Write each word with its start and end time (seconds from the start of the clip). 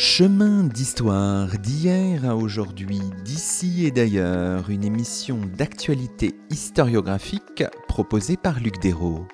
Chemin 0.00 0.62
d'histoire 0.62 1.58
d'hier 1.58 2.24
à 2.24 2.36
aujourd'hui, 2.36 3.00
d'ici 3.24 3.84
et 3.84 3.90
d'ailleurs, 3.90 4.70
une 4.70 4.84
émission 4.84 5.40
d'actualité 5.58 6.36
historiographique 6.50 7.64
proposée 7.88 8.36
par 8.36 8.60
Luc 8.60 8.80
Dérault. 8.80 9.26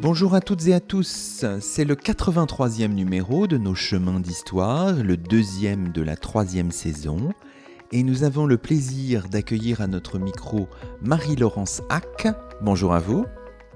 Bonjour 0.00 0.34
à 0.34 0.40
toutes 0.40 0.66
et 0.68 0.72
à 0.72 0.80
tous, 0.80 1.44
c'est 1.60 1.84
le 1.84 1.96
83e 1.96 2.88
numéro 2.88 3.46
de 3.46 3.58
nos 3.58 3.74
chemins 3.74 4.20
d'histoire, 4.20 4.94
le 4.94 5.18
deuxième 5.18 5.92
de 5.92 6.00
la 6.00 6.16
troisième 6.16 6.70
saison 6.70 7.34
et 7.92 8.02
nous 8.02 8.24
avons 8.24 8.46
le 8.46 8.56
plaisir 8.56 9.28
d'accueillir 9.28 9.82
à 9.82 9.86
notre 9.86 10.18
micro 10.18 10.68
Marie-Laurence 11.02 11.82
Hack. 11.90 12.26
Bonjour 12.62 12.94
à 12.94 12.98
vous. 12.98 13.26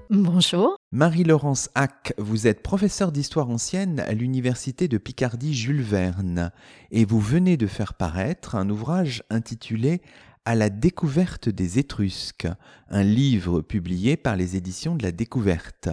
Bonjour. 0.09 0.79
Marie-Laurence 0.91 1.69
Hack, 1.75 2.15
vous 2.17 2.47
êtes 2.47 2.63
professeure 2.63 3.13
d'histoire 3.13 3.51
ancienne 3.51 4.01
à 4.01 4.13
l'université 4.13 4.89
de 4.89 4.99
Picardie 4.99 5.53
Jules 5.53 5.83
Verne 5.83 6.51
et 6.91 7.05
vous 7.05 7.21
venez 7.21 7.57
de 7.57 7.67
faire 7.67 7.95
paraître 7.95 8.55
un 8.55 8.71
ouvrage 8.71 9.23
intitulé 9.29 10.01
À 10.47 10.55
la 10.55 10.71
découverte 10.71 11.49
des 11.51 11.79
Étrusques, 11.79 12.49
un 12.89 13.03
livre 13.03 13.61
publié 13.61 14.17
par 14.17 14.37
les 14.37 14.57
éditions 14.57 14.95
de 14.95 15.03
la 15.03 15.13
Découverte. 15.13 15.91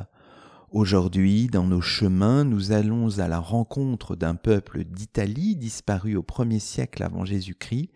Aujourd'hui, 0.73 1.45
dans 1.45 1.67
nos 1.67 1.81
chemins, 1.81 2.43
nous 2.43 2.71
allons 2.71 3.19
à 3.19 3.27
la 3.27 3.37
rencontre 3.37 4.15
d'un 4.15 4.33
peuple 4.33 4.83
d'Italie 4.83 5.55
disparu 5.55 6.15
au 6.15 6.23
1er 6.23 6.57
siècle 6.57 7.03
avant 7.03 7.25
Jésus-Christ, 7.25 7.91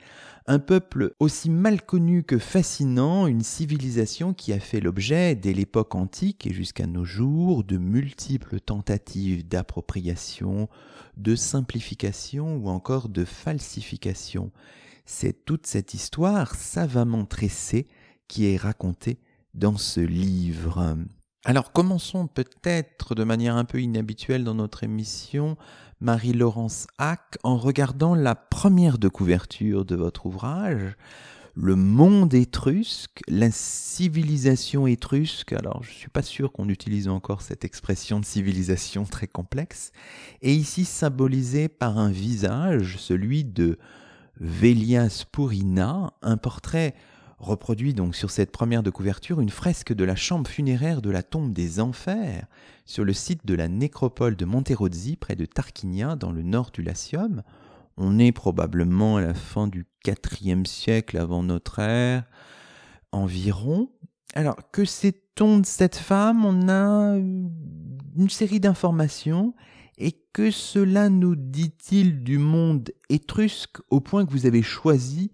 un 0.45 0.59
peuple 0.59 1.15
aussi 1.19 1.49
mal 1.49 1.81
connu 1.81 2.21
que 2.21 2.37
fascinant, 2.37 3.25
une 3.25 3.41
civilisation 3.41 4.35
qui 4.35 4.53
a 4.53 4.59
fait 4.59 4.79
l'objet, 4.79 5.33
dès 5.33 5.53
l'époque 5.53 5.95
antique 5.95 6.45
et 6.45 6.53
jusqu'à 6.53 6.85
nos 6.85 7.03
jours, 7.03 7.63
de 7.63 7.79
multiples 7.79 8.59
tentatives 8.59 9.47
d'appropriation, 9.47 10.69
de 11.17 11.35
simplification 11.35 12.57
ou 12.57 12.69
encore 12.69 13.09
de 13.09 13.25
falsification. 13.25 14.51
C'est 15.03 15.45
toute 15.45 15.65
cette 15.65 15.95
histoire 15.95 16.53
savamment 16.53 17.25
tressée 17.25 17.87
qui 18.27 18.45
est 18.45 18.57
racontée 18.57 19.17
dans 19.55 19.77
ce 19.77 19.99
livre. 19.99 20.95
Alors 21.49 21.71
commençons 21.71 22.27
peut-être 22.27 23.15
de 23.15 23.23
manière 23.23 23.55
un 23.55 23.63
peu 23.63 23.81
inhabituelle 23.81 24.43
dans 24.43 24.53
notre 24.53 24.83
émission, 24.83 25.55
Marie-Laurence 26.01 26.87
Hack, 26.97 27.37
en 27.41 27.55
regardant 27.55 28.15
la 28.15 28.35
première 28.35 28.97
de 28.97 29.07
couverture 29.07 29.85
de 29.85 29.95
votre 29.95 30.25
ouvrage, 30.25 30.97
Le 31.55 31.77
monde 31.77 32.33
étrusque, 32.33 33.21
la 33.29 33.49
civilisation 33.49 34.87
étrusque. 34.87 35.53
Alors 35.53 35.83
je 35.83 35.89
ne 35.91 35.95
suis 35.95 36.09
pas 36.09 36.21
sûr 36.21 36.51
qu'on 36.51 36.67
utilise 36.67 37.07
encore 37.07 37.41
cette 37.41 37.63
expression 37.63 38.19
de 38.19 38.25
civilisation 38.25 39.05
très 39.05 39.27
complexe, 39.27 39.93
et 40.41 40.53
ici 40.53 40.83
symbolisée 40.83 41.69
par 41.69 41.97
un 41.97 42.11
visage, 42.11 42.97
celui 42.97 43.45
de 43.45 43.79
Vélias 44.41 45.23
Purina, 45.31 46.11
un 46.21 46.35
portrait 46.35 46.93
reproduit 47.37 47.93
donc 47.93 48.15
sur 48.15 48.31
cette 48.31 48.51
première 48.51 48.83
de 48.83 48.89
couverture 48.89 49.39
une 49.39 49.49
fresque 49.49 49.93
de 49.93 50.03
la 50.03 50.15
chambre 50.15 50.49
funéraire 50.49 51.01
de 51.01 51.09
la 51.09 51.23
tombe 51.23 51.53
des 51.53 51.79
Enfers 51.79 52.47
sur 52.85 53.05
le 53.05 53.13
site 53.13 53.45
de 53.45 53.53
la 53.53 53.67
nécropole 53.67 54.35
de 54.35 54.45
Monterozzi 54.45 55.15
près 55.15 55.35
de 55.35 55.45
Tarquinia 55.45 56.15
dans 56.15 56.31
le 56.31 56.41
nord 56.41 56.71
du 56.71 56.81
Latium. 56.81 57.43
On 57.95 58.19
est 58.19 58.31
probablement 58.31 59.17
à 59.17 59.21
la 59.21 59.33
fin 59.33 59.67
du 59.67 59.85
IVe 60.41 60.65
siècle 60.65 61.17
avant 61.17 61.43
notre 61.43 61.79
ère 61.79 62.23
environ. 63.11 63.91
Alors 64.33 64.57
que 64.71 64.85
sait-on 64.85 65.59
de 65.59 65.65
cette 65.65 65.95
femme? 65.95 66.45
On 66.45 66.69
a 66.69 67.17
une 67.17 68.29
série 68.29 68.59
d'informations 68.59 69.53
et 69.97 70.13
que 70.33 70.51
cela 70.51 71.09
nous 71.09 71.35
dit-il 71.35 72.23
du 72.23 72.37
monde 72.37 72.91
étrusque 73.09 73.77
au 73.89 73.99
point 73.99 74.25
que 74.25 74.31
vous 74.31 74.45
avez 74.45 74.61
choisi 74.61 75.31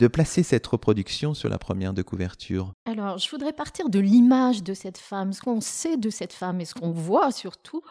de 0.00 0.08
placer 0.08 0.42
cette 0.42 0.66
reproduction 0.66 1.34
sur 1.34 1.50
la 1.50 1.58
première 1.58 1.92
de 1.92 2.00
couverture 2.00 2.72
Alors, 2.86 3.18
je 3.18 3.28
voudrais 3.30 3.52
partir 3.52 3.90
de 3.90 3.98
l'image 3.98 4.62
de 4.62 4.72
cette 4.72 4.96
femme. 4.96 5.34
Ce 5.34 5.42
qu'on 5.42 5.60
sait 5.60 5.98
de 5.98 6.08
cette 6.08 6.32
femme 6.32 6.58
et 6.62 6.64
ce 6.64 6.72
qu'on 6.72 6.90
voit 6.90 7.32
surtout, 7.32 7.82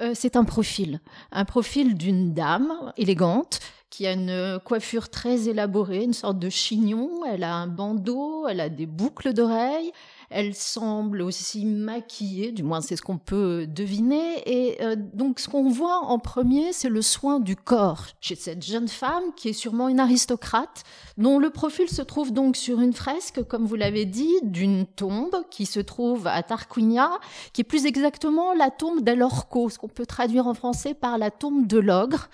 euh, 0.00 0.10
c'est 0.12 0.34
un 0.34 0.42
profil. 0.42 1.00
Un 1.30 1.44
profil 1.44 1.96
d'une 1.96 2.34
dame 2.34 2.92
élégante 2.96 3.60
qui 3.90 4.08
a 4.08 4.12
une 4.12 4.58
coiffure 4.64 5.08
très 5.08 5.48
élaborée, 5.48 6.02
une 6.02 6.14
sorte 6.14 6.40
de 6.40 6.50
chignon. 6.50 7.24
Elle 7.30 7.44
a 7.44 7.54
un 7.54 7.68
bandeau, 7.68 8.48
elle 8.48 8.60
a 8.60 8.68
des 8.68 8.86
boucles 8.86 9.32
d'oreilles. 9.32 9.92
Elle 10.32 10.54
semble 10.54 11.22
aussi 11.22 11.66
maquillée, 11.66 12.52
du 12.52 12.62
moins 12.62 12.80
c'est 12.80 12.96
ce 12.96 13.02
qu'on 13.02 13.18
peut 13.18 13.66
deviner. 13.66 14.42
Et 14.46 14.82
euh, 14.82 14.96
donc 14.96 15.38
ce 15.38 15.48
qu'on 15.48 15.68
voit 15.68 15.98
en 15.98 16.18
premier, 16.18 16.72
c'est 16.72 16.88
le 16.88 17.02
soin 17.02 17.40
du 17.40 17.56
corps 17.56 18.06
chez 18.20 18.34
cette 18.34 18.64
jeune 18.64 18.88
femme 18.88 19.22
qui 19.36 19.50
est 19.50 19.52
sûrement 19.52 19.88
une 19.88 20.00
aristocrate, 20.00 20.84
dont 21.18 21.38
le 21.38 21.50
profil 21.50 21.88
se 21.88 22.02
trouve 22.02 22.32
donc 22.32 22.56
sur 22.56 22.80
une 22.80 22.92
fresque, 22.92 23.42
comme 23.44 23.66
vous 23.66 23.76
l'avez 23.76 24.04
dit, 24.04 24.34
d'une 24.42 24.86
tombe 24.86 25.36
qui 25.50 25.66
se 25.66 25.80
trouve 25.80 26.26
à 26.26 26.42
Tarquinia, 26.42 27.10
qui 27.52 27.60
est 27.60 27.64
plus 27.64 27.86
exactement 27.86 28.54
la 28.54 28.70
tombe 28.70 29.00
d'Alorco, 29.00 29.68
ce 29.68 29.78
qu'on 29.78 29.88
peut 29.88 30.06
traduire 30.06 30.46
en 30.46 30.54
français 30.54 30.94
par 30.94 31.18
la 31.18 31.30
tombe 31.30 31.66
de 31.66 31.78
l'ogre. 31.78 32.28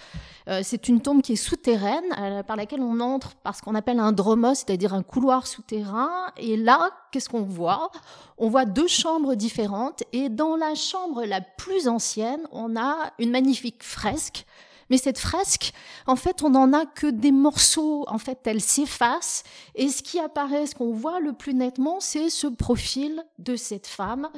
Euh, 0.49 0.61
c'est 0.63 0.89
une 0.89 1.01
tombe 1.01 1.21
qui 1.21 1.35
est 1.35 1.37
souterraine, 1.37 2.05
euh, 2.19 2.43
par 2.43 2.57
laquelle 2.57 2.81
on 2.81 3.01
entre 3.01 3.35
par 3.37 3.55
ce 3.55 3.63
qu'on 3.63 3.75
appelle 3.75 4.01
un 4.01 4.13
dromos, 4.13 4.55
c'est-à-dire 4.55 4.95
un 4.95 5.03
couloir 5.03 5.47
souterrain. 5.47 6.11
Et 6.39 6.57
là, 6.57 6.91
qu'est-ce 7.13 7.29
qu'on 7.29 7.43
voit? 7.43 7.88
On 8.39 8.49
voit 8.49 8.65
deux 8.65 8.87
chambres 8.87 9.35
différentes. 9.35 10.03
Et 10.13 10.29
dans 10.29 10.57
la 10.57 10.75
chambre 10.75 11.25
la 11.25 11.41
plus 11.41 11.89
ancienne, 11.89 12.47
on 12.53 12.77
a 12.77 13.13
une 13.19 13.31
magnifique 13.31 13.83
fresque. 13.83 14.45
Mais 14.91 14.97
cette 14.97 15.19
fresque, 15.19 15.73
en 16.07 16.17
fait, 16.17 16.43
on 16.43 16.51
n'en 16.51 16.73
a 16.73 16.87
que 16.87 17.07
des 17.07 17.33
morceaux. 17.33 18.05
En 18.09 18.19
fait, 18.19 18.39
elle 18.47 18.61
s'efface. 18.61 19.43
Et 19.75 19.89
ce 19.89 20.03
qui 20.03 20.19
apparaît, 20.19 20.67
ce 20.67 20.75
qu'on 20.75 20.93
voit 20.93 21.21
le 21.21 21.33
plus 21.33 21.55
nettement, 21.55 22.01
c'est 22.01 22.31
ce 22.31 22.47
profil 22.47 23.25
de 23.39 23.57
cette 23.57 23.87
femme 23.87 24.29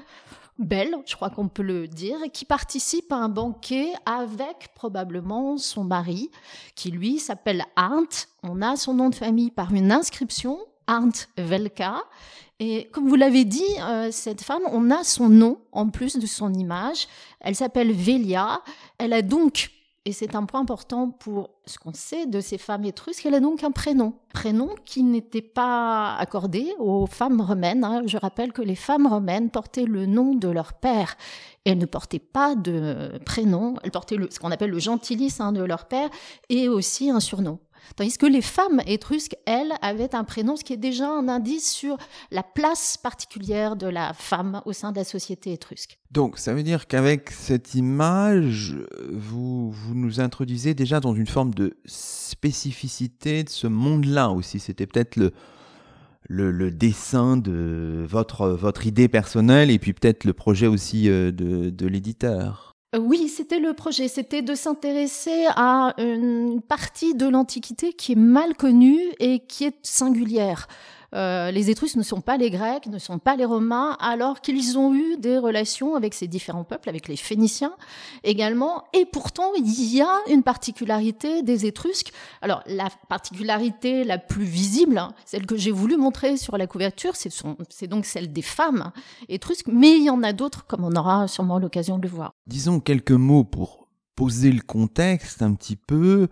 belle, 0.60 0.94
je 1.06 1.16
crois 1.16 1.30
qu'on 1.30 1.48
peut 1.48 1.62
le 1.62 1.88
dire, 1.88 2.18
qui 2.32 2.44
participe 2.44 3.10
à 3.12 3.16
un 3.16 3.28
banquet 3.28 3.92
avec 4.06 4.72
probablement 4.74 5.56
son 5.56 5.84
mari, 5.84 6.30
qui 6.74 6.90
lui 6.90 7.18
s'appelle 7.18 7.64
Arndt. 7.76 8.28
On 8.42 8.62
a 8.62 8.76
son 8.76 8.94
nom 8.94 9.08
de 9.08 9.14
famille 9.14 9.50
par 9.50 9.72
une 9.72 9.90
inscription, 9.90 10.58
Arndt 10.86 11.28
Velka. 11.36 11.96
Et 12.60 12.88
comme 12.92 13.08
vous 13.08 13.16
l'avez 13.16 13.44
dit, 13.44 13.64
euh, 13.80 14.10
cette 14.12 14.42
femme, 14.42 14.62
on 14.70 14.90
a 14.90 15.02
son 15.02 15.30
nom 15.30 15.58
en 15.72 15.88
plus 15.88 16.18
de 16.18 16.26
son 16.26 16.52
image. 16.52 17.08
Elle 17.40 17.56
s'appelle 17.56 17.90
Velia. 17.90 18.60
Elle 18.98 19.14
a 19.14 19.22
donc 19.22 19.70
et 20.06 20.12
c'est 20.12 20.34
un 20.34 20.46
point 20.46 20.60
important 20.60 21.10
pour 21.10 21.50
ce 21.66 21.78
qu'on 21.78 21.92
sait 21.92 22.24
de 22.24 22.40
ces 22.40 22.56
femmes 22.56 22.86
étrusques. 22.86 23.26
Elle 23.26 23.34
a 23.34 23.40
donc 23.40 23.62
un 23.64 23.70
prénom, 23.70 24.14
prénom 24.32 24.70
qui 24.86 25.02
n'était 25.02 25.42
pas 25.42 26.16
accordé 26.16 26.72
aux 26.78 27.06
femmes 27.06 27.42
romaines. 27.42 27.84
Hein. 27.84 28.02
Je 28.06 28.16
rappelle 28.16 28.52
que 28.52 28.62
les 28.62 28.76
femmes 28.76 29.06
romaines 29.06 29.50
portaient 29.50 29.84
le 29.84 30.06
nom 30.06 30.34
de 30.34 30.48
leur 30.48 30.72
père. 30.72 31.16
Elles 31.66 31.76
ne 31.76 31.84
portaient 31.84 32.18
pas 32.18 32.54
de 32.54 33.20
prénom, 33.26 33.74
elles 33.82 33.90
portaient 33.90 34.16
ce 34.30 34.38
qu'on 34.38 34.50
appelle 34.50 34.70
le 34.70 34.78
gentilis 34.78 35.36
hein, 35.38 35.52
de 35.52 35.62
leur 35.62 35.86
père 35.86 36.08
et 36.48 36.68
aussi 36.68 37.10
un 37.10 37.20
surnom. 37.20 37.58
Tandis 37.96 38.16
que 38.18 38.26
les 38.26 38.42
femmes 38.42 38.80
étrusques, 38.86 39.36
elles, 39.46 39.72
avaient 39.82 40.14
un 40.14 40.24
prénom, 40.24 40.56
ce 40.56 40.64
qui 40.64 40.72
est 40.72 40.78
déjà 40.78 41.08
un 41.08 41.28
indice 41.28 41.70
sur 41.70 41.96
la 42.30 42.42
place 42.42 42.96
particulière 42.96 43.76
de 43.76 43.86
la 43.86 44.12
femme 44.12 44.62
au 44.64 44.72
sein 44.72 44.92
de 44.92 44.98
la 44.98 45.04
société 45.04 45.52
étrusque. 45.52 45.98
Donc, 46.10 46.38
ça 46.38 46.54
veut 46.54 46.62
dire 46.62 46.86
qu'avec 46.86 47.30
cette 47.30 47.74
image, 47.74 48.76
vous, 49.10 49.70
vous 49.70 49.94
nous 49.94 50.20
introduisez 50.20 50.74
déjà 50.74 51.00
dans 51.00 51.14
une 51.14 51.26
forme 51.26 51.54
de 51.54 51.76
spécificité 51.84 53.44
de 53.44 53.48
ce 53.48 53.66
monde-là 53.66 54.30
aussi. 54.30 54.58
C'était 54.58 54.86
peut-être 54.86 55.16
le, 55.16 55.32
le, 56.28 56.70
dessin 56.70 57.36
de 57.36 58.04
votre, 58.08 58.48
votre 58.48 58.86
idée 58.86 59.08
personnelle 59.08 59.70
et 59.70 59.78
puis 59.78 59.92
peut-être 59.92 60.24
le 60.24 60.32
projet 60.32 60.66
aussi 60.66 61.08
euh, 61.08 61.32
de, 61.32 61.70
de 61.70 61.86
l'éditeur. 61.86 62.69
Euh, 62.94 62.98
oui, 62.98 63.28
c'était 63.28 63.60
le 63.60 63.72
projet, 63.72 64.08
c'était 64.08 64.42
de 64.42 64.54
s'intéresser 64.54 65.46
à 65.54 65.94
une 65.98 66.60
partie 66.60 67.14
de 67.14 67.28
l'Antiquité 67.28 67.92
qui 67.92 68.12
est 68.12 68.16
mal 68.16 68.54
connue 68.54 69.00
et 69.20 69.40
qui 69.40 69.64
est 69.64 69.76
singulière. 69.82 70.66
Euh, 71.14 71.50
les 71.50 71.70
Étrusques 71.70 71.96
ne 71.96 72.02
sont 72.02 72.20
pas 72.20 72.36
les 72.36 72.50
Grecs, 72.50 72.86
ne 72.86 72.98
sont 72.98 73.18
pas 73.18 73.36
les 73.36 73.44
Romains, 73.44 73.96
alors 74.00 74.40
qu'ils 74.40 74.78
ont 74.78 74.94
eu 74.94 75.16
des 75.18 75.38
relations 75.38 75.94
avec 75.96 76.14
ces 76.14 76.28
différents 76.28 76.64
peuples, 76.64 76.88
avec 76.88 77.08
les 77.08 77.16
Phéniciens 77.16 77.72
également. 78.22 78.84
Et 78.92 79.04
pourtant, 79.06 79.52
il 79.56 79.94
y 79.94 80.00
a 80.00 80.18
une 80.28 80.42
particularité 80.42 81.42
des 81.42 81.66
Étrusques. 81.66 82.12
Alors, 82.42 82.62
la 82.66 82.88
particularité 83.08 84.04
la 84.04 84.18
plus 84.18 84.44
visible, 84.44 84.98
hein, 84.98 85.12
celle 85.24 85.46
que 85.46 85.56
j'ai 85.56 85.72
voulu 85.72 85.96
montrer 85.96 86.36
sur 86.36 86.56
la 86.56 86.66
couverture, 86.66 87.14
c'est 87.16 87.86
donc 87.86 88.04
celle 88.04 88.32
des 88.32 88.42
femmes 88.42 88.92
étrusques, 89.28 89.68
mais 89.68 89.96
il 89.96 90.04
y 90.04 90.10
en 90.10 90.22
a 90.22 90.32
d'autres, 90.32 90.66
comme 90.66 90.84
on 90.84 90.92
aura 90.92 91.28
sûrement 91.28 91.58
l'occasion 91.58 91.98
de 91.98 92.02
le 92.02 92.08
voir. 92.08 92.34
Disons 92.46 92.80
quelques 92.80 93.10
mots 93.10 93.44
pour 93.44 93.88
poser 94.14 94.52
le 94.52 94.60
contexte 94.60 95.42
un 95.42 95.54
petit 95.54 95.76
peu. 95.76 96.28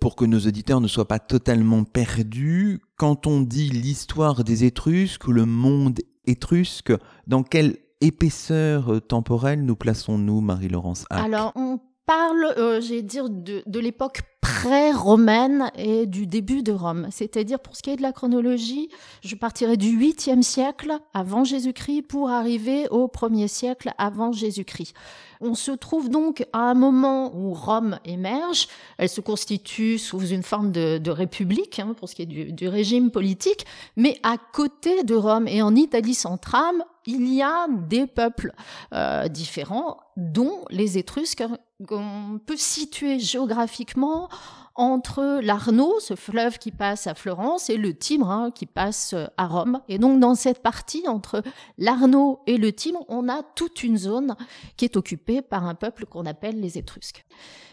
Pour 0.00 0.16
que 0.16 0.24
nos 0.24 0.40
auditeurs 0.40 0.80
ne 0.80 0.88
soient 0.88 1.08
pas 1.08 1.18
totalement 1.18 1.84
perdus, 1.84 2.80
quand 2.96 3.26
on 3.26 3.40
dit 3.40 3.68
l'histoire 3.68 4.42
des 4.44 4.64
Étrusques 4.64 5.28
ou 5.28 5.32
le 5.32 5.44
monde 5.44 6.00
étrusque, 6.26 6.92
dans 7.26 7.42
quelle 7.42 7.76
épaisseur 8.00 9.00
temporelle 9.06 9.64
nous 9.64 9.76
plaçons-nous, 9.76 10.40
Marie-Laurence 10.40 11.04
Alors, 11.10 11.52
on 11.54 11.78
parle, 12.06 12.54
euh, 12.56 12.80
j'ai 12.80 13.02
dire, 13.02 13.28
de, 13.28 13.62
de 13.66 13.78
l'époque 13.78 14.22
pré-romaine 14.54 15.70
et 15.76 16.06
du 16.06 16.26
début 16.26 16.62
de 16.62 16.72
Rome. 16.72 17.08
C'est-à-dire, 17.10 17.58
pour 17.60 17.76
ce 17.76 17.82
qui 17.82 17.90
est 17.90 17.96
de 17.96 18.02
la 18.02 18.12
chronologie, 18.12 18.88
je 19.22 19.34
partirai 19.36 19.76
du 19.76 19.98
8e 19.98 20.42
siècle 20.42 20.98
avant 21.14 21.44
Jésus-Christ 21.44 22.02
pour 22.02 22.30
arriver 22.30 22.88
au 22.90 23.06
1er 23.06 23.48
siècle 23.48 23.92
avant 23.98 24.32
Jésus-Christ. 24.32 24.94
On 25.42 25.54
se 25.54 25.70
trouve 25.70 26.10
donc 26.10 26.46
à 26.52 26.58
un 26.58 26.74
moment 26.74 27.34
où 27.34 27.54
Rome 27.54 27.98
émerge. 28.04 28.68
Elle 28.98 29.08
se 29.08 29.22
constitue 29.22 29.98
sous 29.98 30.20
une 30.26 30.42
forme 30.42 30.70
de, 30.70 31.10
république, 31.10 31.78
hein, 31.78 31.94
pour 31.96 32.08
ce 32.08 32.14
qui 32.14 32.22
est 32.22 32.26
du, 32.26 32.68
régime 32.68 33.10
politique, 33.10 33.64
mais 33.96 34.18
à 34.22 34.36
côté 34.36 35.02
de 35.02 35.14
Rome 35.14 35.48
et 35.48 35.62
en 35.62 35.74
Italie 35.74 36.14
centrale, 36.14 36.84
il 37.06 37.32
y 37.32 37.40
a 37.40 37.66
des 37.88 38.06
peuples 38.06 38.52
euh, 38.92 39.28
différents, 39.28 39.96
dont 40.18 40.64
les 40.68 40.98
Étrusques, 40.98 41.42
qu'on 41.88 42.38
peut 42.44 42.58
situer 42.58 43.18
géographiquement 43.18 44.28
entre 44.74 45.40
l'Arno, 45.42 46.00
ce 46.00 46.14
fleuve 46.14 46.58
qui 46.58 46.70
passe 46.70 47.06
à 47.06 47.14
Florence, 47.14 47.70
et 47.70 47.76
le 47.76 47.94
Tibre 47.94 48.30
hein, 48.30 48.50
qui 48.50 48.66
passe 48.66 49.14
euh, 49.14 49.26
à 49.36 49.46
Rome. 49.46 49.80
Et 49.88 49.98
donc 49.98 50.20
dans 50.20 50.34
cette 50.34 50.62
partie 50.62 51.06
entre 51.08 51.42
l'Arno 51.78 52.40
et 52.46 52.56
le 52.56 52.72
Tibre, 52.72 53.04
on 53.08 53.28
a 53.28 53.42
toute 53.42 53.82
une 53.82 53.98
zone 53.98 54.34
qui 54.76 54.84
est 54.84 54.96
occupée 54.96 55.42
par 55.42 55.64
un 55.64 55.74
peuple 55.74 56.06
qu'on 56.06 56.26
appelle 56.26 56.60
les 56.60 56.78
Étrusques. 56.78 57.24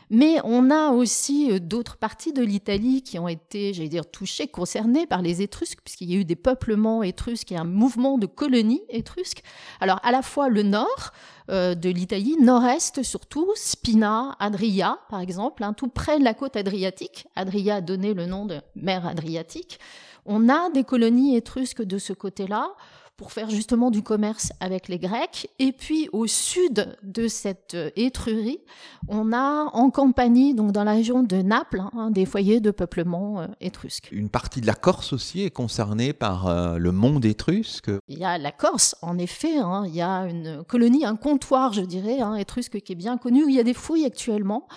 Mais 0.09 0.37
on 0.43 0.69
a 0.71 0.91
aussi 0.91 1.51
euh, 1.51 1.59
d'autres 1.59 1.97
parties 1.97 2.31
de 2.31 2.41
l'Italie 2.41 3.01
qui 3.01 3.19
ont 3.19 3.27
été, 3.27 3.73
j'allais 3.73 3.89
dire, 3.89 4.09
touchées, 4.09 4.47
concernées 4.47 5.05
par 5.05 5.21
les 5.21 5.41
Étrusques, 5.41 5.79
puisqu'il 5.83 6.11
y 6.11 6.15
a 6.15 6.19
eu 6.19 6.25
des 6.25 6.35
peuplements 6.35 7.03
étrusques 7.03 7.51
et 7.51 7.57
un 7.57 7.65
mouvement 7.65 8.17
de 8.17 8.25
colonies 8.25 8.83
étrusques. 8.89 9.43
Alors 9.81 9.99
à 10.03 10.11
la 10.11 10.21
fois 10.21 10.47
le 10.49 10.63
nord 10.63 11.11
euh, 11.49 11.75
de 11.75 11.89
l'Italie, 11.89 12.37
nord-est 12.39 13.03
surtout, 13.03 13.51
Spina, 13.55 14.35
Adria 14.39 14.99
par 15.09 15.19
exemple, 15.19 15.63
hein, 15.63 15.73
tout 15.73 15.89
près 15.89 16.19
de 16.19 16.23
la 16.23 16.33
côte 16.33 16.55
adriatique. 16.55 17.27
Adria 17.35 17.75
a 17.75 17.81
donné 17.81 18.13
le 18.13 18.25
nom 18.25 18.45
de 18.45 18.61
mer 18.75 19.05
Adriatique. 19.05 19.79
On 20.25 20.49
a 20.49 20.69
des 20.69 20.83
colonies 20.83 21.35
étrusques 21.35 21.83
de 21.83 21.97
ce 21.97 22.13
côté-là 22.13 22.71
pour 23.17 23.31
faire 23.31 23.49
justement 23.49 23.89
du 23.89 24.03
commerce 24.03 24.53
avec 24.59 24.87
les 24.87 24.99
Grecs. 24.99 25.49
Et 25.57 25.71
puis 25.71 26.07
au 26.13 26.27
sud 26.27 26.95
de 27.01 27.27
cette 27.27 27.73
euh, 27.73 27.89
Étrurie, 27.95 28.59
on 29.07 29.33
a 29.33 29.65
en 29.73 29.89
Campanie, 29.89 30.53
donc 30.53 30.71
dans 30.71 30.83
la 30.83 30.91
région 30.91 31.23
de 31.23 31.37
Naples, 31.37 31.81
hein, 31.93 32.11
des 32.11 32.27
foyers 32.27 32.59
de 32.59 32.69
peuplement 32.69 33.41
euh, 33.41 33.47
étrusque. 33.59 34.09
Une 34.11 34.29
partie 34.29 34.61
de 34.61 34.67
la 34.67 34.75
Corse 34.75 35.13
aussi 35.13 35.41
est 35.41 35.49
concernée 35.49 36.13
par 36.13 36.47
euh, 36.47 36.77
le 36.77 36.91
monde 36.91 37.25
étrusque. 37.25 37.89
Il 38.07 38.19
y 38.19 38.23
a 38.23 38.37
la 38.37 38.51
Corse, 38.51 38.95
en 39.01 39.17
effet. 39.17 39.57
Hein. 39.57 39.85
il 39.87 39.95
y 39.95 40.01
a 40.01 40.27
une 40.27 40.63
colonie, 40.65 41.03
un 41.03 41.15
comptoir, 41.15 41.73
je 41.73 41.81
dirais, 41.81 42.19
hein, 42.19 42.35
étrusque 42.35 42.79
qui 42.81 42.91
est 42.91 42.95
bien 42.95 43.17
connu. 43.17 43.45
Où 43.45 43.49
il 43.49 43.55
y 43.55 43.59
a 43.59 43.63
des 43.63 43.73
fouilles 43.73 44.05
actuellement. 44.05 44.67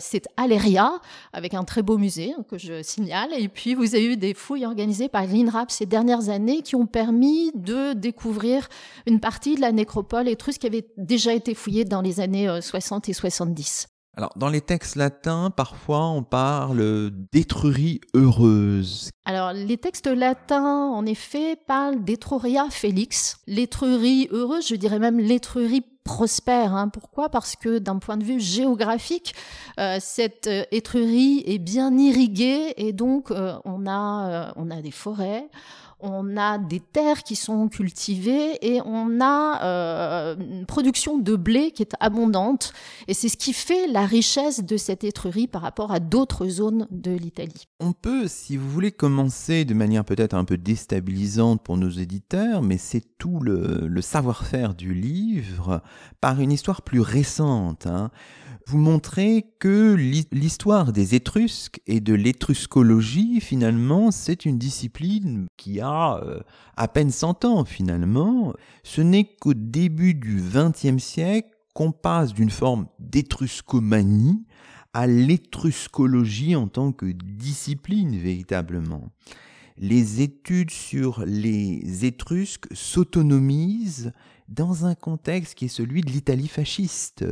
C'est 0.00 0.26
Aléria, 0.36 1.00
avec 1.32 1.54
un 1.54 1.64
très 1.64 1.82
beau 1.82 1.98
musée 1.98 2.34
que 2.48 2.56
je 2.56 2.82
signale. 2.82 3.30
Et 3.36 3.48
puis 3.48 3.74
vous 3.74 3.94
avez 3.94 4.12
eu 4.12 4.16
des 4.16 4.32
fouilles 4.32 4.64
organisées 4.64 5.08
par 5.08 5.26
l'INRAP 5.26 5.70
ces 5.70 5.86
dernières 5.86 6.28
années 6.28 6.62
qui 6.62 6.76
ont 6.76 6.86
permis 6.86 7.33
de 7.54 7.92
découvrir 7.92 8.68
une 9.06 9.20
partie 9.20 9.56
de 9.56 9.60
la 9.60 9.72
nécropole 9.72 10.28
étrusque 10.28 10.62
qui 10.62 10.66
avait 10.66 10.86
déjà 10.96 11.32
été 11.32 11.54
fouillée 11.54 11.84
dans 11.84 12.00
les 12.00 12.20
années 12.20 12.48
60 12.60 13.08
euh, 13.08 13.10
et 13.10 13.14
70. 13.14 13.88
Alors, 14.16 14.30
dans 14.36 14.48
les 14.48 14.60
textes 14.60 14.94
latins, 14.94 15.50
parfois, 15.50 16.06
on 16.06 16.22
parle 16.22 17.10
d'étrurie 17.32 18.00
heureuse. 18.14 19.10
Alors, 19.24 19.52
les 19.52 19.76
textes 19.76 20.06
latins, 20.06 20.88
en 20.88 21.04
effet, 21.04 21.56
parlent 21.66 22.04
d'Etruria 22.04 22.68
Félix. 22.70 23.38
L'étrurie 23.48 24.28
heureuse, 24.30 24.68
je 24.68 24.76
dirais 24.76 25.00
même 25.00 25.18
l'étrurie 25.18 25.82
prospère. 26.04 26.74
Hein. 26.74 26.90
Pourquoi? 26.90 27.28
Parce 27.28 27.56
que 27.56 27.78
d'un 27.78 27.98
point 27.98 28.16
de 28.16 28.22
vue 28.22 28.38
géographique, 28.38 29.34
euh, 29.80 29.96
cette 30.00 30.46
euh, 30.46 30.62
étrurie 30.70 31.42
est 31.46 31.58
bien 31.58 31.96
irriguée 31.96 32.74
et 32.76 32.92
donc 32.92 33.32
on, 33.32 33.86
a, 33.88 34.52
on 34.54 34.70
a 34.70 34.82
des 34.82 34.90
forêts, 34.92 35.48
on 36.04 36.36
a 36.36 36.58
des 36.58 36.80
terres 36.80 37.22
qui 37.22 37.34
sont 37.34 37.68
cultivées 37.68 38.58
et 38.60 38.80
on 38.84 39.20
a 39.22 39.64
euh, 39.64 40.36
une 40.36 40.66
production 40.66 41.18
de 41.18 41.34
blé 41.34 41.70
qui 41.70 41.82
est 41.82 41.94
abondante. 41.98 42.74
Et 43.08 43.14
c'est 43.14 43.30
ce 43.30 43.38
qui 43.38 43.54
fait 43.54 43.86
la 43.88 44.04
richesse 44.04 44.62
de 44.62 44.76
cette 44.76 45.02
étrurie 45.02 45.46
par 45.46 45.62
rapport 45.62 45.92
à 45.92 46.00
d'autres 46.00 46.46
zones 46.46 46.86
de 46.90 47.10
l'Italie. 47.10 47.66
On 47.80 47.92
peut, 47.92 48.28
si 48.28 48.58
vous 48.58 48.68
voulez, 48.70 48.92
commencer 48.92 49.64
de 49.64 49.72
manière 49.72 50.04
peut-être 50.04 50.34
un 50.34 50.44
peu 50.44 50.58
déstabilisante 50.58 51.62
pour 51.62 51.78
nos 51.78 51.90
éditeurs, 51.90 52.60
mais 52.60 52.76
c'est 52.76 53.02
tout 53.18 53.40
le, 53.40 54.00
savoir-faire 54.02 54.74
du 54.74 54.92
livre 54.92 55.80
par 56.20 56.38
une 56.40 56.52
histoire 56.52 56.82
plus 56.82 57.00
récente. 57.00 57.86
Hein 57.86 58.10
vous 58.66 58.78
montrez 58.78 59.44
que 59.58 59.94
l'histoire 60.32 60.92
des 60.92 61.14
Étrusques 61.14 61.80
et 61.86 62.00
de 62.00 62.14
l'étruscologie, 62.14 63.40
finalement, 63.40 64.10
c'est 64.10 64.46
une 64.46 64.58
discipline 64.58 65.46
qui 65.56 65.80
a 65.80 66.16
euh, 66.16 66.40
à 66.76 66.88
peine 66.88 67.10
100 67.10 67.44
ans, 67.44 67.64
finalement. 67.64 68.54
Ce 68.82 69.02
n'est 69.02 69.24
qu'au 69.24 69.54
début 69.54 70.14
du 70.14 70.40
XXe 70.40 71.02
siècle 71.02 71.50
qu'on 71.74 71.92
passe 71.92 72.32
d'une 72.32 72.50
forme 72.50 72.86
d'étruscomanie 72.98 74.46
à 74.94 75.06
l'étruscologie 75.06 76.56
en 76.56 76.68
tant 76.68 76.92
que 76.92 77.06
discipline 77.06 78.16
véritablement. 78.16 79.10
Les 79.76 80.22
études 80.22 80.70
sur 80.70 81.24
les 81.26 82.04
Étrusques 82.04 82.68
s'autonomisent 82.72 84.12
dans 84.48 84.86
un 84.86 84.94
contexte 84.94 85.56
qui 85.56 85.64
est 85.64 85.68
celui 85.68 86.00
de 86.00 86.10
l'Italie 86.10 86.46
fasciste. 86.46 87.24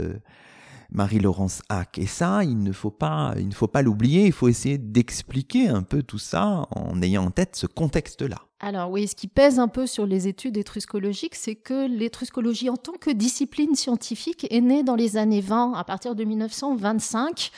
Marie-Laurence 0.93 1.63
Hack. 1.69 1.99
Et 1.99 2.07
ça, 2.07 2.45
il 2.45 2.63
ne 2.63 2.73
faut 2.73 2.91
pas, 2.91 3.35
il 3.39 3.49
ne 3.49 3.55
faut 3.55 3.69
pas 3.69 3.83
l'oublier. 3.83 4.27
Il 4.27 4.33
faut 4.33 4.49
essayer 4.49 4.79
d'expliquer 4.79 5.69
un 5.69 5.83
peu 5.83 6.03
tout 6.03 6.19
ça 6.19 6.67
en 6.71 7.01
ayant 7.03 7.25
en 7.25 7.31
tête 7.31 7.57
ce 7.57 7.67
contexte-là. 7.67 8.39
Alors 8.61 8.91
oui, 8.91 9.09
ce 9.09 9.17
qui 9.17 9.27
pèse 9.27 9.59
un 9.59 9.67
peu 9.67 9.89
sur 9.89 10.07
les 10.07 10.29
études 10.29 10.57
étruscologiques, 10.57 11.35
c'est 11.35 11.57
que 11.57 11.89
l'étruscologie 11.89 12.71
en 12.71 12.77
tant 12.77 12.93
que 12.93 13.11
discipline 13.11 13.75
scientifique 13.75 14.47
est 14.51 14.61
née 14.61 14.85
dans 14.85 14.95
les 14.95 15.17
années 15.17 15.41
20, 15.41 15.73
à 15.75 15.83
partir 15.83 16.15
de 16.15 16.23
1925. 16.23 17.51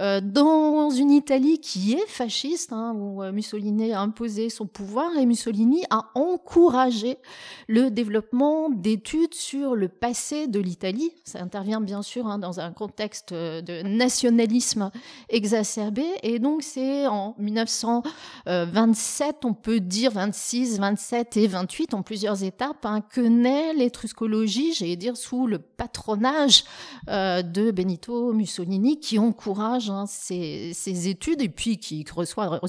Euh, 0.00 0.20
dans 0.20 0.90
une 0.90 1.12
Italie 1.12 1.60
qui 1.60 1.94
est 1.94 2.08
fasciste, 2.08 2.72
hein, 2.72 2.94
où 2.96 3.22
euh, 3.22 3.30
Mussolini 3.30 3.92
a 3.92 4.00
imposé 4.00 4.50
son 4.50 4.66
pouvoir 4.66 5.16
et 5.16 5.24
Mussolini 5.24 5.84
a 5.90 6.10
encouragé 6.16 7.18
le 7.68 7.90
développement 7.90 8.70
d'études 8.70 9.34
sur 9.34 9.76
le 9.76 9.86
passé 9.88 10.48
de 10.48 10.58
l'Italie. 10.58 11.12
Ça 11.24 11.40
intervient 11.40 11.80
bien 11.80 12.02
sûr 12.02 12.26
hein, 12.26 12.38
dans 12.38 12.58
un 12.58 12.72
contexte 12.72 13.30
euh, 13.32 13.62
de 13.62 13.82
nationalisme 13.82 14.90
exacerbé. 15.28 16.04
Et 16.24 16.40
donc 16.40 16.62
c'est 16.62 17.06
en 17.06 17.36
1927, 17.38 19.44
on 19.44 19.54
peut 19.54 19.78
dire 19.78 20.10
26, 20.10 20.80
27 20.80 21.36
et 21.36 21.46
28, 21.46 21.94
en 21.94 22.02
plusieurs 22.02 22.42
étapes, 22.42 22.84
hein, 22.84 23.00
que 23.00 23.20
naît 23.20 23.72
l'étruscologie, 23.74 24.74
j'allais 24.74 24.96
dire 24.96 25.16
sous 25.16 25.46
le 25.46 25.60
patronage 25.60 26.64
de 27.06 27.70
Benito 27.70 28.32
Mussolini, 28.32 28.98
qui 28.98 29.18
encourage 29.18 29.83
ces, 30.06 31.08
études 31.08 31.42
et 31.42 31.48
puis 31.48 31.78
qui 31.78 32.04
reçoit 32.14 32.60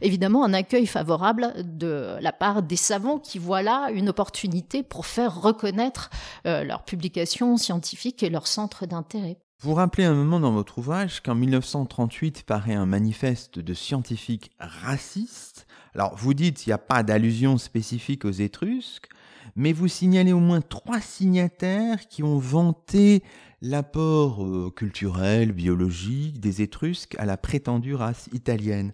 évidemment 0.00 0.44
un 0.44 0.52
accueil 0.52 0.86
favorable 0.86 1.54
de 1.64 2.16
la 2.20 2.32
part 2.32 2.62
des 2.62 2.76
savants 2.76 3.18
qui 3.18 3.38
voient 3.38 3.62
là 3.62 3.90
une 3.90 4.08
opportunité 4.08 4.82
pour 4.82 5.06
faire 5.06 5.40
reconnaître 5.40 6.10
euh, 6.46 6.64
leurs 6.64 6.84
publications 6.84 7.56
scientifiques 7.56 8.22
et 8.22 8.30
leurs 8.30 8.46
centres 8.46 8.86
d'intérêt. 8.86 9.38
Vous 9.60 9.74
rappelez 9.74 10.04
un 10.04 10.14
moment 10.14 10.38
dans 10.38 10.52
votre 10.52 10.78
ouvrage 10.78 11.20
qu'en 11.20 11.34
1938 11.34 12.44
paraît 12.44 12.74
un 12.74 12.86
manifeste 12.86 13.58
de 13.58 13.74
scientifiques 13.74 14.52
racistes. 14.60 15.66
Alors 15.94 16.14
vous 16.16 16.32
dites 16.32 16.58
qu'il 16.58 16.70
n'y 16.70 16.74
a 16.74 16.78
pas 16.78 17.02
d'allusion 17.02 17.58
spécifique 17.58 18.24
aux 18.24 18.30
Étrusques, 18.30 19.08
mais 19.56 19.72
vous 19.72 19.88
signalez 19.88 20.32
au 20.32 20.38
moins 20.38 20.60
trois 20.60 21.00
signataires 21.00 22.06
qui 22.06 22.22
ont 22.22 22.38
vanté 22.38 23.24
l'apport 23.60 24.44
euh, 24.44 24.70
culturel, 24.74 25.52
biologique 25.52 26.40
des 26.40 26.62
Étrusques 26.62 27.16
à 27.18 27.26
la 27.26 27.36
prétendue 27.36 27.94
race 27.94 28.28
italienne. 28.32 28.92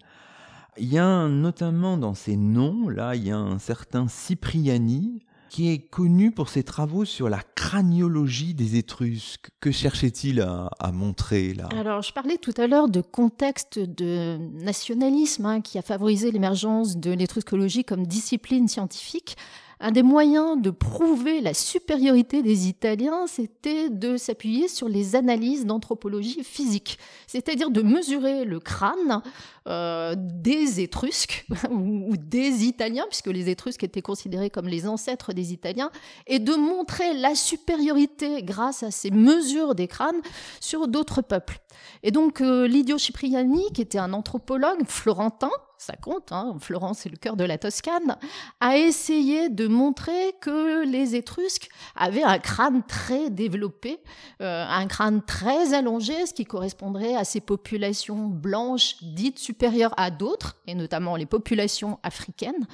Il 0.77 0.91
y 0.91 0.97
a 0.97 1.27
notamment 1.27 1.97
dans 1.97 2.13
ces 2.13 2.35
noms, 2.35 2.89
là, 2.89 3.15
il 3.15 3.25
y 3.25 3.31
a 3.31 3.37
un 3.37 3.59
certain 3.59 4.07
Cipriani, 4.07 5.21
qui 5.49 5.71
est 5.71 5.79
connu 5.79 6.31
pour 6.31 6.49
ses 6.49 6.63
travaux 6.63 7.05
sur 7.05 7.29
la 7.29 7.39
craniologie 7.55 8.53
des 8.53 8.75
Étrusques. 8.75 9.51
Que 9.61 9.71
cherchait-il 9.71 10.41
à, 10.41 10.91
montrer 10.91 11.53
là? 11.53 11.69
Alors, 11.71 12.01
je 12.01 12.11
parlais 12.11 12.37
tout 12.37 12.53
à 12.57 12.67
l'heure 12.67 12.89
de 12.89 12.99
contexte 12.99 13.79
de 13.79 14.37
nationalisme 14.37 15.45
hein, 15.45 15.61
qui 15.61 15.77
a 15.77 15.81
favorisé 15.81 16.31
l'émergence 16.31 16.97
de 16.97 17.11
l'étruscologie 17.11 17.85
comme 17.85 18.05
discipline 18.05 18.67
scientifique. 18.67 19.37
Un 19.85 19.91
des 19.91 20.01
moyens 20.01 20.59
de 20.59 20.71
prouver 20.71 21.41
la 21.41 21.53
supériorité 21.53 22.41
des 22.41 22.67
Italiens, 22.67 23.27
c'était 23.27 23.91
de 23.91 24.17
s'appuyer 24.17 24.67
sur 24.67 24.89
les 24.89 25.15
analyses 25.15 25.67
d'anthropologie 25.67 26.43
physique, 26.43 26.97
c'est-à-dire 27.27 27.69
de 27.69 27.83
mesurer 27.83 28.45
le 28.45 28.59
crâne 28.59 29.21
euh, 29.67 30.15
des 30.17 30.81
Étrusques 30.81 31.45
ou 31.69 32.17
des 32.17 32.65
Italiens, 32.65 33.05
puisque 33.07 33.27
les 33.27 33.47
Étrusques 33.47 33.83
étaient 33.83 34.01
considérés 34.01 34.49
comme 34.49 34.67
les 34.67 34.87
ancêtres 34.87 35.33
des 35.33 35.53
Italiens, 35.53 35.91
et 36.25 36.39
de 36.39 36.55
montrer 36.55 37.13
la 37.13 37.35
supériorité 37.35 38.41
grâce 38.41 38.81
à 38.81 38.89
ces 38.89 39.11
mesures 39.11 39.75
des 39.75 39.87
crânes 39.87 40.21
sur 40.61 40.87
d'autres 40.87 41.21
peuples. 41.21 41.59
Et 42.01 42.09
donc 42.09 42.41
euh, 42.41 42.67
Lidio 42.67 42.97
Cipriani, 42.97 43.71
qui 43.71 43.83
était 43.83 43.99
un 43.99 44.13
anthropologue 44.13 44.87
florentin, 44.87 45.51
ça 45.77 45.95
compte, 45.95 46.31
hein, 46.31 46.55
Florence 46.59 47.05
est 47.05 47.09
le 47.09 47.17
cœur 47.17 47.35
de 47.35 47.43
la 47.43 47.57
Toscane, 47.57 48.17
a 48.59 48.77
essayé 48.77 49.49
de 49.49 49.67
montrer 49.67 50.33
que 50.41 50.85
les 50.85 51.15
Étrusques 51.15 51.69
avaient 51.95 52.23
un 52.23 52.39
crâne 52.39 52.83
très 52.87 53.29
développé, 53.29 53.99
euh, 54.41 54.65
un 54.67 54.87
crâne 54.87 55.21
très 55.21 55.73
allongé, 55.73 56.25
ce 56.25 56.33
qui 56.33 56.45
correspondrait 56.45 57.15
à 57.15 57.23
ces 57.23 57.41
populations 57.41 58.27
blanches 58.27 58.97
dites 59.01 59.39
supérieures 59.39 59.93
à 59.97 60.11
d'autres, 60.11 60.55
et 60.67 60.75
notamment 60.75 61.15
les 61.15 61.25
populations 61.25 61.99
africaines. 62.03 62.67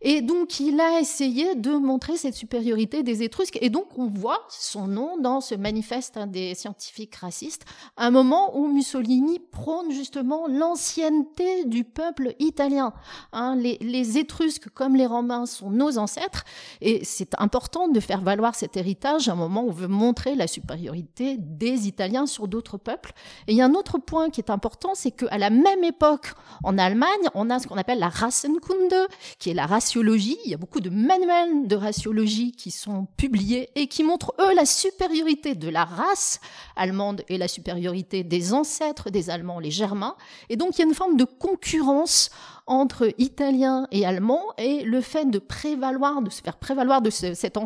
Et 0.00 0.22
donc, 0.22 0.60
il 0.60 0.80
a 0.80 1.00
essayé 1.00 1.56
de 1.56 1.72
montrer 1.72 2.16
cette 2.16 2.34
supériorité 2.34 3.02
des 3.02 3.24
Étrusques. 3.24 3.58
Et 3.60 3.68
donc, 3.68 3.86
on 3.96 4.06
voit 4.06 4.46
son 4.48 4.86
nom 4.86 5.18
dans 5.18 5.40
ce 5.40 5.56
manifeste 5.56 6.16
hein, 6.16 6.28
des 6.28 6.54
scientifiques 6.54 7.16
racistes, 7.16 7.64
un 7.96 8.10
moment 8.10 8.56
où 8.56 8.68
Mussolini 8.68 9.40
prône 9.40 9.90
justement 9.90 10.46
l'ancienneté 10.46 11.64
du 11.64 11.82
peuple 11.82 12.34
italien. 12.38 12.92
Hein, 13.32 13.56
les, 13.56 14.18
Étrusques, 14.18 14.68
comme 14.70 14.94
les 14.94 15.06
Romains, 15.06 15.46
sont 15.46 15.70
nos 15.70 15.98
ancêtres. 15.98 16.44
Et 16.80 17.04
c'est 17.04 17.32
important 17.38 17.88
de 17.88 17.98
faire 17.98 18.20
valoir 18.20 18.54
cet 18.54 18.76
héritage 18.76 19.28
à 19.28 19.32
un 19.32 19.36
moment 19.36 19.64
où 19.64 19.70
on 19.70 19.72
veut 19.72 19.88
montrer 19.88 20.36
la 20.36 20.46
supériorité 20.46 21.36
des 21.38 21.88
Italiens 21.88 22.26
sur 22.26 22.46
d'autres 22.46 22.78
peuples. 22.78 23.12
Et 23.48 23.52
il 23.52 23.58
y 23.58 23.62
a 23.62 23.64
un 23.64 23.74
autre 23.74 23.98
point 23.98 24.30
qui 24.30 24.40
est 24.40 24.50
important, 24.50 24.92
c'est 24.94 25.10
qu'à 25.10 25.38
la 25.38 25.50
même 25.50 25.82
époque, 25.82 26.32
en 26.62 26.78
Allemagne, 26.78 27.08
on 27.34 27.50
a 27.50 27.58
ce 27.58 27.66
qu'on 27.66 27.76
appelle 27.76 27.98
la 27.98 28.08
Rassenkunde, 28.08 29.08
qui 29.38 29.50
est 29.50 29.54
la 29.54 29.66
race 29.66 29.87
il 29.96 30.50
y 30.50 30.54
a 30.54 30.56
beaucoup 30.56 30.80
de 30.80 30.90
manuels 30.90 31.66
de 31.66 31.76
raciologie 31.76 32.52
qui 32.52 32.70
sont 32.70 33.06
publiés 33.16 33.70
et 33.74 33.86
qui 33.86 34.04
montrent, 34.04 34.34
eux, 34.40 34.54
la 34.54 34.66
supériorité 34.66 35.54
de 35.54 35.68
la 35.68 35.84
race 35.84 36.40
allemande 36.76 37.22
et 37.28 37.38
la 37.38 37.48
supériorité 37.48 38.24
des 38.24 38.52
ancêtres 38.52 39.10
des 39.10 39.30
Allemands, 39.30 39.60
les 39.60 39.70
Germains. 39.70 40.16
Et 40.48 40.56
donc, 40.56 40.76
il 40.76 40.80
y 40.80 40.84
a 40.84 40.88
une 40.88 40.94
forme 40.94 41.16
de 41.16 41.24
concurrence 41.24 42.30
entre 42.66 43.12
Italiens 43.18 43.86
et 43.90 44.04
Allemands 44.04 44.44
et 44.58 44.84
le 44.84 45.00
fait 45.00 45.24
de 45.24 45.38
prévaloir, 45.38 46.22
de 46.22 46.30
se 46.30 46.42
faire 46.42 46.58
prévaloir 46.58 47.00
de 47.00 47.10
cette, 47.10 47.58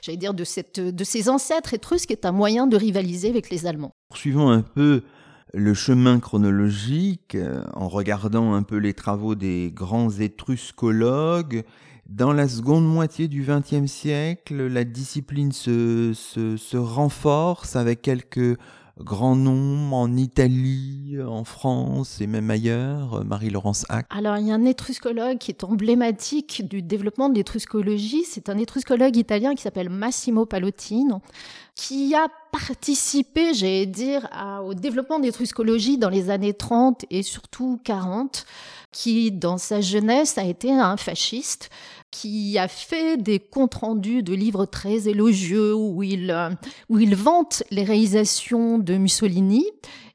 j'allais 0.00 0.16
dire, 0.16 0.34
de 0.34 0.44
cette, 0.44 0.80
de 0.80 1.04
ces 1.04 1.28
ancêtres 1.28 1.74
étrusques 1.74 2.10
est 2.10 2.24
un 2.24 2.32
moyen 2.32 2.66
de 2.66 2.76
rivaliser 2.76 3.28
avec 3.28 3.50
les 3.50 3.66
Allemands. 3.66 3.94
Poursuivons 4.08 4.50
un 4.50 4.62
peu 4.62 5.02
le 5.54 5.74
chemin 5.74 6.18
chronologique 6.18 7.34
euh, 7.34 7.62
en 7.74 7.88
regardant 7.88 8.54
un 8.54 8.62
peu 8.62 8.76
les 8.76 8.94
travaux 8.94 9.34
des 9.34 9.70
grands 9.74 10.10
étruscologues. 10.10 11.64
Dans 12.06 12.32
la 12.32 12.48
seconde 12.48 12.86
moitié 12.86 13.28
du 13.28 13.44
XXe 13.46 13.90
siècle, 13.90 14.66
la 14.66 14.84
discipline 14.84 15.52
se, 15.52 16.12
se, 16.14 16.56
se 16.56 16.76
renforce 16.76 17.76
avec 17.76 18.02
quelques 18.02 18.58
grands 18.98 19.36
noms 19.36 19.94
en 19.94 20.16
Italie, 20.16 21.16
en 21.26 21.44
France 21.44 22.20
et 22.20 22.26
même 22.26 22.50
ailleurs, 22.50 23.24
Marie-Laurence 23.24 23.86
Hack 23.88 24.06
Alors, 24.10 24.36
il 24.36 24.48
y 24.48 24.50
a 24.50 24.54
un 24.54 24.64
étruscologue 24.64 25.38
qui 25.38 25.50
est 25.50 25.64
emblématique 25.64 26.66
du 26.68 26.82
développement 26.82 27.28
de 27.28 27.34
l'étruscologie. 27.34 28.24
C'est 28.24 28.48
un 28.48 28.58
étruscologue 28.58 29.16
italien 29.16 29.54
qui 29.54 29.62
s'appelle 29.62 29.88
Massimo 29.88 30.44
Pallottino, 30.44 31.22
qui 31.74 32.14
a 32.14 32.28
participé, 32.52 33.54
j'allais 33.54 33.86
dire, 33.86 34.28
au 34.64 34.74
développement 34.74 35.18
de 35.18 35.24
l'étruscologie 35.24 35.98
dans 35.98 36.10
les 36.10 36.30
années 36.30 36.54
30 36.54 37.06
et 37.10 37.22
surtout 37.22 37.80
40, 37.82 38.46
qui, 38.92 39.32
dans 39.32 39.58
sa 39.58 39.80
jeunesse, 39.80 40.38
a 40.38 40.44
été 40.44 40.70
un 40.70 40.96
fasciste 40.96 41.70
qui 42.12 42.58
a 42.58 42.68
fait 42.68 43.16
des 43.16 43.40
comptes 43.40 43.74
rendus 43.74 44.22
de 44.22 44.34
livres 44.34 44.66
très 44.66 45.08
élogieux 45.08 45.74
où 45.74 46.02
il, 46.02 46.30
euh, 46.30 46.50
où 46.90 46.98
il 46.98 47.16
vante 47.16 47.64
les 47.70 47.84
réalisations 47.84 48.78
de 48.78 48.98
Mussolini. 48.98 49.64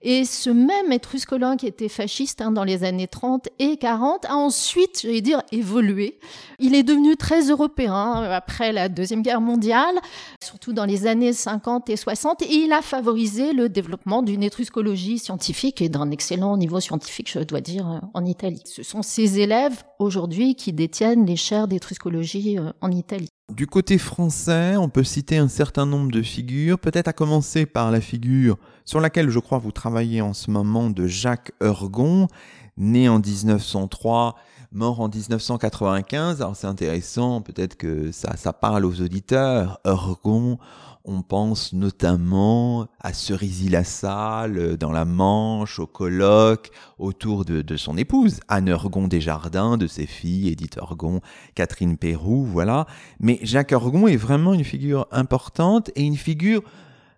Et 0.02 0.26
ce 0.26 0.50
même 0.50 0.92
étruscologue 0.92 1.58
qui 1.58 1.68
était 1.68 1.90
fasciste 1.90 2.42
hein, 2.42 2.52
dans 2.52 2.64
les 2.64 2.84
années 2.84 3.08
30 3.08 3.50
et 3.60 3.78
40 3.78 4.26
a 4.26 4.36
ensuite, 4.36 5.02
j'allais 5.02 5.22
dire, 5.22 5.42
évolué. 5.52 6.20
Il 6.60 6.76
est 6.76 6.84
devenu 6.84 7.18
très 7.18 7.50
européen 7.50 8.14
après 8.32 8.72
la 8.72 8.90
Deuxième 8.90 9.22
Guerre 9.22 9.42
mondiale, 9.42 9.96
surtout 10.44 10.74
dans 10.74 10.86
les 10.86 11.08
années 11.08 11.34
50 11.34 11.90
et 11.90 11.96
60, 11.96 12.44
et 12.44 12.54
il 12.54 12.74
a 12.74 12.82
favorisé 12.82 13.54
le 13.54 13.70
développement 13.70 14.22
d'une 14.22 14.44
étruscologie 14.44 15.20
scientifique 15.20 15.82
et 15.82 15.90
d'un 15.90 16.12
excellent 16.12 16.58
niveau 16.58 16.80
scientifique, 16.80 17.32
je 17.32 17.40
dois 17.40 17.62
dire, 17.62 18.02
en 18.14 18.26
Italie. 18.26 18.62
Ce 18.66 18.84
sont 18.84 19.02
ses 19.02 19.40
élèves 19.40 19.84
aujourd'hui 20.00 20.56
qui 20.56 20.74
détiennent 20.74 21.26
les 21.26 21.36
chaires 21.36 21.68
d'étruscologie 21.68 22.58
euh, 22.58 22.72
en 22.82 22.92
Italie. 22.92 23.30
Du 23.54 23.66
côté 23.66 23.98
français, 23.98 24.76
on 24.76 24.90
peut 24.90 25.06
citer 25.06 25.38
un 25.38 25.48
certain 25.48 25.86
nombre 25.86 26.12
de 26.12 26.22
figures, 26.22 26.78
peut-être 26.78 27.08
à 27.08 27.14
commencer 27.14 27.66
par 27.66 27.92
la 27.92 28.02
figure 28.02 28.58
sur 28.84 29.00
laquelle 29.00 29.30
je 29.30 29.40
crois 29.40 29.58
vous 29.58 29.72
travaillez 29.72 30.20
en 30.20 30.34
ce 30.34 30.52
moment 30.52 30.90
de 30.90 31.08
Jacques 31.08 31.54
Ergon, 31.62 32.28
né 32.76 33.08
en 33.08 33.20
1903, 33.20 34.36
mort 34.74 35.00
en 35.00 35.08
1995. 35.08 36.42
Alors 36.42 36.58
c'est 36.58 36.68
intéressant, 36.68 37.40
peut-être 37.40 37.78
que 37.78 38.12
ça, 38.12 38.36
ça 38.36 38.52
parle 38.52 38.84
aux 38.84 39.00
auditeurs. 39.02 39.80
Ergon, 39.86 40.60
on 41.08 41.22
pense 41.22 41.72
notamment 41.72 42.88
à 43.00 43.14
Cerisy-la-Salle 43.14 44.58
euh, 44.58 44.78
dans 44.78 44.92
la 44.92 45.06
Manche, 45.06 45.80
au 45.80 45.88
colloque 45.88 46.70
autour 47.00 47.46
de, 47.46 47.78
son 47.78 47.98
épouse, 47.98 48.42
Anne 48.50 48.68
Ergon 48.68 49.08
Desjardins, 49.08 49.78
de 49.78 49.88
ses 49.88 50.06
filles, 50.06 50.50
Edith 50.50 50.78
Ergon, 50.78 51.22
Catherine 51.56 51.98
Pérou, 51.98 52.44
voilà. 52.44 52.86
Mais 53.20 53.40
Jacques 53.42 53.72
Ergon 53.72 54.08
est 54.08 54.18
vraiment 54.18 54.54
une 54.54 54.66
figure 54.66 55.08
importante 55.12 55.90
et 55.96 56.04
une 56.04 56.18
figure 56.18 56.62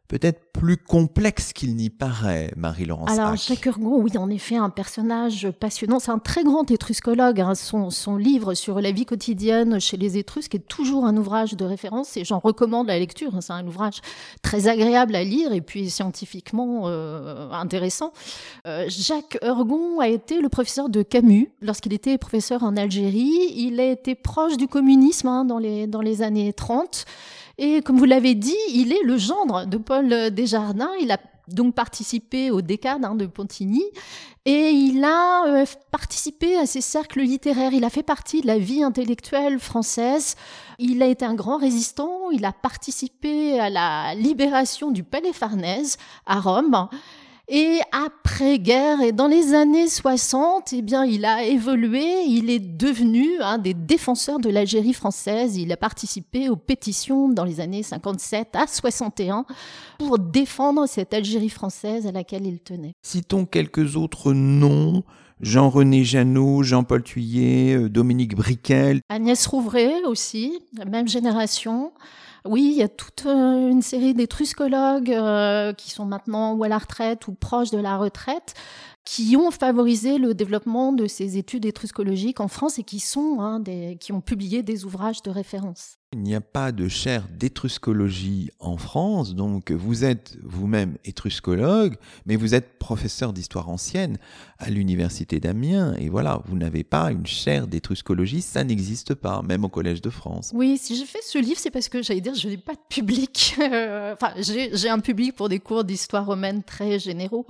peut-être 0.10 0.52
plus 0.52 0.76
complexe 0.76 1.54
qu'il 1.54 1.76
n'y 1.76 1.92
paraît, 1.92 2.52
Marie-Laurence 2.58 3.12
Alors, 3.12 3.36
Jacques 3.36 3.68
Ergon, 3.68 4.02
oui, 4.02 4.18
en 4.18 4.30
effet, 4.30 4.56
un 4.56 4.72
personnage 4.72 5.50
passionnant. 5.52 6.00
C'est 6.00 6.10
un 6.12 6.18
très 6.18 6.44
grand 6.44 6.70
étruscologue. 6.70 7.40
Hein. 7.40 7.54
Son, 7.54 7.92
son, 7.92 8.18
livre 8.18 8.56
sur 8.56 8.82
la 8.82 8.92
vie 8.92 9.06
quotidienne 9.06 9.80
chez 9.80 9.98
les 9.98 10.18
Étrusques 10.18 10.56
est 10.56 10.68
toujours 10.68 11.06
un 11.06 11.16
ouvrage 11.16 11.54
de 11.54 11.64
référence 11.64 12.18
et 12.18 12.26
j'en 12.26 12.40
recommande 12.40 12.88
la 12.88 12.98
lecture. 12.98 13.32
C'est 13.42 13.54
un 13.54 13.66
ouvrage 13.68 14.02
très 14.42 14.68
agréable 14.68 15.16
à 15.16 15.24
lire 15.24 15.54
et 15.54 15.62
puis 15.62 15.92
scientifiquement 15.92 16.88
euh, 16.88 17.52
intéressant. 17.52 18.12
Euh, 18.68 18.86
Jacques 18.90 19.38
Ergon 19.44 20.00
a 20.00 20.08
été 20.08 20.42
le 20.42 20.50
professeur 20.50 20.90
de 20.90 21.04
Camus 21.04 21.52
lorsqu'il 21.62 21.94
était 21.94 22.18
professeur 22.18 22.64
en 22.64 22.76
Algérie. 22.76 23.54
Il 23.56 23.80
a 23.80 23.86
été 23.86 24.16
proche 24.16 24.58
du 24.58 24.68
communisme 24.68 25.28
hein, 25.28 25.46
dans, 25.46 25.60
les, 25.60 25.86
dans 25.86 26.02
les 26.02 26.24
années 26.24 26.52
30. 26.52 27.06
Et 27.62 27.82
comme 27.82 27.98
vous 27.98 28.06
l'avez 28.06 28.36
dit, 28.36 28.56
il 28.74 28.94
est 28.94 29.04
le 29.04 29.18
gendre 29.18 29.66
de 29.66 29.76
Paul 29.76 30.32
Desjardins. 30.32 30.92
Il 31.02 31.12
a 31.12 31.18
donc 31.50 31.76
participé 31.76 32.52
au 32.52 32.62
décade 32.62 33.04
hein, 33.04 33.16
de 33.16 33.26
Pontigny 33.26 33.84
et 34.46 34.70
il 34.70 35.04
a 35.04 35.46
euh, 35.48 35.66
participé 35.92 36.56
à 36.56 36.66
ces 36.66 36.80
cercles 36.80 37.20
littéraires. 37.20 37.74
Il 37.74 37.84
a 37.84 37.90
fait 37.90 38.04
partie 38.04 38.40
de 38.40 38.48
la 38.48 38.58
vie 38.58 38.82
intellectuelle 38.82 39.60
française. 39.60 40.36
Il 40.78 41.04
a 41.04 41.08
été 41.08 41.26
un 41.26 41.34
grand 41.34 41.58
résistant. 41.58 42.32
Il 42.32 42.46
a 42.46 42.54
participé 42.54 43.60
à 43.60 43.70
la 43.70 44.16
libération 44.16 44.90
du 44.90 45.04
Palais 45.04 45.34
Farnèse 45.34 45.98
à 46.26 46.40
Rome. 46.40 46.88
Et 47.52 47.80
après-guerre, 47.92 49.02
et 49.02 49.12
dans 49.12 49.26
les 49.26 49.56
années 49.56 49.88
60, 49.88 50.72
eh 50.72 50.84
bien, 50.84 51.04
il 51.04 51.26
a 51.26 51.44
évolué, 51.44 52.22
il 52.28 52.52
est 52.52 52.60
devenu 52.60 53.42
un 53.42 53.58
des 53.58 53.74
défenseurs 53.74 54.38
de 54.38 54.52
l'Algérie 54.52 54.94
française. 54.94 55.58
Il 55.58 55.72
a 55.72 55.78
participé 55.78 56.48
aux 56.48 56.56
pétitions 56.56 57.28
dans 57.28 57.46
les 57.46 57.60
années 57.60 57.82
57 57.82 58.50
à 58.54 58.68
61 58.68 59.46
pour 59.98 60.20
défendre 60.20 60.86
cette 60.86 61.12
Algérie 61.12 61.50
française 61.50 62.06
à 62.06 62.12
laquelle 62.12 62.46
il 62.46 62.60
tenait. 62.60 62.94
Citons 63.02 63.48
quelques 63.48 63.96
autres 63.96 64.32
noms. 64.34 65.04
Jean-René 65.42 66.04
Jeannot, 66.04 66.62
Jean-Paul 66.62 67.02
Thuillet, 67.02 67.76
euh, 67.76 67.90
Dominique 67.90 68.36
Briquel. 68.36 69.00
Agnès 69.10 69.48
Rouvray 69.48 70.04
aussi, 70.06 70.60
la 70.78 70.86
même 70.86 71.08
génération. 71.08 71.94
Oui, 72.46 72.70
il 72.72 72.78
y 72.78 72.84
a 72.84 72.88
toute 72.88 73.26
euh, 73.26 73.70
une 73.70 73.82
série 73.82 74.14
d'étruscologues 74.14 75.12
euh, 75.12 75.74
qui 75.74 75.92
sont 75.92 76.06
maintenant 76.06 76.54
ou 76.54 76.64
à 76.64 76.68
la 76.68 76.78
retraite 76.78 77.28
ou 77.28 77.34
proches 77.34 77.72
de 77.72 77.78
la 77.78 77.98
retraite 77.98 78.54
qui 79.04 79.36
ont 79.36 79.52
favorisé 79.52 80.18
le 80.18 80.34
développement 80.34 80.94
de 80.94 81.08
ces 81.08 81.38
études 81.38 81.66
étruscologiques 81.66 82.40
en 82.40 82.48
France 82.48 82.80
et 82.80 82.84
qui 82.84 83.00
sont 83.00 83.40
hein, 83.40 83.60
des, 83.60 83.98
qui 84.00 84.14
ont 84.14 84.22
publié 84.22 84.64
des 84.64 84.86
ouvrages 84.86 85.22
de 85.22 85.32
référence. 85.32 85.99
Il 86.12 86.24
n'y 86.24 86.34
a 86.34 86.42
pas 86.42 86.72
de 86.72 86.88
chaire 86.88 87.28
d'étruscologie 87.30 88.50
en 88.58 88.78
France, 88.78 89.36
donc 89.36 89.72
vous 89.72 90.04
êtes 90.04 90.40
vous-même 90.42 90.98
étruscologue, 91.06 91.98
mais 92.26 92.36
vous 92.36 92.56
êtes 92.56 92.80
professeur 92.80 93.32
d'histoire 93.32 93.70
ancienne 93.70 94.18
à 94.58 94.72
l'université 94.72 95.40
d'Amiens, 95.40 95.94
et 96.00 96.10
voilà, 96.10 96.42
vous 96.46 96.58
n'avez 96.58 96.84
pas 96.84 97.12
une 97.12 97.28
chaire 97.28 97.68
d'étruscologie, 97.68 98.42
ça 98.42 98.64
n'existe 98.64 99.14
pas, 99.14 99.44
même 99.44 99.64
au 99.64 99.70
Collège 99.70 100.02
de 100.02 100.10
France. 100.10 100.50
Oui, 100.56 100.80
si 100.80 100.96
j'ai 100.96 101.06
fait 101.06 101.22
ce 101.22 101.38
livre, 101.38 101.60
c'est 101.60 101.70
parce 101.70 101.90
que 101.90 102.02
j'allais 102.02 102.22
dire, 102.22 102.34
je 102.34 102.48
n'ai 102.48 102.58
pas 102.58 102.74
de 102.74 102.82
public. 102.90 103.54
enfin, 103.60 104.34
j'ai 104.40 104.90
un 104.90 105.02
public 105.02 105.36
pour 105.36 105.48
des 105.48 105.60
cours 105.60 105.84
d'histoire 105.84 106.26
romaine 106.26 106.64
très 106.64 106.98
généraux, 106.98 107.46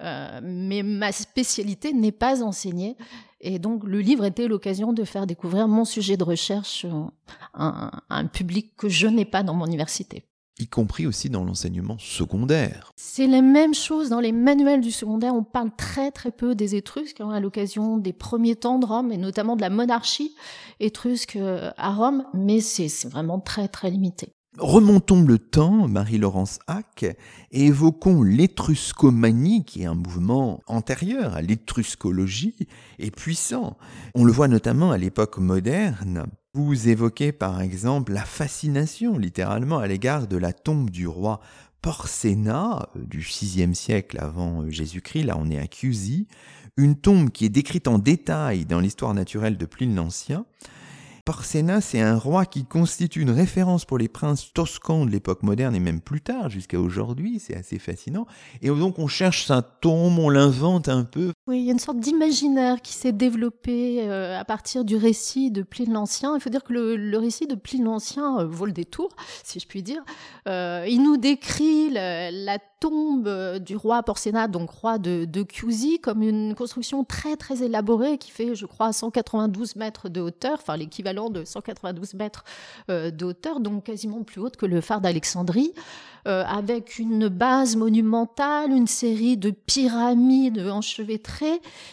euh, 0.00 0.38
mais 0.40 0.84
ma 0.84 1.10
spécialité 1.10 1.92
n'est 1.92 2.12
pas 2.12 2.44
enseignée. 2.44 2.96
Et 3.40 3.58
donc, 3.58 3.84
le 3.84 4.00
livre 4.00 4.24
était 4.24 4.48
l'occasion 4.48 4.92
de 4.92 5.04
faire 5.04 5.26
découvrir 5.26 5.68
mon 5.68 5.84
sujet 5.84 6.16
de 6.16 6.24
recherche 6.24 6.86
à 7.52 8.02
un, 8.08 8.26
public 8.26 8.74
que 8.76 8.88
je 8.88 9.06
n'ai 9.06 9.24
pas 9.24 9.42
dans 9.42 9.54
mon 9.54 9.66
université 9.66 10.24
y 10.58 10.68
compris 10.68 11.06
aussi 11.06 11.30
dans 11.30 11.44
l'enseignement 11.44 11.98
secondaire. 11.98 12.92
C'est 12.96 13.26
la 13.26 13.42
même 13.42 13.74
chose 13.74 14.08
dans 14.08 14.20
les 14.20 14.30
manuels 14.32 14.80
du 14.80 14.92
secondaire. 14.92 15.34
On 15.34 15.42
parle 15.42 15.70
très 15.76 16.10
très 16.10 16.30
peu 16.30 16.54
des 16.54 16.76
Étrusques 16.76 17.20
hein, 17.20 17.30
à 17.30 17.40
l'occasion 17.40 17.98
des 17.98 18.12
premiers 18.12 18.54
temps 18.54 18.78
de 18.78 18.86
Rome 18.86 19.10
et 19.10 19.16
notamment 19.16 19.56
de 19.56 19.60
la 19.60 19.70
monarchie 19.70 20.34
étrusque 20.80 21.36
euh, 21.36 21.70
à 21.76 21.92
Rome, 21.92 22.24
mais 22.34 22.60
c'est 22.60 23.08
vraiment 23.08 23.40
très 23.40 23.68
très 23.68 23.90
limité. 23.90 24.33
Remontons 24.58 25.22
le 25.22 25.38
temps, 25.38 25.88
Marie-Laurence 25.88 26.60
Hack, 26.68 27.04
et 27.50 27.66
évoquons 27.66 28.22
l'étruscomanie, 28.22 29.64
qui 29.64 29.82
est 29.82 29.86
un 29.86 29.94
mouvement 29.94 30.62
antérieur 30.68 31.34
à 31.34 31.42
l'étruscologie 31.42 32.68
et 33.00 33.10
puissant. 33.10 33.76
On 34.14 34.24
le 34.24 34.32
voit 34.32 34.46
notamment 34.46 34.92
à 34.92 34.98
l'époque 34.98 35.38
moderne. 35.38 36.26
Vous 36.52 36.88
évoquez 36.88 37.32
par 37.32 37.60
exemple 37.62 38.12
la 38.12 38.24
fascination, 38.24 39.18
littéralement, 39.18 39.78
à 39.78 39.88
l'égard 39.88 40.28
de 40.28 40.36
la 40.36 40.52
tombe 40.52 40.88
du 40.88 41.08
roi 41.08 41.40
Porcena 41.82 42.88
euh, 42.96 43.04
du 43.04 43.18
VIe 43.18 43.74
siècle 43.74 44.18
avant 44.18 44.62
euh, 44.62 44.70
Jésus-Christ, 44.70 45.24
là 45.24 45.36
on 45.36 45.50
est 45.50 45.58
à 45.58 45.66
Chiusi, 45.70 46.28
une 46.76 46.94
tombe 46.94 47.30
qui 47.30 47.44
est 47.44 47.50
décrite 47.50 47.88
en 47.88 47.98
détail 47.98 48.64
dans 48.64 48.80
l'histoire 48.80 49.12
naturelle 49.12 49.58
de 49.58 49.66
Pline 49.66 49.94
l'Ancien, 49.94 50.46
Porcena, 51.24 51.80
c'est 51.80 52.00
un 52.00 52.18
roi 52.18 52.44
qui 52.44 52.66
constitue 52.66 53.22
une 53.22 53.30
référence 53.30 53.86
pour 53.86 53.96
les 53.96 54.08
princes 54.08 54.52
toscans 54.52 55.06
de 55.06 55.10
l'époque 55.10 55.42
moderne 55.42 55.74
et 55.74 55.80
même 55.80 56.02
plus 56.02 56.20
tard, 56.20 56.50
jusqu'à 56.50 56.78
aujourd'hui. 56.78 57.40
C'est 57.40 57.56
assez 57.56 57.78
fascinant. 57.78 58.26
Et 58.60 58.68
donc, 58.68 58.98
on 58.98 59.08
cherche 59.08 59.46
sa 59.46 59.62
tombe, 59.62 60.18
on 60.18 60.28
l'invente 60.28 60.88
un 60.88 61.04
peu. 61.04 61.32
Oui, 61.46 61.58
il 61.58 61.64
y 61.66 61.68
a 61.68 61.72
une 61.72 61.78
sorte 61.78 61.98
d'imaginaire 62.00 62.80
qui 62.80 62.94
s'est 62.94 63.12
développé 63.12 64.00
euh, 64.08 64.40
à 64.40 64.46
partir 64.46 64.82
du 64.82 64.96
récit 64.96 65.50
de 65.50 65.62
Pline 65.62 65.92
l'Ancien. 65.92 66.34
Il 66.34 66.40
faut 66.40 66.48
dire 66.48 66.64
que 66.64 66.72
le, 66.72 67.18
récit 67.18 67.46
de 67.46 67.54
Pline 67.54 67.84
l'Ancien 67.84 68.38
euh, 68.38 68.46
vaut 68.46 68.64
le 68.64 68.72
détour, 68.72 69.10
si 69.44 69.60
je 69.60 69.66
puis 69.66 69.82
dire. 69.82 70.02
Euh, 70.48 70.86
il 70.88 71.02
nous 71.02 71.18
décrit 71.18 71.90
la, 71.90 72.58
tombe 72.84 73.58
du 73.60 73.76
roi 73.76 74.02
Porcena, 74.02 74.46
donc 74.46 74.68
roi 74.68 74.98
de, 74.98 75.24
de 75.24 75.46
Chiusi, 75.50 76.00
comme 76.00 76.22
une 76.22 76.54
construction 76.54 77.02
très 77.02 77.34
très 77.36 77.62
élaborée 77.62 78.18
qui 78.18 78.30
fait, 78.30 78.54
je 78.54 78.66
crois, 78.66 78.92
192 78.92 79.76
mètres 79.76 80.10
de 80.10 80.20
hauteur, 80.20 80.58
enfin 80.60 80.76
l'équivalent 80.76 81.30
de 81.30 81.46
192 81.46 82.12
mètres 82.12 82.44
euh, 82.90 83.10
de 83.10 83.24
hauteur, 83.24 83.60
donc 83.60 83.84
quasiment 83.84 84.22
plus 84.22 84.40
haute 84.42 84.56
que 84.56 84.66
le 84.66 84.82
phare 84.82 85.00
d'Alexandrie. 85.00 85.72
Euh, 86.26 86.42
avec 86.46 86.98
une 86.98 87.28
base 87.28 87.76
monumentale, 87.76 88.70
une 88.70 88.86
série 88.86 89.36
de 89.36 89.50
pyramides 89.50 90.58
enchevêtrées, 90.58 91.33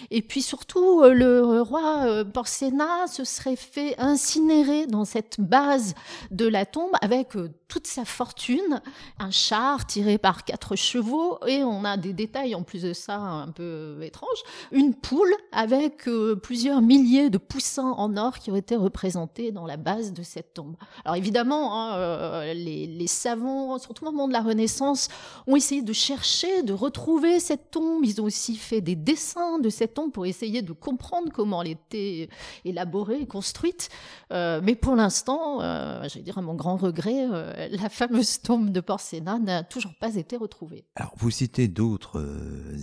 et 0.10 0.22
puis 0.22 0.42
surtout 0.42 1.02
euh, 1.02 1.14
le 1.14 1.62
roi 1.62 2.06
euh, 2.06 2.24
Porcena 2.24 3.08
se 3.08 3.24
serait 3.24 3.56
fait 3.56 3.96
incinérer 4.00 4.88
dans 4.88 5.06
cette 5.06 5.40
base 5.40 5.94
de 6.32 6.48
la 6.48 6.66
tombe 6.66 6.92
avec 7.02 7.30
toute 7.68 7.88
sa 7.88 8.04
fortune, 8.04 8.82
un 9.20 9.32
char 9.32 9.86
tiré 9.86 10.18
par 10.18 10.44
quatre 10.44 10.76
chevaux, 10.76 11.40
et 11.48 11.64
on 11.64 11.86
a 11.86 11.96
des 11.96 12.12
détails 12.12 12.54
en 12.54 12.64
plus 12.64 12.82
de 12.82 12.92
ça 12.92 13.16
un 13.16 13.48
peu 13.48 13.98
étranges, 14.02 14.44
une 14.74 14.94
poule 14.94 15.34
avec 15.54 16.10
plusieurs 16.44 16.82
milliers 16.82 17.30
de 17.30 17.38
poussins 17.38 17.92
en 17.92 18.18
or 18.18 18.40
qui 18.40 18.52
ont 18.52 18.58
été 18.58 18.76
représentés 18.76 19.54
dans 19.54 19.66
la 19.66 19.78
base 19.78 20.12
de 20.12 20.22
cette 20.22 20.54
tombe. 20.54 20.76
Alors 21.06 21.16
évidemment, 21.16 21.94
hein, 21.94 22.54
les 22.54 23.08
savants, 23.08 23.78
surtout 23.78 24.06
au 24.06 24.12
moment 24.12 24.28
de 24.28 24.34
la 24.34 24.42
Renaissance 24.42 25.08
ont 25.48 25.56
essayé 25.56 25.82
de 25.82 25.94
chercher, 25.94 26.64
de 26.64 26.74
retrouver 26.74 27.40
cette 27.40 27.72
tombe. 27.72 28.04
Ils 28.04 28.22
ont 28.22 28.26
aussi 28.26 28.56
fait 28.56 28.82
des 28.82 28.96
dessins 28.96 29.31
de 29.36 29.70
cette 29.70 29.94
tombe 29.94 30.12
pour 30.12 30.26
essayer 30.26 30.62
de 30.62 30.74
comprendre 30.74 31.32
comment 31.34 31.62
elle 31.62 31.72
était 31.72 32.30
élaborée, 32.66 33.26
construite. 33.26 33.90
Euh, 34.32 34.62
mais 34.64 34.76
pour 34.76 34.96
l'instant, 34.96 35.62
euh, 35.62 36.08
je 36.08 36.16
vais 36.16 36.22
dire 36.22 36.38
à 36.38 36.42
mon 36.42 36.56
grand 36.56 36.76
regret, 36.76 37.28
euh, 37.32 37.68
la 37.72 37.90
fameuse 37.90 38.42
tombe 38.42 38.72
de 38.72 38.80
Porcena 38.80 39.40
n'a 39.40 39.64
toujours 39.64 39.94
pas 40.00 40.16
été 40.16 40.38
retrouvée. 40.38 40.86
Alors, 40.96 41.14
vous 41.18 41.32
citez 41.32 41.68
d'autres 41.68 42.24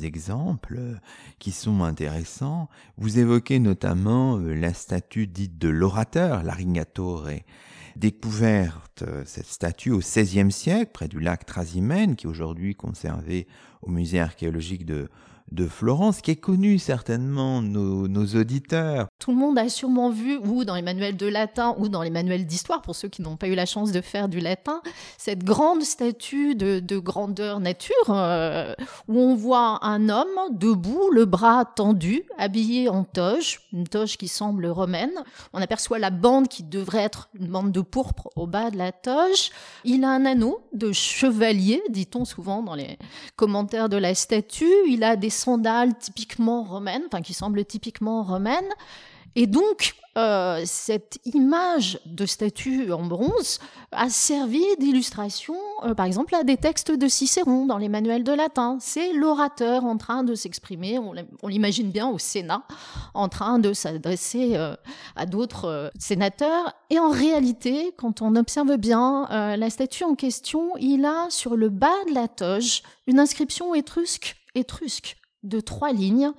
exemples 0.03 0.81
qui 1.39 1.53
sont 1.53 1.83
intéressants. 1.83 2.69
Vous 2.97 3.19
évoquez 3.19 3.59
notamment 3.59 4.39
la 4.39 4.73
statue 4.73 5.27
dite 5.27 5.59
de 5.59 5.69
l'orateur, 5.69 6.43
l'arignatore 6.43 7.27
découverte 7.97 9.03
cette 9.25 9.47
statue 9.47 9.91
au 9.91 9.99
XVIe 9.99 10.53
siècle, 10.53 10.93
près 10.93 11.09
du 11.09 11.19
lac 11.19 11.45
Trasimène, 11.45 12.15
qui 12.15 12.27
est 12.27 12.31
aujourd'hui 12.31 12.77
conservé 12.77 13.49
au 13.83 13.91
musée 13.91 14.21
archéologique 14.21 14.87
de, 14.87 15.09
de 15.53 15.67
Florence, 15.67 16.21
qui 16.21 16.33
est 16.33 16.37
connu 16.37 16.79
certainement 16.79 17.63
nos, 17.63 18.09
nos, 18.09 18.27
auditeurs. 18.27 19.08
Tout 19.19 19.33
le 19.33 19.37
monde 19.37 19.59
a 19.59 19.69
sûrement 19.69 20.11
vu, 20.11 20.37
ou 20.37 20.65
dans 20.65 20.77
les 20.77 20.83
manuels 20.83 21.17
de 21.17 21.27
latin, 21.27 21.75
ou 21.79 21.89
dans 21.89 22.03
les 22.03 22.11
manuels 22.11 22.47
d'histoire, 22.47 22.83
pour 22.83 22.95
ceux 22.95 23.09
qui 23.09 23.21
n'ont 23.21 23.37
pas 23.37 23.49
eu 23.49 23.57
la 23.57 23.67
chance 23.67 23.91
de 23.91 24.01
faire 24.01 24.29
du 24.29 24.39
latin, 24.39 24.81
cette 25.17 25.43
grande 25.43 25.83
statue 25.83 26.55
de, 26.55 26.79
de 26.79 26.99
grandeur 26.99 27.59
nature, 27.59 27.95
euh, 28.11 28.75
où 29.09 29.19
on 29.19 29.35
voit 29.35 29.85
un 29.85 30.09
homme 30.09 30.29
debout, 30.53 31.11
le 31.11 31.25
bras 31.25 31.65
tendu, 31.65 32.23
habillé 32.39 32.89
en 32.89 33.03
toge, 33.03 33.63
une 33.73 33.89
toge 33.89 34.17
qui 34.19 34.29
semble 34.29 34.67
romaine. 34.67 35.11
On 35.53 35.61
aperçoit 35.61 35.99
la 35.99 36.11
bande 36.11 36.47
qui 36.47 36.63
devrait 36.63 37.03
être 37.03 37.29
une 37.39 37.49
bande 37.49 37.73
de 37.73 37.81
pourpre 37.81 38.29
au 38.37 38.47
bas 38.47 38.71
de 38.71 38.77
la 38.77 38.93
toge. 38.93 39.51
Il 39.85 40.05
a 40.05 40.11
un 40.11 40.27
anneau 40.27 40.61
de 40.73 40.93
chevalier, 40.93 41.83
dit-on 41.91 42.25
souvent 42.25 42.63
dans 42.63 42.77
les 42.77 42.99
commentaires 43.35 43.89
de 43.89 43.97
la 43.97 44.15
statue. 44.15 44.73
Il 44.87 45.03
a 45.03 45.17
des 45.17 45.31
sandales 45.31 45.99
typiquement 45.99 46.63
romaines, 46.63 47.03
enfin 47.07 47.21
qui 47.21 47.35
semblent 47.35 47.65
typiquement 47.65 48.23
romaines. 48.23 48.69
Et 49.41 49.47
donc, 49.47 49.95
euh, 50.17 50.63
cette 50.65 51.21
image 51.25 52.01
de 52.07 52.27
statue 52.27 52.91
en 52.91 53.07
bronze 53.07 53.61
a 53.93 54.11
servi 54.11 54.65
d'illustration, 54.81 55.55
euh, 55.85 55.95
par 55.95 56.07
exemple, 56.07 56.35
à 56.35 56.43
des 56.43 56.57
textes 56.57 56.91
de 56.91 57.07
Cicéron 57.07 57.65
dans 57.65 57.79
les 57.79 57.89
manuels 57.89 58.25
de 58.25 58.33
latin. 58.33 58.79
C'est 58.81 59.13
l'orateur 59.13 59.85
en 59.85 59.97
train 59.97 60.25
de 60.25 60.35
s'exprimer, 60.35 60.99
on 60.99 61.47
l'imagine 61.47 61.93
bien 61.93 62.09
au 62.09 62.19
Sénat, 62.19 62.65
en 63.15 63.29
train 63.29 63.61
de 63.61 63.73
s'adresser 63.73 64.57
euh, 64.57 64.75
à 65.15 65.25
d'autres 65.25 65.93
sénateurs. 66.01 66.73
Et 66.91 66.99
en 66.99 67.11
réalité, 67.11 67.95
quand 67.97 68.23
on 68.23 68.35
observe 68.35 68.77
bien 68.77 69.29
la 69.31 69.71
statue 69.71 70.03
en 70.03 70.17
question, 70.17 70.73
il 70.81 71.05
a 71.05 71.31
sur 71.31 71.55
le 71.55 71.69
bas 71.69 71.95
de 72.09 72.15
la 72.15 72.27
toge 72.27 72.83
une 73.07 73.21
inscription 73.21 73.73
étrusque, 73.73 74.35
étrusque 74.57 75.17
de 75.45 75.61
trois 75.61 75.93
lignes 75.93 76.33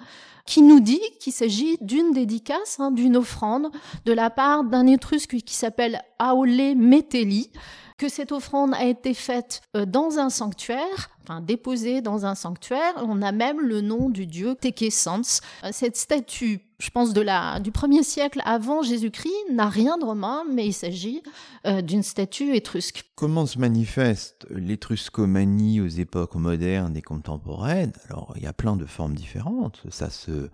qui 0.50 0.64
nous 0.64 0.80
dit 0.80 1.00
qu'il 1.20 1.32
s'agit 1.32 1.78
d'une 1.80 2.12
dédicace, 2.12 2.80
hein, 2.80 2.90
d'une 2.90 3.16
offrande 3.16 3.68
de 4.06 4.14
la 4.14 4.32
part 4.32 4.64
d'un 4.64 4.88
étrusque 4.88 5.38
qui 5.46 5.54
s'appelle 5.54 6.02
Aole 6.18 6.76
Metelli, 6.76 7.52
que 8.00 8.10
cette 8.10 8.32
offrande 8.32 8.74
a 8.74 8.86
été 8.86 9.14
faite 9.14 9.62
euh, 9.76 9.86
dans 9.86 10.18
un 10.18 10.30
sanctuaire, 10.30 11.10
enfin 11.22 11.42
déposée 11.42 12.02
dans 12.02 12.26
un 12.26 12.34
sanctuaire. 12.34 12.94
On 12.98 13.22
a 13.22 13.32
même 13.32 13.60
le 13.60 13.82
nom 13.82 14.10
du 14.10 14.26
dieu 14.26 14.56
Tekesans. 14.56 15.42
Euh, 15.64 15.70
cette 15.72 15.98
statue, 15.98 16.62
je 16.80 16.90
pense 16.90 17.14
de 17.14 17.22
la, 17.22 17.60
du 17.60 17.72
1er 17.72 18.04
siècle 18.04 18.42
avant 18.46 18.82
Jésus-Christ, 18.82 19.52
n'a 19.52 19.68
rien 19.68 19.98
de 19.98 20.06
romain, 20.06 20.44
mais 20.50 20.66
il 20.66 20.74
s'agit 20.74 21.22
euh, 21.68 21.82
d'une 21.82 22.02
statue 22.02 22.56
étrusque. 22.56 23.04
Comment 23.16 23.46
se 23.46 23.60
manifeste 23.60 24.48
l'étruscomanie 24.50 25.82
aux 25.82 25.88
époques 25.88 26.36
modernes 26.36 26.96
et 26.96 27.02
contemporaines? 27.02 27.94
Alors, 28.10 28.34
il 28.38 28.44
y 28.44 28.48
a 28.48 28.54
plein 28.54 28.78
de 28.78 28.86
formes 28.86 29.14
différentes. 29.14 29.82
Ça 29.90 30.10
se 30.10 30.50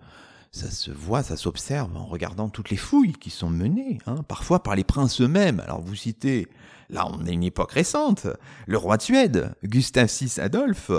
ça 0.52 0.70
se 0.70 0.90
voit, 0.90 1.22
ça 1.22 1.36
s'observe 1.36 1.94
en 1.98 2.06
regardant 2.06 2.48
toutes 2.48 2.70
les 2.70 2.78
fouilles 2.78 3.12
qui 3.12 3.28
sont 3.28 3.50
menées, 3.50 3.98
hein, 4.06 4.22
parfois 4.26 4.62
par 4.62 4.74
les 4.74 4.84
princes 4.84 5.20
eux-mêmes. 5.20 5.60
Alors 5.60 5.82
vous 5.82 5.94
citez 5.94 6.48
Là, 6.88 7.08
on 7.10 7.26
est 7.26 7.32
une 7.32 7.42
époque 7.42 7.72
récente. 7.72 8.26
Le 8.66 8.78
roi 8.78 8.96
de 8.96 9.02
Suède, 9.02 9.54
Gustave 9.64 10.08
VI 10.08 10.40
Adolphe, 10.40 10.90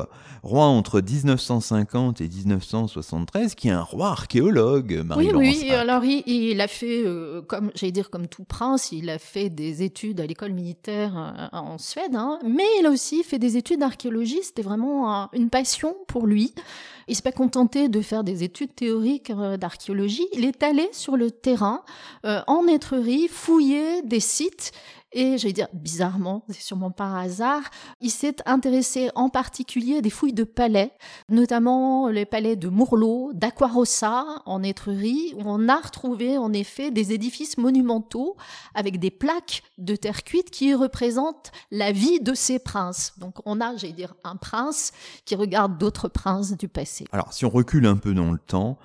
roi 0.43 0.65
entre 0.65 1.01
1950 1.01 2.21
et 2.21 2.27
1973, 2.27 3.55
qui 3.55 3.69
est 3.69 3.71
un 3.71 3.83
roi 3.83 4.09
archéologue. 4.09 5.03
Marie 5.05 5.33
oui, 5.33 5.61
oui. 5.63 5.71
Alors 5.71 6.03
il, 6.03 6.59
a 6.59 6.67
fait, 6.67 7.03
euh, 7.05 7.41
comme 7.41 7.71
j'allais 7.75 7.91
dire, 7.91 8.09
comme 8.09 8.27
tout 8.27 8.43
prince, 8.43 8.91
il 8.91 9.09
a 9.09 9.19
fait 9.19 9.49
des 9.49 9.83
études 9.83 10.19
à 10.19 10.25
l'école 10.25 10.51
militaire 10.51 11.13
euh, 11.17 11.57
en 11.57 11.77
Suède, 11.77 12.15
hein, 12.15 12.39
mais 12.45 12.65
il 12.79 12.85
a 12.85 12.89
aussi 12.89 13.23
fait 13.23 13.39
des 13.39 13.57
études 13.57 13.79
d'archéologie. 13.79 14.39
C'était 14.43 14.61
vraiment 14.61 15.29
une 15.33 15.49
passion 15.49 15.95
pour 16.07 16.27
lui. 16.27 16.53
Il 17.07 17.15
s'est 17.15 17.21
pas 17.21 17.31
contenté 17.31 17.87
de 17.87 18.01
faire 18.01 18.25
des 18.25 18.43
études 18.43 18.75
théoriques 18.75 19.29
euh, 19.29 19.55
d'archéologie. 19.55 20.27
Il 20.33 20.43
est 20.43 20.61
allé 20.63 20.87
sur 20.91 21.15
le 21.15 21.31
terrain, 21.31 21.81
en 22.23 22.67
Étrurie, 22.67 23.27
fouiller 23.29 24.01
des 24.01 24.19
sites 24.19 24.71
Et 25.19 25.39
j'allais 25.39 25.53
dire, 25.53 25.67
bizarrement, 25.73 26.43
c'est 26.47 26.61
sûrement 26.61 26.91
par 26.91 27.15
hasard, 27.15 27.63
il 28.01 28.11
s'est 28.11 28.35
intéressé 28.45 29.09
en 29.15 29.29
particulier 29.29 29.97
à 29.97 30.01
des 30.01 30.11
fouilles 30.11 30.31
de 30.31 30.43
palais, 30.43 30.91
notamment 31.27 32.07
les 32.09 32.27
palais 32.27 32.55
de 32.55 32.67
Mourlot, 32.67 33.31
d'Aquarossa, 33.33 34.43
en 34.45 34.61
Étrurie, 34.61 35.33
où 35.35 35.41
on 35.43 35.69
a 35.69 35.77
retrouvé 35.77 36.37
en 36.37 36.53
effet 36.53 36.91
des 36.91 37.13
édifices 37.13 37.57
monumentaux 37.57 38.37
avec 38.75 38.99
des 38.99 39.09
plaques 39.09 39.63
de 39.79 39.95
terre 39.95 40.23
cuite 40.23 40.51
qui 40.51 40.75
représentent 40.75 41.51
la 41.71 41.91
vie 41.91 42.19
de 42.19 42.35
ces 42.35 42.59
princes. 42.59 43.13
Donc 43.17 43.37
on 43.45 43.59
a, 43.59 43.75
j'allais 43.75 43.93
dire, 43.93 44.13
un 44.23 44.35
prince 44.35 44.91
qui 45.25 45.33
regarde 45.33 45.79
d'autres 45.79 46.09
princes 46.09 46.55
du 46.55 46.67
passé. 46.67 47.05
Alors 47.11 47.33
si 47.33 47.43
on 47.43 47.49
recule 47.49 47.87
un 47.87 47.97
peu 47.97 48.13
dans 48.13 48.31
le 48.31 48.37
temps, 48.37 48.77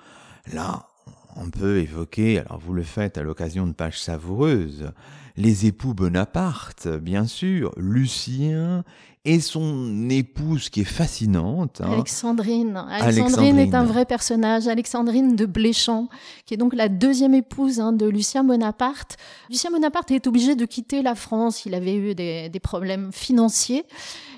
là, 0.51 0.92
on 1.35 1.49
peut 1.49 1.79
évoquer, 1.79 2.39
alors 2.39 2.59
vous 2.59 2.73
le 2.73 2.83
faites 2.83 3.17
à 3.17 3.23
l'occasion 3.23 3.67
de 3.67 3.73
pages 3.73 3.99
savoureuses, 3.99 4.91
les 5.35 5.65
époux 5.65 5.93
Bonaparte, 5.93 6.87
bien 6.87 7.25
sûr, 7.25 7.71
Lucien 7.77 8.83
et 9.25 9.39
son 9.39 10.09
épouse 10.09 10.69
qui 10.69 10.81
est 10.81 10.85
fascinante. 10.85 11.81
Hein. 11.81 11.93
Alexandrine. 11.93 12.85
Alexandrine. 12.89 13.57
est 13.57 13.73
un 13.73 13.85
vrai 13.85 14.05
personnage. 14.05 14.67
Alexandrine 14.67 15.35
de 15.35 15.45
Bléchamp, 15.45 16.09
qui 16.45 16.53
est 16.53 16.57
donc 16.57 16.75
la 16.75 16.89
deuxième 16.89 17.33
épouse 17.33 17.79
hein, 17.79 17.93
de 17.93 18.05
Lucien 18.05 18.43
Bonaparte. 18.43 19.15
Lucien 19.49 19.71
Bonaparte 19.71 20.11
est 20.11 20.27
obligé 20.27 20.55
de 20.55 20.65
quitter 20.65 21.01
la 21.01 21.15
France. 21.15 21.65
Il 21.65 21.73
avait 21.73 21.95
eu 21.95 22.15
des, 22.15 22.49
des 22.49 22.59
problèmes 22.59 23.11
financiers. 23.13 23.85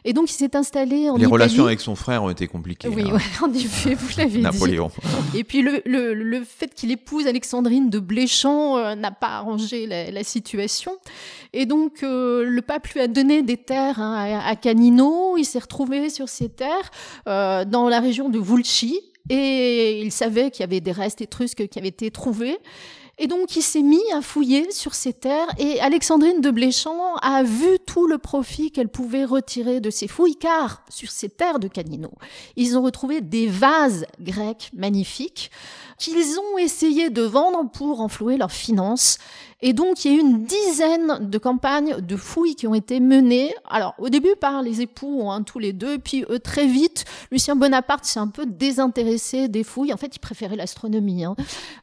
Et 0.07 0.13
donc, 0.13 0.29
il 0.29 0.33
s'est 0.33 0.55
installé 0.55 1.09
en 1.09 1.17
Les 1.17 1.25
relations 1.25 1.65
avec 1.65 1.81
son 1.81 1.95
frère 1.95 2.23
ont 2.23 2.29
été 2.29 2.47
compliquées. 2.47 2.87
Oui, 2.87 3.05
hein. 3.11 3.17
en 3.43 3.51
effet, 3.51 3.95
vous 3.95 4.07
l'avez 4.17 4.37
dit. 4.37 4.41
Napoléon. 4.43 4.91
Et 5.33 5.43
puis, 5.43 5.63
le, 5.63 5.81
le, 5.85 6.13
le 6.13 6.43
fait 6.43 6.73
qu'il 6.75 6.91
épouse 6.91 7.25
Alexandrine 7.25 7.89
de 7.89 7.97
Bléchamp 7.97 8.77
euh, 8.77 8.93
n'a 8.93 9.09
pas 9.09 9.29
arrangé 9.29 9.87
la, 9.87 10.11
la, 10.11 10.23
situation. 10.23 10.91
Et 11.53 11.65
donc, 11.65 12.03
euh, 12.03 12.43
le 12.45 12.61
pape 12.61 12.87
lui 12.89 12.99
a 12.99 13.07
donné 13.07 13.41
des 13.41 13.57
terres 13.57 13.99
hein, 13.99 14.13
à, 14.15 14.47
à, 14.47 14.55
Canino. 14.55 15.37
Il 15.37 15.45
s'est 15.45 15.59
retrouvé 15.59 16.11
sur 16.11 16.29
ces 16.29 16.49
terres 16.49 16.91
euh, 17.27 17.65
dans 17.65 17.89
la 17.89 17.99
région 17.99 18.29
de 18.29 18.37
Vulci. 18.37 19.01
Et 19.31 20.01
il 20.03 20.11
savait 20.11 20.51
qu'il 20.51 20.61
y 20.61 20.65
avait 20.65 20.81
des 20.81 20.91
restes 20.91 21.21
étrusques 21.21 21.67
qui 21.67 21.79
avaient 21.79 21.87
été 21.87 22.11
trouvés. 22.11 22.59
Et 23.17 23.27
donc, 23.27 23.55
il 23.55 23.61
s'est 23.61 23.81
mis 23.81 24.03
à 24.13 24.21
fouiller 24.21 24.71
sur 24.71 24.93
ces 24.93 25.13
terres 25.13 25.47
et 25.57 25.79
Alexandrine 25.79 26.41
de 26.41 26.51
Bléchamp 26.51 27.15
a 27.21 27.43
vu 27.43 27.79
tout 27.85 28.07
le 28.07 28.17
profit 28.17 28.71
qu'elle 28.71 28.89
pouvait 28.89 29.23
retirer 29.23 29.79
de 29.79 29.89
ces 29.89 30.09
fouilles, 30.09 30.35
car 30.35 30.83
sur 30.89 31.09
ces 31.09 31.29
terres 31.29 31.59
de 31.59 31.69
Canino, 31.69 32.11
ils 32.57 32.77
ont 32.77 32.81
retrouvé 32.81 33.21
des 33.21 33.47
vases 33.47 34.05
grecs 34.19 34.69
magnifiques 34.73 35.49
qu'ils 35.97 36.39
ont 36.39 36.57
essayé 36.57 37.09
de 37.09 37.21
vendre 37.21 37.69
pour 37.71 38.01
enflouer 38.01 38.37
leurs 38.37 38.51
finances. 38.51 39.17
Et 39.61 39.73
donc, 39.73 40.03
il 40.03 40.11
y 40.11 40.13
a 40.13 40.17
eu 40.17 40.21
une 40.21 40.43
dizaine 40.43 41.17
de 41.21 41.37
campagnes 41.37 42.01
de 42.01 42.15
fouilles 42.17 42.55
qui 42.55 42.67
ont 42.67 42.75
été 42.75 42.99
menées. 42.99 43.55
Alors, 43.67 43.95
au 43.97 44.09
début 44.09 44.35
par 44.39 44.61
les 44.61 44.81
époux, 44.81 45.31
hein, 45.31 45.43
tous 45.43 45.59
les 45.59 45.71
deux, 45.71 45.97
puis 45.97 46.25
eux, 46.29 46.39
très 46.39 46.67
vite, 46.67 47.05
Lucien 47.31 47.55
Bonaparte 47.55 48.03
s'est 48.03 48.19
un 48.19 48.27
peu 48.27 48.45
désintéressé 48.45 49.47
des 49.47 49.63
fouilles. 49.63 49.93
En 49.93 49.97
fait, 49.97 50.15
il 50.15 50.19
préférait 50.19 50.57
l'astronomie. 50.57 51.23
Hein. 51.23 51.35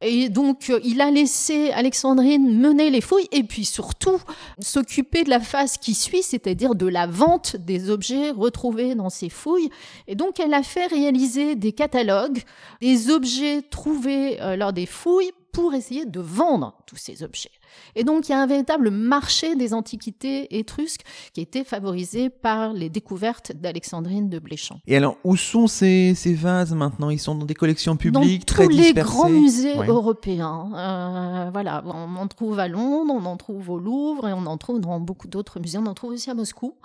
Et 0.03 0.29
donc, 0.29 0.69
euh, 0.69 0.81
il 0.85 1.01
a 1.01 1.11
laissé 1.11 1.71
Alexandrine 1.71 2.57
mener 2.57 2.91
les 2.91 3.01
fouilles 3.01 3.29
et 3.33 3.43
puis 3.43 3.65
surtout 3.65 4.21
s'occuper 4.61 5.25
de 5.25 5.31
la 5.31 5.41
phase 5.41 5.79
qui 5.79 5.95
suit, 5.95 6.23
c'est-à-dire 6.23 6.75
de 6.75 6.87
la 6.87 7.07
vente 7.07 7.57
des 7.57 7.91
objets 7.91 8.31
retrouvés 8.31 8.95
dans 8.95 9.11
ces 9.11 9.31
fouilles. 9.31 9.71
Et 10.07 10.15
donc, 10.15 10.39
elle 10.39 10.55
a 10.55 10.63
fait 10.63 10.87
réaliser 10.87 11.57
des 11.57 11.73
catalogues 11.73 12.43
des 12.83 13.11
objets 13.11 13.63
trouvés 13.63 14.02
euh, 14.09 14.57
lors 14.57 14.73
des 14.73 14.87
fouilles 14.87 15.33
pour 15.53 15.75
essayer 15.75 16.07
de 16.07 16.21
vendre 16.21 16.75
tous 16.87 16.97
ces 16.97 17.23
objets. 17.23 17.51
Et 17.95 18.05
donc, 18.05 18.29
il 18.29 18.33
y 18.33 18.35
a 18.35 18.41
un 18.41 18.47
véritable 18.47 18.91
marché 18.91 19.55
des 19.55 19.75
antiquités 19.75 20.59
étrusques 20.59 21.03
qui 21.33 21.41
a 21.41 21.43
été 21.43 21.63
favorisé 21.63 22.31
par 22.31 22.73
les 22.73 22.89
découvertes 22.89 23.53
d'Alexandrine 23.53 24.29
de 24.31 24.39
Bléchamp. 24.39 24.81
Et 24.87 24.97
alors, 24.97 25.17
où 25.25 25.37
sont 25.37 25.67
ces, 25.67 26.15
ces 26.15 26.35
vases 26.35 26.75
maintenant? 26.75 27.11
Ils 27.11 27.19
sont 27.19 27.35
dans 27.35 27.45
des 27.45 27.55
collections 27.55 27.97
publiques 27.97 28.49
dans 28.49 28.65
tous 28.65 28.71
les 28.71 28.95
grands 28.95 29.29
musées 29.29 29.77
européens. 29.77 30.71
Euh, 30.75 31.51
voilà, 31.53 31.83
on 31.87 32.17
en 32.17 32.29
trouve 32.29 32.59
à 32.59 32.69
Londres, 32.69 33.15
on 33.15 33.25
en 33.27 33.37
trouve 33.37 33.69
au 33.71 33.79
Louvre 33.79 34.29
et 34.29 34.33
on 34.33 34.47
en 34.47 34.57
trouve 34.57 34.81
dans 34.81 35.01
beaucoup 35.01 35.29
d'autres 35.29 35.61
musées. 35.61 35.79
On 35.79 35.87
en 35.87 35.95
trouve 35.95 36.13
aussi 36.13 36.31
à 36.31 36.35
Moscou. 36.35 36.77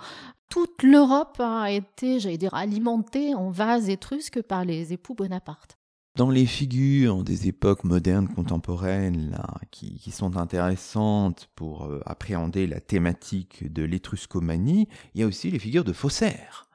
Toute 0.50 0.82
l'Europe 0.82 1.40
a 1.40 1.70
été, 1.70 2.20
j'allais 2.20 2.38
dire, 2.38 2.54
alimentée 2.54 3.34
en 3.34 3.50
vases 3.50 3.88
étrusques 3.88 4.42
par 4.42 4.64
les 4.64 4.92
époux 4.92 5.14
Bonaparte 5.14 5.77
dans 6.18 6.30
les 6.30 6.46
figures 6.46 7.22
des 7.22 7.46
époques 7.46 7.84
modernes 7.84 8.26
contemporaines 8.26 9.40
qui, 9.70 10.10
sont 10.10 10.36
intéressantes 10.36 11.48
pour 11.54 11.84
euh, 11.84 12.02
appréhender 12.06 12.66
la 12.66 12.80
thématique 12.80 13.72
de 13.72 13.84
l'étruscomanie, 13.84 14.88
il 15.14 15.20
y 15.20 15.24
a 15.24 15.28
aussi 15.28 15.48
les 15.48 15.60
figures 15.60 15.84
de 15.84 15.92
faussaires. 15.92 16.66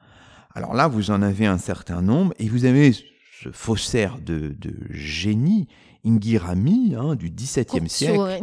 Alors 0.54 0.72
là, 0.72 0.88
vous 0.88 1.10
en 1.10 1.20
avez 1.20 1.44
un 1.44 1.58
certain 1.58 2.00
nombre 2.00 2.32
et 2.38 2.48
vous 2.48 2.64
avez 2.64 2.92
ce 2.94 3.52
faussaire 3.52 4.18
de 4.18 4.56
génie 4.88 5.68
Ingirami 6.04 6.94
hein, 6.98 7.14
du 7.14 7.30
XVIIe 7.30 7.88
siècle, 7.88 8.42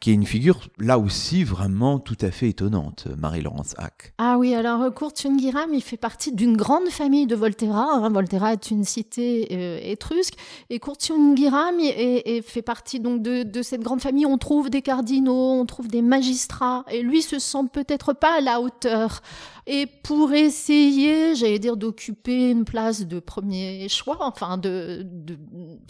qui 0.00 0.10
est 0.10 0.14
une 0.14 0.26
figure 0.26 0.60
là 0.78 0.98
aussi 0.98 1.44
vraiment 1.44 1.98
tout 1.98 2.16
à 2.20 2.30
fait 2.30 2.48
étonnante, 2.48 3.06
Marie-Laurence 3.18 3.74
Hack. 3.78 4.14
Ah 4.18 4.36
oui, 4.38 4.54
alors 4.54 4.82
euh, 4.82 4.90
Kurt 4.90 5.24
il 5.24 5.82
fait 5.82 5.96
partie 5.96 6.32
d'une 6.32 6.56
grande 6.56 6.88
famille 6.88 7.26
de 7.26 7.36
Volterra. 7.36 7.86
Hein. 7.92 8.08
Volterra 8.10 8.52
est 8.52 8.70
une 8.70 8.84
cité 8.84 9.48
euh, 9.52 9.78
étrusque 9.82 10.34
et 10.70 10.78
Kurt 10.78 11.10
est, 11.10 12.42
fait 12.42 12.62
partie 12.62 13.00
donc 13.00 13.22
de, 13.22 13.42
de, 13.42 13.62
cette 13.62 13.82
grande 13.82 14.00
famille. 14.00 14.26
On 14.26 14.38
trouve 14.38 14.70
des 14.70 14.82
cardinaux, 14.82 15.60
on 15.60 15.66
trouve 15.66 15.88
des 15.88 16.02
magistrats 16.02 16.84
et 16.90 17.02
lui 17.02 17.22
se 17.22 17.38
sent 17.38 17.68
peut-être 17.72 18.12
pas 18.12 18.38
à 18.38 18.40
la 18.40 18.60
hauteur 18.60 19.20
et 19.66 19.86
pour 19.86 20.32
essayer, 20.32 21.34
j'allais 21.34 21.58
dire, 21.58 21.76
d'occuper 21.76 22.50
une 22.50 22.64
place 22.64 23.06
de 23.06 23.18
premier 23.18 23.88
choix, 23.88 24.18
enfin 24.20 24.58
de, 24.58 25.00
de, 25.04 25.38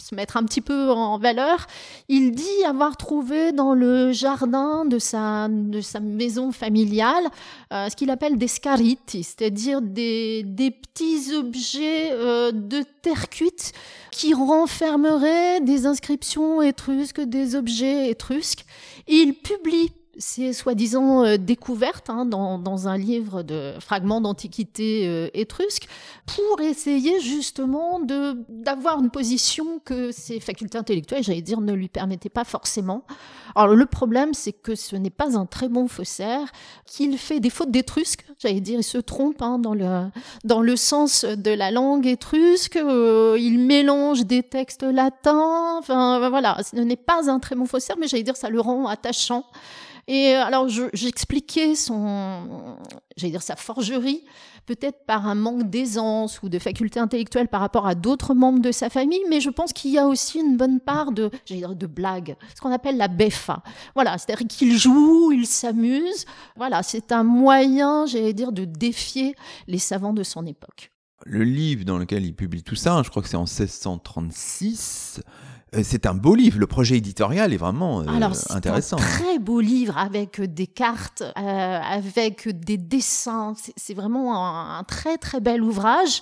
se 0.01 0.15
mettre 0.15 0.37
un 0.37 0.43
petit 0.43 0.61
peu 0.61 0.91
en 0.91 1.17
valeur, 1.17 1.67
il 2.07 2.31
dit 2.31 2.63
avoir 2.65 2.95
trouvé 2.95 3.51
dans 3.51 3.73
le 3.73 4.13
jardin 4.13 4.85
de 4.85 4.97
sa, 4.97 5.49
de 5.49 5.81
sa 5.81 5.99
maison 5.99 6.53
familiale 6.53 7.25
euh, 7.73 7.89
ce 7.89 7.95
qu'il 7.97 8.09
appelle 8.11 8.37
des 8.37 8.47
scaritis, 8.47 9.23
c'est-à-dire 9.23 9.81
des, 9.81 10.43
des 10.43 10.71
petits 10.71 11.33
objets 11.35 12.11
euh, 12.13 12.51
de 12.53 12.81
terre 13.01 13.29
cuite 13.29 13.73
qui 14.11 14.33
renfermeraient 14.33 15.59
des 15.59 15.85
inscriptions 15.85 16.61
étrusques, 16.61 17.19
des 17.19 17.55
objets 17.55 18.09
étrusques. 18.09 18.65
Il 19.07 19.33
publie 19.33 19.91
c'est 20.17 20.53
soi-disant 20.53 21.25
euh, 21.25 21.37
découverte 21.37 22.09
hein, 22.09 22.25
dans, 22.25 22.57
dans, 22.57 22.87
un 22.87 22.97
livre 22.97 23.43
de 23.43 23.73
fragments 23.79 24.21
d'antiquité 24.21 25.07
euh, 25.07 25.29
étrusque 25.33 25.87
pour 26.25 26.61
essayer 26.61 27.19
justement 27.19 27.99
de 27.99 28.37
d'avoir 28.49 28.99
une 28.99 29.09
position 29.09 29.79
que 29.83 30.11
ses 30.11 30.39
facultés 30.39 30.77
intellectuelles, 30.77 31.23
j'allais 31.23 31.41
dire, 31.41 31.61
ne 31.61 31.73
lui 31.73 31.87
permettaient 31.87 32.29
pas 32.29 32.43
forcément. 32.43 33.03
Alors 33.55 33.75
le 33.75 33.85
problème, 33.85 34.33
c'est 34.33 34.51
que 34.51 34.75
ce 34.75 34.95
n'est 34.95 35.09
pas 35.09 35.37
un 35.37 35.45
très 35.45 35.69
bon 35.69 35.87
faussaire, 35.87 36.51
qu'il 36.85 37.17
fait 37.17 37.39
des 37.39 37.49
fautes 37.49 37.71
d'étrusque, 37.71 38.25
j'allais 38.39 38.61
dire, 38.61 38.79
il 38.79 38.83
se 38.83 38.97
trompe 38.97 39.41
hein, 39.41 39.59
dans 39.59 39.73
le 39.73 40.05
dans 40.43 40.61
le 40.61 40.75
sens 40.75 41.25
de 41.25 41.51
la 41.51 41.71
langue 41.71 42.07
étrusque, 42.07 42.77
euh, 42.77 43.37
il 43.39 43.59
mélange 43.59 44.25
des 44.25 44.43
textes 44.43 44.83
latins, 44.83 45.77
enfin 45.77 46.29
voilà, 46.29 46.57
ce 46.63 46.75
n'est 46.77 46.95
pas 46.95 47.29
un 47.29 47.39
très 47.39 47.55
bon 47.55 47.65
faussaire, 47.65 47.95
mais 47.99 48.07
j'allais 48.07 48.23
dire, 48.23 48.37
ça 48.37 48.49
le 48.49 48.59
rend 48.59 48.87
attachant. 48.87 49.45
Et 50.07 50.35
euh, 50.35 50.43
alors, 50.43 50.67
j'expliquais 50.93 51.73
son, 51.75 52.77
j'allais 53.17 53.31
dire 53.31 53.41
sa 53.41 53.55
forgerie, 53.55 54.23
peut-être 54.65 55.05
par 55.05 55.27
un 55.27 55.35
manque 55.35 55.69
d'aisance 55.69 56.41
ou 56.43 56.49
de 56.49 56.59
faculté 56.59 56.99
intellectuelle 56.99 57.47
par 57.47 57.61
rapport 57.61 57.87
à 57.87 57.95
d'autres 57.95 58.33
membres 58.33 58.59
de 58.59 58.71
sa 58.71 58.89
famille, 58.89 59.23
mais 59.29 59.41
je 59.41 59.49
pense 59.49 59.73
qu'il 59.73 59.91
y 59.91 59.97
a 59.97 60.07
aussi 60.07 60.39
une 60.39 60.57
bonne 60.57 60.79
part 60.79 61.11
de, 61.11 61.31
j'allais 61.45 61.61
dire, 61.61 61.75
de 61.75 61.87
blague, 61.87 62.35
ce 62.55 62.61
qu'on 62.61 62.71
appelle 62.71 62.97
la 62.97 63.07
beffa. 63.07 63.63
Voilà, 63.95 64.17
c'est-à-dire 64.17 64.47
qu'il 64.47 64.77
joue, 64.77 65.31
il 65.31 65.47
s'amuse. 65.47 66.25
Voilà, 66.55 66.83
c'est 66.83 67.11
un 67.11 67.23
moyen, 67.23 68.05
j'allais 68.05 68.33
dire, 68.33 68.51
de 68.51 68.65
défier 68.65 69.35
les 69.67 69.79
savants 69.79 70.13
de 70.13 70.23
son 70.23 70.45
époque. 70.45 70.91
Le 71.25 71.43
livre 71.43 71.85
dans 71.85 71.97
lequel 71.97 72.25
il 72.25 72.35
publie 72.35 72.61
tout 72.61 72.75
ça, 72.75 73.01
je 73.03 73.09
crois 73.09 73.23
que 73.23 73.29
c'est 73.29 73.37
en 73.37 73.45
1636, 73.45 75.21
euh, 75.25 75.31
c'est 75.83 76.05
un 76.05 76.13
beau 76.13 76.35
livre. 76.35 76.59
Le 76.59 76.67
projet 76.67 76.97
éditorial 76.97 77.53
est 77.53 77.57
vraiment 77.57 78.01
euh, 78.01 78.05
Alors, 78.07 78.33
intéressant. 78.49 78.97
Un 78.97 79.01
très 79.01 79.39
beau 79.39 79.59
livre 79.59 79.97
avec 79.97 80.41
des 80.41 80.67
cartes, 80.67 81.21
euh, 81.21 81.79
avec 81.81 82.47
des 82.47 82.77
dessins. 82.77 83.53
C'est 83.75 83.93
vraiment 83.93 84.35
un, 84.35 84.79
un, 84.79 84.83
très 84.83 85.17
très 85.17 85.39
bel 85.39 85.61
ouvrage. 85.61 86.21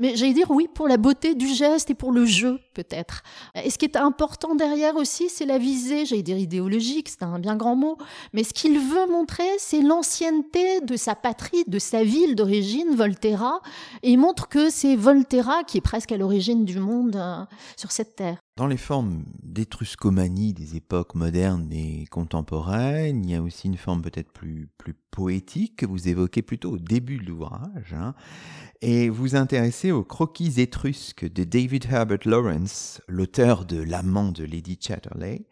Mais 0.00 0.16
j'allais 0.16 0.32
dire 0.32 0.50
oui 0.50 0.66
pour 0.66 0.88
la 0.88 0.96
beauté 0.96 1.34
du 1.34 1.46
geste 1.46 1.90
et 1.90 1.94
pour 1.94 2.10
le 2.10 2.24
jeu 2.24 2.58
peut-être. 2.72 3.22
Et 3.62 3.68
ce 3.68 3.76
qui 3.76 3.84
est 3.84 3.96
important 3.96 4.54
derrière 4.54 4.96
aussi, 4.96 5.28
c'est 5.28 5.44
la 5.44 5.58
visée, 5.58 6.06
j'allais 6.06 6.22
dire 6.22 6.38
idéologique, 6.38 7.10
c'est 7.10 7.22
un 7.22 7.38
bien 7.38 7.54
grand 7.54 7.76
mot. 7.76 7.98
Mais 8.32 8.42
ce 8.42 8.54
qu'il 8.54 8.78
veut 8.78 9.06
montrer, 9.10 9.48
c'est 9.58 9.82
l'ancienneté 9.82 10.80
de 10.80 10.96
sa 10.96 11.14
patrie, 11.14 11.64
de 11.66 11.78
sa 11.78 12.02
ville 12.02 12.34
d'origine, 12.34 12.96
Volterra. 12.96 13.60
Et 14.02 14.12
il 14.12 14.18
montre 14.18 14.48
que 14.48 14.70
c'est 14.70 14.96
Volterra 14.96 15.64
qui 15.64 15.76
est 15.76 15.82
presque 15.82 16.12
à 16.12 16.16
l'origine 16.16 16.64
du 16.64 16.78
monde 16.78 17.22
sur 17.76 17.92
cette 17.92 18.16
terre. 18.16 18.38
Dans 18.60 18.66
les 18.66 18.76
formes 18.76 19.24
d'étruscomanie 19.42 20.52
des 20.52 20.76
époques 20.76 21.14
modernes 21.14 21.72
et 21.72 22.04
contemporaines, 22.10 23.24
il 23.24 23.30
y 23.30 23.34
a 23.34 23.40
aussi 23.40 23.68
une 23.68 23.78
forme 23.78 24.02
peut-être 24.02 24.30
plus, 24.30 24.68
poétique 25.10 25.76
que 25.76 25.86
vous 25.86 26.08
évoquez 26.08 26.42
plutôt 26.42 26.72
au 26.72 26.78
début 26.78 27.16
de 27.16 27.24
l'ouvrage. 27.24 27.94
Hein, 27.94 28.14
et 28.82 29.08
vous 29.08 29.34
intéressez 29.34 29.92
aux 29.92 30.04
croquis 30.04 30.60
étrusques 30.60 31.24
de 31.24 31.44
David 31.44 31.86
Herbert 31.90 32.18
Lawrence, 32.26 33.00
l'auteur 33.08 33.64
de 33.64 33.80
L'amant 33.80 34.30
de 34.30 34.44
Lady 34.44 34.78
Chatterley. 34.78 35.46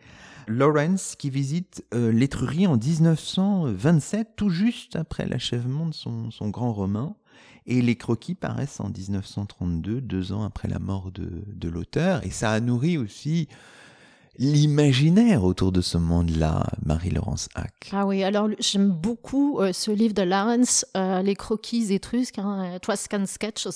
Lawrence 0.47 1.17
qui 1.17 1.31
visite 1.31 1.87
euh, 1.95 2.13
l'étrurie 2.13 2.67
en 2.67 2.77
1927, 2.77 4.37
tout 4.37 4.51
juste 4.51 4.97
après 4.97 5.27
l'achèvement 5.27 5.87
de 5.87 5.95
son 5.95 6.49
grand 6.51 6.75
roman. 6.75 7.17
Et 7.71 7.83
les 7.83 7.97
croquis 7.97 8.35
paraissent 8.35 8.81
en 8.81 8.89
1932, 8.89 10.01
deux 10.01 10.33
ans 10.33 10.43
après 10.43 10.69
la 10.69 10.79
mort 10.79 11.13
de, 11.13 11.69
l'auteur. 11.69 12.25
Et 12.25 12.31
ça 12.31 12.51
a 12.51 12.61
nourri 12.61 12.97
aussi 12.97 13.47
l'imaginaire 14.39 15.45
autour 15.45 15.71
de 15.71 15.83
ce 15.83 15.99
monde-là, 15.99 16.65
Marie-Laurence 16.87 17.51
Hack. 17.55 17.91
Ah 17.93 18.07
oui, 18.07 18.25
alors 18.25 18.49
j'aime 18.59 18.89
beaucoup 18.89 19.61
euh, 19.61 19.75
ce 19.75 19.91
livre 19.91 20.15
de 20.15 20.23
Lawrence, 20.23 20.87
euh, 20.97 21.21
Les 21.21 21.35
croquis 21.35 21.93
étrusques, 21.93 22.39
hein, 22.39 22.79
Twascan 22.81 23.27
Sketches. 23.27 23.67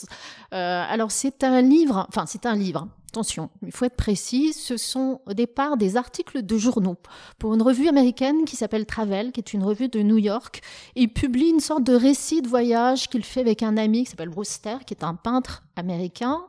Euh, 0.54 0.84
alors 0.88 1.10
c'est 1.10 1.44
un 1.44 1.60
livre, 1.60 2.06
enfin 2.08 2.24
c'est 2.26 2.46
un 2.46 2.54
livre, 2.54 2.88
Attention, 3.12 3.50
il 3.62 3.72
faut 3.72 3.84
être 3.84 3.96
précis, 3.96 4.54
ce 4.54 4.78
sont 4.78 5.20
au 5.26 5.34
départ 5.34 5.76
des 5.76 5.98
articles 5.98 6.40
de 6.40 6.56
journaux 6.56 6.96
pour 7.38 7.52
une 7.52 7.60
revue 7.60 7.86
américaine 7.86 8.46
qui 8.46 8.56
s'appelle 8.56 8.86
Travel, 8.86 9.32
qui 9.32 9.40
est 9.40 9.52
une 9.52 9.62
revue 9.62 9.90
de 9.90 10.00
New 10.00 10.16
York. 10.16 10.62
Il 10.96 11.12
publie 11.12 11.50
une 11.50 11.60
sorte 11.60 11.84
de 11.84 11.94
récit 11.94 12.40
de 12.40 12.48
voyage 12.48 13.10
qu'il 13.10 13.22
fait 13.22 13.40
avec 13.40 13.62
un 13.62 13.76
ami 13.76 14.04
qui 14.04 14.10
s'appelle 14.12 14.30
Brewster, 14.30 14.76
qui 14.86 14.94
est 14.94 15.04
un 15.04 15.14
peintre 15.14 15.62
américain. 15.76 16.40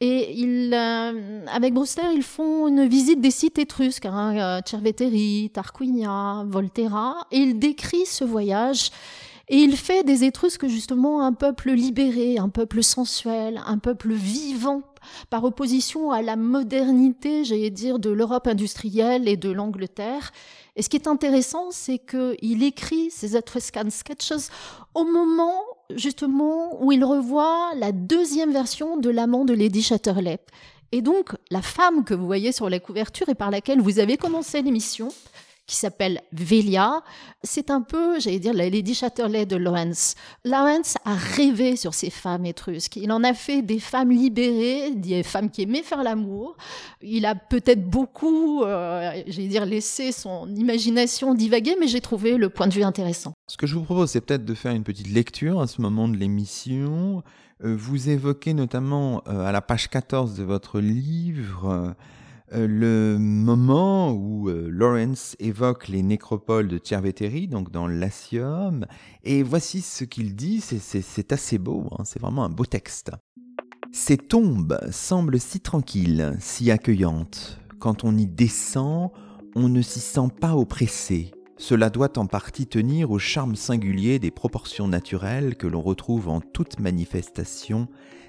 Et 0.00 0.32
il, 0.40 0.72
euh, 0.72 1.44
avec 1.52 1.74
Brewster, 1.74 2.14
ils 2.14 2.22
font 2.22 2.66
une 2.66 2.88
visite 2.88 3.20
des 3.20 3.30
sites 3.30 3.58
étrusques, 3.58 4.06
hein, 4.06 4.38
euh, 4.38 4.60
Cerveteri, 4.64 5.50
Tarquinia, 5.52 6.46
Volterra, 6.46 7.26
et 7.30 7.40
il 7.40 7.58
décrit 7.58 8.06
ce 8.06 8.24
voyage. 8.24 8.90
Et 9.52 9.56
il 9.56 9.76
fait 9.76 10.04
des 10.04 10.22
Étrusques 10.22 10.68
justement 10.68 11.22
un 11.22 11.32
peuple 11.32 11.72
libéré, 11.72 12.38
un 12.38 12.48
peuple 12.48 12.84
sensuel, 12.84 13.60
un 13.66 13.78
peuple 13.78 14.12
vivant, 14.12 14.82
par 15.28 15.44
opposition 15.44 16.10
à 16.10 16.22
la 16.22 16.36
modernité, 16.36 17.44
j'allais 17.44 17.70
dire, 17.70 17.98
de 17.98 18.10
l'Europe 18.10 18.46
industrielle 18.46 19.28
et 19.28 19.36
de 19.36 19.50
l'Angleterre. 19.50 20.32
Et 20.76 20.82
ce 20.82 20.88
qui 20.88 20.96
est 20.96 21.08
intéressant, 21.08 21.70
c'est 21.70 21.98
qu'il 21.98 22.62
écrit 22.62 23.10
ses 23.10 23.36
Etruscan 23.36 23.90
Sketches 23.90 24.50
au 24.94 25.04
moment, 25.04 25.62
justement, 25.94 26.82
où 26.82 26.92
il 26.92 27.04
revoit 27.04 27.70
la 27.76 27.92
deuxième 27.92 28.52
version 28.52 28.96
de 28.96 29.10
l'amant 29.10 29.44
de 29.44 29.52
Lady 29.52 29.82
Chatterley. 29.82 30.38
Et 30.92 31.02
donc, 31.02 31.36
la 31.50 31.62
femme 31.62 32.04
que 32.04 32.14
vous 32.14 32.26
voyez 32.26 32.52
sur 32.52 32.68
la 32.68 32.80
couverture 32.80 33.28
et 33.28 33.34
par 33.34 33.50
laquelle 33.50 33.80
vous 33.80 33.98
avez 33.98 34.16
commencé 34.16 34.60
l'émission, 34.62 35.08
qui 35.70 35.76
s'appelle 35.76 36.20
Velia. 36.32 37.00
C'est 37.44 37.70
un 37.70 37.80
peu, 37.80 38.18
j'allais 38.18 38.40
dire, 38.40 38.52
la 38.52 38.68
Lady 38.68 38.92
Chatterley 38.92 39.46
de 39.46 39.54
Lawrence. 39.54 40.16
Lawrence 40.44 40.96
a 41.04 41.14
rêvé 41.14 41.76
sur 41.76 41.94
ces 41.94 42.10
femmes 42.10 42.44
étrusques. 42.44 42.96
Il 42.96 43.12
en 43.12 43.22
a 43.22 43.34
fait 43.34 43.62
des 43.62 43.78
femmes 43.78 44.10
libérées, 44.10 44.90
des 44.90 45.22
femmes 45.22 45.48
qui 45.48 45.62
aimaient 45.62 45.84
faire 45.84 46.02
l'amour. 46.02 46.56
Il 47.02 47.24
a 47.24 47.36
peut-être 47.36 47.88
beaucoup, 47.88 48.64
euh, 48.64 49.22
j'allais 49.28 49.46
dire, 49.46 49.64
laissé 49.64 50.10
son 50.10 50.52
imagination 50.56 51.34
divaguer, 51.34 51.76
mais 51.78 51.86
j'ai 51.86 52.00
trouvé 52.00 52.36
le 52.36 52.48
point 52.50 52.66
de 52.66 52.74
vue 52.74 52.82
intéressant. 52.82 53.32
Ce 53.46 53.56
que 53.56 53.68
je 53.68 53.76
vous 53.76 53.84
propose, 53.84 54.10
c'est 54.10 54.20
peut-être 54.20 54.44
de 54.44 54.54
faire 54.54 54.72
une 54.72 54.82
petite 54.82 55.08
lecture 55.08 55.60
à 55.60 55.68
ce 55.68 55.80
moment 55.80 56.08
de 56.08 56.16
l'émission. 56.16 57.22
Euh, 57.62 57.76
vous 57.78 58.10
évoquez 58.10 58.54
notamment 58.54 59.22
euh, 59.28 59.46
à 59.46 59.52
la 59.52 59.60
page 59.60 59.88
14 59.88 60.34
de 60.34 60.42
votre 60.42 60.80
livre 60.80 61.94
le 62.52 63.16
moment 63.18 64.12
où 64.12 64.48
euh, 64.48 64.68
Lawrence 64.70 65.36
évoque 65.38 65.88
les 65.88 66.02
nécropoles 66.02 66.68
de 66.68 66.80
Cerveteri, 66.82 67.48
donc 67.48 67.70
dans 67.70 67.86
l'Assium, 67.86 68.86
et 69.22 69.42
voici 69.42 69.80
ce 69.82 70.04
qu'il 70.04 70.34
dit, 70.34 70.60
c'est 70.60 71.32
assez 71.32 71.58
beau, 71.58 71.88
hein, 71.92 72.04
c'est 72.04 72.20
vraiment 72.20 72.44
un 72.44 72.48
beau 72.48 72.66
texte. 72.66 73.12
Ces 73.92 74.16
tombes 74.16 74.78
semblent 74.90 75.40
si 75.40 75.60
tranquilles, 75.60 76.36
si 76.38 76.70
accueillantes. 76.70 77.58
Quand 77.78 78.04
on 78.04 78.16
y 78.16 78.26
descend, 78.26 79.10
on 79.56 79.68
ne 79.68 79.82
s'y 79.82 80.00
sent 80.00 80.28
pas 80.40 80.54
oppressé. 80.54 81.32
Cela 81.56 81.90
doit 81.90 82.18
en 82.18 82.26
partie 82.26 82.66
tenir 82.66 83.10
au 83.10 83.18
charme 83.18 83.56
singulier 83.56 84.18
des 84.18 84.30
proportions 84.30 84.88
naturelles 84.88 85.56
que 85.56 85.66
l'on 85.66 85.82
retrouve 85.82 86.28
en 86.28 86.40
toute 86.40 86.78
manifestation 86.78 87.88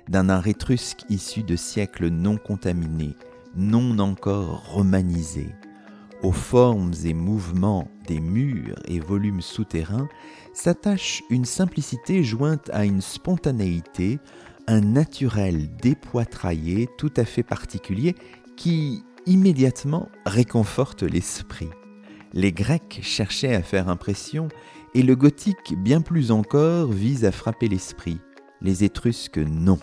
d'un 0.10 0.30
art 0.30 0.48
étrusque 0.48 1.06
issu 1.10 1.44
de 1.44 1.56
siècles 1.56 2.08
non 2.08 2.38
contaminés, 2.38 3.16
non 3.56 4.00
encore 4.00 4.64
romanisé, 4.72 5.56
aux 6.24 6.32
formes 6.32 6.94
et 7.04 7.14
mouvements 7.14 7.90
des 8.08 8.20
murs 8.20 8.80
et 8.86 9.00
volumes 9.00 9.42
souterrains 9.42 10.08
s'attache 10.54 11.24
une 11.30 11.46
simplicité 11.46 12.24
jointe 12.24 12.70
à 12.74 12.86
une 12.86 13.02
spontanéité, 13.02 14.20
un 14.68 14.82
naturel 14.82 15.70
dépoitraillé 15.82 16.88
tout 16.98 17.12
à 17.18 17.26
fait 17.26 17.44
particulier 17.44 18.16
qui 18.56 19.04
immédiatement 19.26 20.10
réconforte 20.26 21.04
l'esprit. 21.04 21.70
Les 22.34 22.52
Grecs 22.52 23.00
cherchaient 23.02 23.56
à 23.56 23.64
faire 23.64 23.90
impression 23.90 24.48
et 24.94 25.04
le 25.04 25.16
gothique 25.16 25.76
bien 25.78 26.02
plus 26.02 26.32
encore 26.32 26.92
vise 26.92 27.26
à 27.26 27.32
frapper 27.32 27.68
l'esprit. 27.68 28.20
Les 28.62 28.84
Étrusques 28.84 29.38
non. 29.38 29.80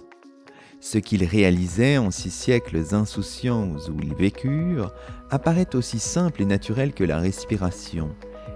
Ce 0.80 0.98
qu'ils 0.98 1.24
réalisaient 1.24 1.98
en 1.98 2.10
six 2.10 2.30
siècles 2.30 2.94
insouciants 2.94 3.74
où 3.88 4.00
ils 4.00 4.14
vécurent 4.14 4.92
apparaît 5.30 5.74
aussi 5.74 5.98
simple 5.98 6.42
et 6.42 6.46
naturel 6.46 6.92
que 6.92 7.04
la 7.04 7.18
respiration. 7.18 8.14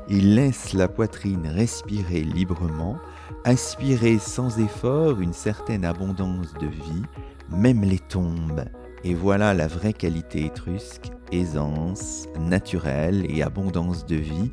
Ils 0.09 0.35
laissent 0.35 0.73
la 0.73 0.89
poitrine 0.89 1.47
respirer 1.47 2.23
librement, 2.23 2.99
aspirer 3.45 4.19
sans 4.19 4.61
effort 4.61 5.21
une 5.21 5.33
certaine 5.33 5.85
abondance 5.85 6.55
de 6.55 6.67
vie, 6.67 7.03
même 7.51 7.83
les 7.83 7.99
tombes. 7.99 8.65
Et 9.05 9.15
voilà 9.15 9.53
la 9.53 9.67
vraie 9.67 9.93
qualité 9.93 10.45
étrusque, 10.45 11.11
aisance, 11.33 12.27
naturelle 12.39 13.27
et 13.29 13.43
abondance 13.43 14.07
de 14.07 14.17
vie, 14.17 14.53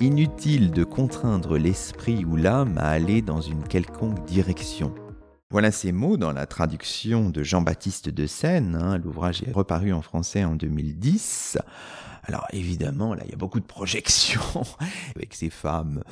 inutile 0.00 0.70
de 0.70 0.84
contraindre 0.84 1.56
l'esprit 1.56 2.24
ou 2.24 2.36
l'âme 2.36 2.76
à 2.76 2.88
aller 2.88 3.22
dans 3.22 3.40
une 3.40 3.62
quelconque 3.62 4.24
direction. 4.26 4.94
Voilà 5.50 5.72
ces 5.72 5.92
mots 5.92 6.18
dans 6.18 6.32
la 6.32 6.44
traduction 6.44 7.30
de 7.30 7.42
Jean-Baptiste 7.42 8.10
de 8.10 8.26
Seine. 8.26 8.78
Hein. 8.78 8.98
L'ouvrage 8.98 9.42
est 9.44 9.50
reparu 9.50 9.94
en 9.94 10.02
français 10.02 10.44
en 10.44 10.54
2010. 10.54 11.56
Alors 12.24 12.46
évidemment, 12.52 13.14
là, 13.14 13.22
il 13.24 13.30
y 13.30 13.32
a 13.32 13.38
beaucoup 13.38 13.58
de 13.58 13.64
projections 13.64 14.42
avec 15.16 15.32
ces 15.32 15.48
femmes 15.48 16.04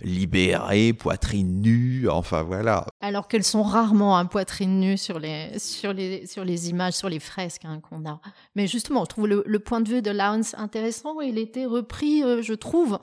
libérées, 0.00 0.92
poitrine 0.92 1.60
nue, 1.60 2.08
enfin 2.08 2.42
voilà. 2.42 2.86
Alors 3.00 3.28
qu'elles 3.28 3.44
sont 3.44 3.62
rarement 3.62 4.16
à 4.16 4.24
poitrine 4.24 4.80
nue 4.80 4.96
sur 4.96 5.18
les, 5.18 5.58
sur, 5.58 5.92
les, 5.92 6.26
sur 6.26 6.44
les 6.44 6.70
images, 6.70 6.94
sur 6.94 7.08
les 7.08 7.20
fresques 7.20 7.64
hein, 7.64 7.80
qu'on 7.80 8.08
a. 8.08 8.20
Mais 8.54 8.66
justement, 8.66 9.04
je 9.04 9.08
trouve 9.08 9.26
le, 9.26 9.58
point 9.58 9.80
de 9.80 9.88
vue 9.88 10.02
de 10.02 10.10
Lawrence 10.10 10.54
intéressant. 10.56 11.20
Il 11.20 11.38
était 11.38 11.66
repris, 11.66 12.22
euh, 12.22 12.42
je 12.42 12.54
trouve, 12.54 12.98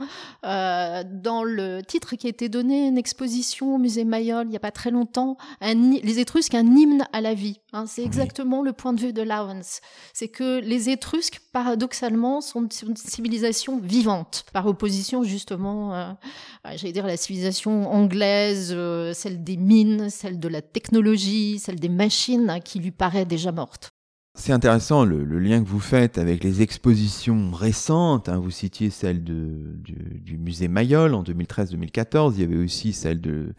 euh, 0.46 1.04
dans 1.06 1.44
le 1.44 1.82
titre 1.84 2.16
qui 2.16 2.28
a 2.28 2.30
été 2.30 2.50
donné, 2.50 2.88
une 2.88 2.98
exposition 2.98 3.76
au 3.76 3.78
musée 3.78 4.06
Mayol 4.06 4.46
il 4.46 4.50
n'y 4.50 4.56
a 4.56 4.60
pas 4.60 4.72
très 4.72 4.92
longtemps, 4.92 5.38
Les 5.62 6.20
Étrusques, 6.20 6.56
un 6.56 6.76
hymne 6.76 7.06
à 7.14 7.22
la 7.22 7.34
vie. 7.34 7.60
Hein. 7.74 7.86
C'est 7.88 8.04
exactement 8.04 8.62
le 8.62 8.74
point 8.74 8.94
de 8.94 9.02
vue 9.02 9.14
de 9.14 9.22
Lawrence. 9.22 9.82
C'est 10.14 10.28
que 10.28 10.60
les 10.60 10.90
Étrusques, 10.90 11.42
paradoxalement, 11.52 12.42
sont 12.42 12.68
une 12.68 12.96
civilisation 12.96 13.80
vivante, 13.80 14.46
par 14.54 14.66
opposition 14.68 15.24
justement, 15.24 15.94
euh, 15.94 16.12
j'allais 16.86 16.94
dire, 16.94 17.08
la 17.08 17.18
civilisation 17.18 17.92
anglaise, 17.92 18.72
euh, 18.72 19.12
celle 19.14 19.44
des 19.44 19.58
mines, 19.58 20.12
celle 20.12 20.40
de 20.40 20.48
la 20.48 20.62
technologie, 20.62 21.58
celle 21.58 21.80
des 21.80 21.90
machines, 21.90 22.48
hein, 22.48 22.60
qui 22.60 22.78
lui 22.78 22.92
paraît 22.92 23.26
déjà 23.26 23.52
morte. 23.52 23.90
C'est 24.38 24.54
intéressant 24.54 25.04
le, 25.04 25.24
lien 25.40 25.64
que 25.64 25.68
vous 25.68 25.80
faites 25.80 26.20
avec 26.20 26.44
les 26.44 26.62
expositions 26.62 27.52
récentes. 27.52 28.30
Hein. 28.30 28.38
Vous 28.38 28.52
citiez 28.52 28.90
celle 28.92 29.24
de, 29.24 29.80
du, 29.80 30.38
musée 30.38 30.68
Mayol 30.68 31.16
en 31.16 31.24
2013-2014. 31.24 32.34
Il 32.36 32.42
y 32.42 32.44
avait 32.44 32.64
aussi 32.64 32.92
celle 32.92 33.22
de, 33.22 33.54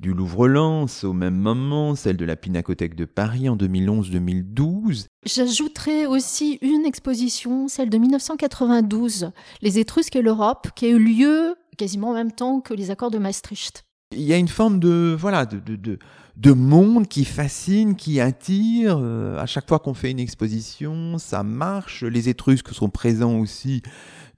du 0.00 0.12
Louvre-Lens 0.12 1.04
au 1.04 1.12
même 1.12 1.36
moment, 1.36 1.94
celle 1.94 2.16
de 2.16 2.24
la 2.24 2.36
Pinacothèque 2.36 2.96
de 2.96 3.04
Paris 3.04 3.48
en 3.48 3.56
2011-2012. 3.56 5.06
J'ajouterai 5.24 6.06
aussi 6.06 6.58
une 6.60 6.84
exposition, 6.84 7.68
celle 7.68 7.88
de 7.88 7.96
1992, 7.96 9.30
Les 9.62 9.78
Étrusques 9.78 10.16
et 10.16 10.22
l'Europe, 10.22 10.68
qui 10.74 10.86
a 10.86 10.88
eu 10.88 10.98
lieu 10.98 11.54
quasiment 11.76 12.10
en 12.10 12.14
même 12.14 12.32
temps 12.32 12.60
que 12.60 12.74
les 12.74 12.90
accords 12.90 13.10
de 13.10 13.18
Maastricht. 13.18 13.84
Il 14.12 14.22
y 14.22 14.32
a 14.32 14.36
une 14.36 14.48
forme 14.48 14.78
de 14.78 15.16
voilà 15.18 15.46
de, 15.46 15.58
de, 15.58 15.98
de, 16.36 16.52
monde 16.52 17.08
qui 17.08 17.24
fascine, 17.24 17.96
qui 17.96 18.20
attire. 18.20 18.98
Euh, 19.00 19.36
à 19.38 19.46
chaque 19.46 19.68
fois 19.68 19.80
qu'on 19.80 19.94
fait 19.94 20.12
une 20.12 20.20
exposition, 20.20 21.18
ça 21.18 21.42
marche. 21.42 22.04
Les 22.04 22.28
Étrusques 22.28 22.72
sont 22.72 22.88
présents 22.88 23.38
aussi 23.38 23.82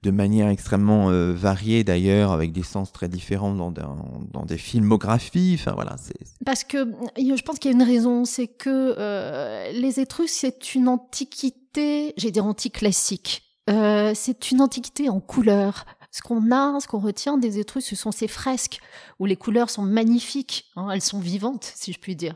de 0.01 0.11
manière 0.11 0.47
extrêmement 0.47 1.09
euh, 1.09 1.33
variée 1.33 1.83
d'ailleurs, 1.83 2.31
avec 2.31 2.51
des 2.51 2.63
sens 2.63 2.91
très 2.91 3.09
différents 3.09 3.53
dans, 3.53 3.71
dans, 3.71 4.45
des 4.45 4.57
filmographies. 4.57 5.57
Enfin 5.59 5.73
voilà, 5.73 5.95
c'est 5.97 6.15
parce 6.45 6.63
que 6.63 6.91
je 7.17 7.41
pense 7.41 7.59
qu'il 7.59 7.71
y 7.71 7.73
a 7.73 7.77
une 7.77 7.83
raison, 7.83 8.25
c'est 8.25 8.47
que 8.47 8.95
euh, 8.97 9.71
les 9.73 9.99
Étrusques 9.99 10.35
c'est 10.39 10.75
une 10.75 10.87
antiquité 10.87 12.13
j'ai 12.17 12.31
dire 12.31 12.45
anticlassique. 12.45 13.43
Euh, 13.69 14.13
c'est 14.15 14.51
une 14.51 14.61
antiquité 14.61 15.09
en 15.09 15.19
couleurs. 15.19 15.85
Ce 16.11 16.21
qu'on 16.21 16.51
a, 16.51 16.79
ce 16.79 16.87
qu'on 16.87 16.99
retient 16.99 17.37
des 17.37 17.59
Étrusques, 17.59 17.89
ce 17.89 17.95
sont 17.95 18.11
ces 18.11 18.27
fresques 18.27 18.79
où 19.19 19.25
les 19.25 19.35
couleurs 19.35 19.69
sont 19.69 19.83
magnifiques, 19.83 20.65
hein, 20.75 20.89
elles 20.91 21.01
sont 21.01 21.19
vivantes, 21.19 21.71
si 21.75 21.93
je 21.93 21.99
puis 21.99 22.15
dire. 22.15 22.35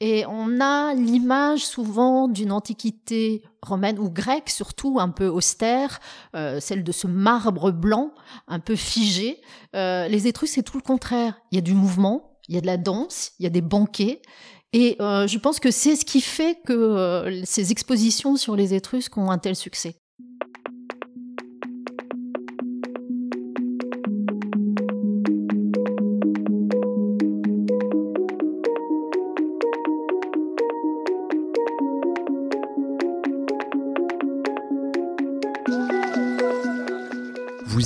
Et 0.00 0.24
on 0.26 0.60
a 0.60 0.94
l'image 0.94 1.66
souvent 1.66 2.26
d'une 2.26 2.52
antiquité 2.52 3.42
romaine 3.60 3.98
ou 3.98 4.08
grecque, 4.08 4.48
surtout 4.48 4.98
un 4.98 5.10
peu 5.10 5.26
austère, 5.26 6.00
euh, 6.34 6.58
celle 6.60 6.82
de 6.82 6.92
ce 6.92 7.06
marbre 7.06 7.70
blanc, 7.70 8.12
un 8.48 8.60
peu 8.60 8.76
figé. 8.76 9.42
Euh, 9.76 10.08
les 10.08 10.26
Étrusques, 10.26 10.54
c'est 10.54 10.62
tout 10.62 10.78
le 10.78 10.82
contraire. 10.82 11.38
Il 11.52 11.56
y 11.56 11.58
a 11.58 11.62
du 11.62 11.74
mouvement, 11.74 12.38
il 12.48 12.54
y 12.54 12.58
a 12.58 12.62
de 12.62 12.66
la 12.66 12.78
danse, 12.78 13.32
il 13.38 13.42
y 13.42 13.46
a 13.46 13.50
des 13.50 13.60
banquets. 13.60 14.22
Et 14.72 14.96
euh, 15.02 15.26
je 15.26 15.36
pense 15.36 15.60
que 15.60 15.70
c'est 15.70 15.96
ce 15.96 16.06
qui 16.06 16.22
fait 16.22 16.58
que 16.64 17.42
ces 17.44 17.70
expositions 17.70 18.36
sur 18.36 18.56
les 18.56 18.72
Étrusques 18.72 19.18
ont 19.18 19.30
un 19.30 19.38
tel 19.38 19.54
succès. 19.54 19.99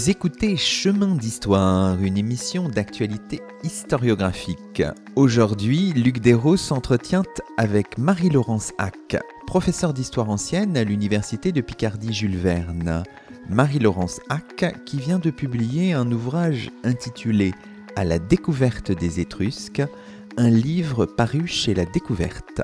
Écoutez 0.06 0.58
Chemin 0.58 1.14
d'Histoire, 1.14 1.98
une 2.02 2.18
émission 2.18 2.68
d'actualité 2.68 3.40
historiographique. 3.62 4.82
Aujourd'hui, 5.16 5.92
Luc 5.94 6.18
Desros 6.18 6.58
s'entretient 6.58 7.22
avec 7.56 7.96
Marie-Laurence 7.96 8.72
Hack, 8.76 9.16
professeure 9.46 9.94
d'histoire 9.94 10.28
ancienne 10.28 10.76
à 10.76 10.84
l'Université 10.84 11.52
de 11.52 11.62
Picardie 11.62 12.12
Jules 12.12 12.36
Verne. 12.36 13.02
Marie-Laurence 13.48 14.20
Hack 14.28 14.84
qui 14.84 14.98
vient 14.98 15.18
de 15.18 15.30
publier 15.30 15.94
un 15.94 16.10
ouvrage 16.12 16.70
intitulé 16.82 17.54
À 17.96 18.04
la 18.04 18.18
découverte 18.18 18.92
des 18.92 19.20
Étrusques, 19.20 19.82
un 20.36 20.50
livre 20.50 21.06
paru 21.06 21.46
chez 21.46 21.72
La 21.72 21.86
Découverte. 21.86 22.60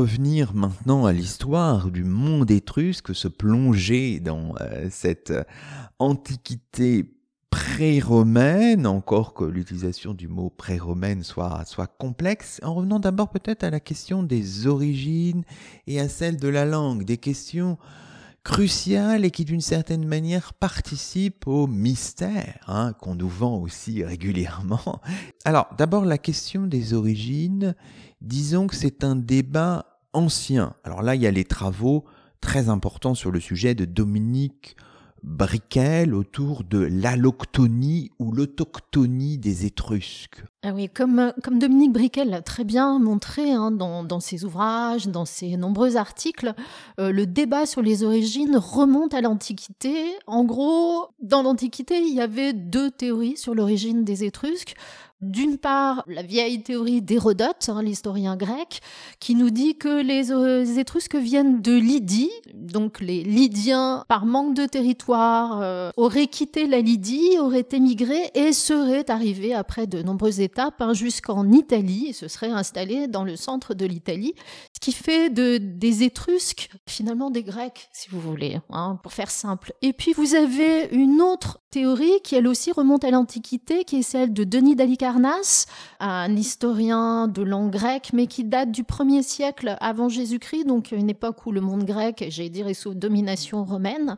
Revenir 0.00 0.54
maintenant 0.54 1.04
à 1.04 1.12
l'histoire 1.12 1.90
du 1.90 2.04
monde 2.04 2.50
étrusque, 2.50 3.14
se 3.14 3.28
plonger 3.28 4.18
dans 4.18 4.54
euh, 4.62 4.88
cette 4.90 5.30
euh, 5.30 5.44
antiquité 5.98 7.12
pré-romaine, 7.50 8.86
encore 8.86 9.34
que 9.34 9.44
l'utilisation 9.44 10.14
du 10.14 10.26
mot 10.26 10.48
pré-romaine 10.48 11.22
soit, 11.22 11.66
soit 11.66 11.86
complexe, 11.86 12.60
en 12.62 12.72
revenant 12.72 12.98
d'abord 12.98 13.28
peut-être 13.28 13.62
à 13.62 13.68
la 13.68 13.80
question 13.80 14.22
des 14.22 14.66
origines 14.66 15.44
et 15.86 16.00
à 16.00 16.08
celle 16.08 16.38
de 16.38 16.48
la 16.48 16.64
langue, 16.64 17.04
des 17.04 17.18
questions 17.18 17.76
cruciales 18.42 19.26
et 19.26 19.30
qui 19.30 19.44
d'une 19.44 19.60
certaine 19.60 20.06
manière 20.06 20.54
participent 20.54 21.46
au 21.46 21.66
mystère 21.66 22.64
hein, 22.68 22.94
qu'on 22.94 23.14
nous 23.14 23.28
vend 23.28 23.58
aussi 23.58 24.02
régulièrement. 24.02 25.02
Alors 25.44 25.68
d'abord 25.76 26.06
la 26.06 26.16
question 26.16 26.66
des 26.66 26.94
origines, 26.94 27.74
disons 28.22 28.66
que 28.66 28.76
c'est 28.76 29.04
un 29.04 29.16
débat 29.16 29.89
ancien. 30.12 30.74
Alors 30.84 31.02
là, 31.02 31.14
il 31.14 31.22
y 31.22 31.26
a 31.26 31.30
les 31.30 31.44
travaux 31.44 32.04
très 32.40 32.68
importants 32.68 33.14
sur 33.14 33.30
le 33.30 33.40
sujet 33.40 33.74
de 33.74 33.84
Dominique 33.84 34.76
Briquel 35.22 36.14
autour 36.14 36.64
de 36.64 36.78
l'alloctonie 36.78 38.10
ou 38.18 38.32
l'autochtonie 38.32 39.36
des 39.36 39.66
Étrusques. 39.66 40.42
Ah 40.62 40.72
oui, 40.74 40.88
comme, 40.88 41.34
comme 41.42 41.58
Dominique 41.58 41.92
Briquel 41.92 42.30
l'a 42.30 42.40
très 42.40 42.64
bien 42.64 42.98
montré 42.98 43.52
hein, 43.52 43.70
dans, 43.70 44.02
dans, 44.02 44.20
ses 44.20 44.46
ouvrages, 44.46 45.08
dans 45.08 45.26
ses 45.26 45.58
nombreux 45.58 45.96
articles, 45.96 46.54
euh, 46.98 47.12
le 47.12 47.26
débat 47.26 47.66
sur 47.66 47.82
les 47.82 48.02
origines 48.02 48.56
remonte 48.56 49.12
à 49.12 49.20
l'Antiquité. 49.20 50.14
En 50.26 50.44
gros, 50.44 51.08
dans 51.20 51.42
l'Antiquité, 51.42 52.00
il 52.00 52.14
y 52.14 52.22
avait 52.22 52.54
deux 52.54 52.90
théories 52.90 53.36
sur 53.36 53.54
l'origine 53.54 54.04
des 54.04 54.24
Étrusques. 54.24 54.74
D'une 55.20 55.58
part, 55.58 56.02
la 56.06 56.22
vieille 56.22 56.62
théorie 56.62 57.02
d'Hérodote, 57.02 57.68
hein, 57.68 57.82
l'historien 57.82 58.36
grec, 58.36 58.80
qui 59.18 59.34
nous 59.34 59.50
dit 59.50 59.76
que 59.76 60.00
les, 60.00 60.32
euh, 60.32 60.64
Étrusques 60.64 61.16
viennent 61.16 61.60
de 61.60 61.76
Lydie, 61.76 62.30
donc 62.54 63.00
les 63.00 63.22
Lydiens, 63.22 64.06
par 64.08 64.24
manque 64.24 64.54
de 64.54 64.64
territoire, 64.64 65.60
euh, 65.60 65.90
auraient 65.98 66.26
quitté 66.26 66.66
la 66.66 66.80
Lydie, 66.80 67.36
auraient 67.38 67.68
émigré 67.72 68.30
et 68.34 68.54
seraient 68.54 69.10
arrivés 69.10 69.52
après 69.52 69.86
de 69.86 70.00
nombreuses 70.02 70.40
étapes 70.40 70.80
hein, 70.80 70.94
jusqu'en 70.94 71.52
Italie 71.52 72.06
et 72.08 72.12
se 72.14 72.26
seraient 72.26 72.48
installés 72.48 73.06
dans 73.06 73.24
le 73.24 73.36
centre 73.36 73.74
de 73.74 73.84
l'Italie, 73.84 74.34
ce 74.74 74.80
qui 74.80 74.92
fait 74.92 75.28
de, 75.28 75.58
des 75.58 76.02
Étrusques 76.02 76.70
finalement 76.86 77.30
des 77.30 77.42
Grecs, 77.42 77.90
si 77.92 78.08
vous 78.08 78.20
voulez, 78.20 78.58
hein, 78.70 78.98
pour 79.02 79.12
faire 79.12 79.30
simple. 79.30 79.74
Et 79.82 79.92
puis 79.92 80.14
vous 80.14 80.34
avez 80.34 80.88
une 80.92 81.20
autre 81.20 81.59
théorie 81.70 82.20
qui 82.24 82.34
elle 82.34 82.48
aussi 82.48 82.72
remonte 82.72 83.04
à 83.04 83.10
l'Antiquité, 83.10 83.84
qui 83.84 84.00
est 84.00 84.02
celle 84.02 84.32
de 84.32 84.44
Denis 84.44 84.76
d'Alicarnasse, 84.76 85.66
un 86.00 86.34
historien 86.36 87.28
de 87.28 87.42
langue 87.42 87.70
grecque, 87.70 88.10
mais 88.12 88.26
qui 88.26 88.44
date 88.44 88.70
du 88.70 88.82
1er 88.82 89.22
siècle 89.22 89.76
avant 89.80 90.08
Jésus-Christ, 90.08 90.64
donc 90.64 90.90
une 90.92 91.08
époque 91.08 91.46
où 91.46 91.52
le 91.52 91.60
monde 91.60 91.84
grec, 91.84 92.24
j'ai 92.28 92.48
dire, 92.48 92.68
est 92.68 92.74
sous 92.74 92.94
domination 92.94 93.64
romaine. 93.64 94.16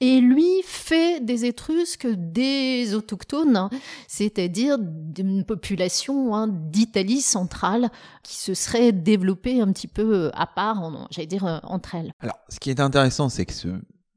Et 0.00 0.20
lui 0.20 0.62
fait 0.64 1.24
des 1.24 1.44
Étrusques 1.44 2.06
des 2.06 2.94
autochtones, 2.94 3.68
c'est-à-dire 4.06 4.76
d'une 4.78 5.44
population 5.44 6.34
hein, 6.34 6.48
d'Italie 6.48 7.22
centrale 7.22 7.90
qui 8.22 8.36
se 8.36 8.54
serait 8.54 8.92
développée 8.92 9.60
un 9.60 9.72
petit 9.72 9.88
peu 9.88 10.30
à 10.34 10.46
part, 10.46 11.08
j'allais 11.10 11.26
dire, 11.26 11.60
entre 11.64 11.94
elles. 11.94 12.12
Alors, 12.20 12.38
ce 12.48 12.60
qui 12.60 12.70
est 12.70 12.80
intéressant, 12.80 13.28
c'est 13.28 13.46
que 13.46 13.52
ce 13.52 13.68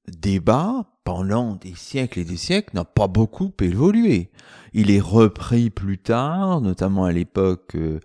débat, 0.08 0.86
pendant 1.04 1.56
des 1.56 1.76
siècles 1.76 2.20
et 2.20 2.26
des 2.26 2.38
siècles, 2.38 2.76
n'a 2.76 2.86
pas 2.86 3.08
beaucoup 3.08 3.52
évolué. 3.62 4.30
Il 4.74 4.92
est 4.92 5.00
repris 5.00 5.70
plus 5.70 5.98
tard, 5.98 6.62
notamment 6.62 7.06
à 7.06 7.12
l'époque 7.12 7.76
euh, 7.76 8.00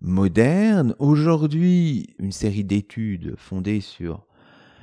moderne. 0.00 0.94
Aujourd'hui, 0.98 2.14
une 2.18 2.32
série 2.32 2.64
d'études 2.64 3.34
fondées 3.36 3.80
sur 3.80 4.24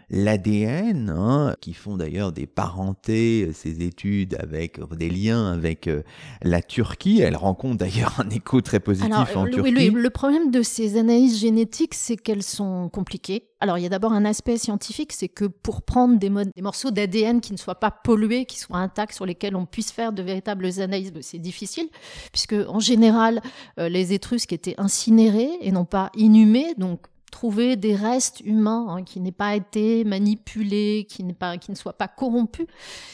l'ADN, 0.10 1.10
hein, 1.10 1.56
qui 1.60 1.74
font 1.74 1.98
d'ailleurs 1.98 2.32
des 2.32 2.48
parentés, 2.48 3.48
euh, 3.48 3.54
ces 3.54 3.82
études 3.84 4.38
avec 4.40 4.80
des 4.96 5.10
liens 5.10 5.52
avec 5.52 5.88
euh, 5.88 6.04
la 6.42 6.62
Turquie. 6.62 7.20
Elles 7.20 7.36
rencontrent 7.36 7.78
d'ailleurs 7.78 8.14
un 8.20 8.30
écho 8.30 8.62
très 8.62 8.80
positif 8.80 9.14
en 9.36 9.46
Turquie. 9.46 9.74
Oui, 9.76 9.92
le 9.94 10.10
problème 10.10 10.52
de 10.52 10.62
ces 10.62 10.98
analyses 10.98 11.40
génétiques, 11.40 11.94
c'est 11.94 12.16
qu'elles 12.16 12.44
sont 12.44 12.90
compliquées. 12.90 13.50
Alors, 13.60 13.78
il 13.78 13.82
y 13.82 13.86
a 13.86 13.90
d'abord 13.90 14.14
un 14.14 14.24
aspect 14.24 14.58
scientifique, 14.58 15.12
c'est 15.12 15.28
que 15.28 15.46
pour 15.46 15.82
prendre 15.82 16.20
des, 16.20 16.30
des 16.30 16.62
morceaux 16.62 16.92
d'ADN 16.92 17.42
qui 17.42 17.52
ne 17.52 17.58
soient 17.58 17.80
pas 17.80 17.92
pollués, 17.92 18.46
qui 18.46 18.60
soient 18.60 18.78
intacts, 18.78 19.14
sur 19.14 19.26
lesquels 19.26 19.56
on 19.56 19.66
puisse 19.66 19.92
faire 19.92 20.14
de 20.14 20.22
véritables 20.22 20.68
analyses, 20.80 21.12
c'est 21.22 21.40
difficile, 21.40 21.90
puisque 22.32 22.56
en 22.68 22.80
général, 22.80 23.42
euh, 23.80 23.90
les 23.90 24.14
Étrusques 24.14 24.54
étaient 24.54 24.76
incinérés 24.78 25.50
et 25.62 25.72
non 25.72 25.86
pas 25.86 26.12
inhumés, 26.16 26.76
donc 26.78 27.08
trouver 27.32 27.76
des 27.76 27.96
restes 27.96 28.42
humains 28.42 28.88
hein, 28.90 29.04
qui 29.04 29.20
n'aient 29.20 29.32
pas 29.32 29.56
été 29.56 30.04
manipulés, 30.04 31.06
qui, 31.10 31.24
pas, 31.34 31.58
qui 31.58 31.72
ne 31.72 31.76
soient 31.76 31.98
pas 31.98 32.08
corrompus, 32.08 32.68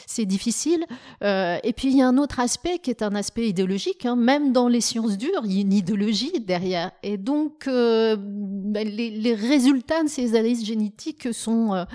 c'est 0.06 0.26
difficile. 0.26 0.86
Euh, 1.24 1.58
et 1.64 1.74
puis 1.74 1.90
il 1.90 1.98
y 1.98 2.02
a 2.02 2.08
un 2.08 2.18
autre 2.18 2.40
aspect 2.40 2.80
qui 2.80 2.90
est 2.90 3.02
un 3.02 3.16
aspect 3.16 3.50
idéologique. 3.50 4.06
Hein. 4.06 4.16
Même 4.16 4.54
dans 4.54 4.68
les 4.68 4.82
sciences 4.82 5.18
dures, 5.18 5.42
il 5.46 5.54
y 5.54 5.58
a 5.58 5.62
une 5.62 5.74
idéologie 5.74 6.40
derrière. 6.40 6.92
Et 7.02 7.18
donc 7.18 7.68
euh, 7.68 8.16
ben, 8.20 8.88
les, 8.88 9.34
résultats 9.34 10.04
de 10.04 10.10
ces 10.10 10.36
analyses 10.36 10.66
génétiques 10.66 11.34
sont 11.34 11.74
euh, 11.74 11.86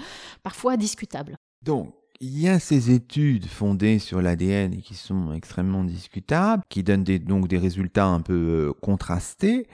parfois 0.42 0.76
discutables. 0.76 1.37
Donc 1.62 1.94
il 2.20 2.40
y 2.40 2.48
a 2.48 2.59
ces 2.59 2.90
études 2.90 3.46
fondées 3.46 4.00
sur 4.00 4.20
l'ADN 4.20 4.83
qui 4.83 4.94
sont 4.94 5.33
extrêmement 5.33 5.85
discutables, 5.85 6.64
qui 6.68 6.83
donnent 6.83 7.04
donc 7.04 7.46
des 7.46 7.59
résultats 7.59 8.07
un 8.07 8.20
peu 8.20 8.74
contrastés, 8.83 9.68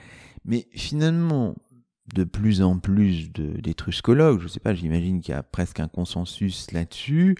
mais 0.45 0.67
finalement, 0.73 1.55
de 2.13 2.23
plus 2.23 2.61
en 2.61 2.77
plus 2.77 3.31
d'étruscologues, 3.31 4.39
je 4.39 4.43
ne 4.45 4.49
sais 4.49 4.59
pas, 4.59 4.73
j'imagine 4.73 5.21
qu'il 5.21 5.33
y 5.33 5.37
a 5.37 5.43
presque 5.43 5.79
un 5.79 5.87
consensus 5.87 6.71
là-dessus, 6.71 7.35